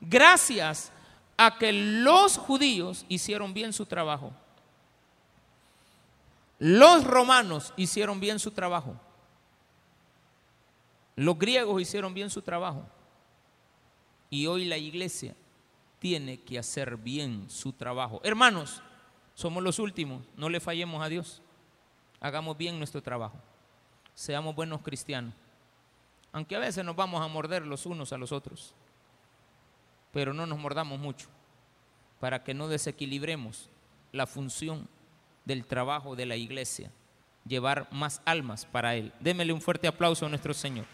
Gracias 0.00 0.92
a 1.36 1.58
que 1.58 1.72
los 1.72 2.38
judíos 2.38 3.04
hicieron 3.08 3.52
bien 3.52 3.72
su 3.72 3.84
trabajo. 3.84 4.32
Los 6.58 7.04
romanos 7.04 7.74
hicieron 7.76 8.18
bien 8.18 8.38
su 8.38 8.50
trabajo. 8.50 8.94
Los 11.16 11.38
griegos 11.38 11.80
hicieron 11.82 12.14
bien 12.14 12.30
su 12.30 12.40
trabajo. 12.40 12.86
Y 14.30 14.46
hoy 14.46 14.64
la 14.64 14.76
iglesia 14.76 15.34
tiene 15.98 16.40
que 16.40 16.58
hacer 16.58 16.96
bien 16.96 17.48
su 17.48 17.72
trabajo. 17.72 18.20
Hermanos, 18.24 18.82
somos 19.34 19.62
los 19.62 19.78
últimos, 19.78 20.22
no 20.36 20.48
le 20.48 20.60
fallemos 20.60 21.02
a 21.02 21.08
Dios. 21.08 21.42
Hagamos 22.20 22.56
bien 22.56 22.78
nuestro 22.78 23.02
trabajo. 23.02 23.38
Seamos 24.14 24.54
buenos 24.54 24.80
cristianos. 24.82 25.34
Aunque 26.32 26.56
a 26.56 26.60
veces 26.60 26.84
nos 26.84 26.96
vamos 26.96 27.22
a 27.22 27.28
morder 27.28 27.66
los 27.66 27.86
unos 27.86 28.12
a 28.12 28.18
los 28.18 28.32
otros. 28.32 28.74
Pero 30.12 30.32
no 30.32 30.46
nos 30.46 30.58
mordamos 30.58 30.98
mucho 30.98 31.28
para 32.20 32.42
que 32.42 32.54
no 32.54 32.68
desequilibremos 32.68 33.68
la 34.12 34.26
función 34.26 34.88
del 35.44 35.64
trabajo 35.64 36.16
de 36.16 36.26
la 36.26 36.36
iglesia, 36.36 36.90
llevar 37.46 37.88
más 37.92 38.22
almas 38.24 38.66
para 38.66 38.96
Él. 38.96 39.12
Démele 39.20 39.52
un 39.52 39.60
fuerte 39.60 39.86
aplauso 39.86 40.26
a 40.26 40.28
nuestro 40.28 40.54
Señor. 40.54 40.86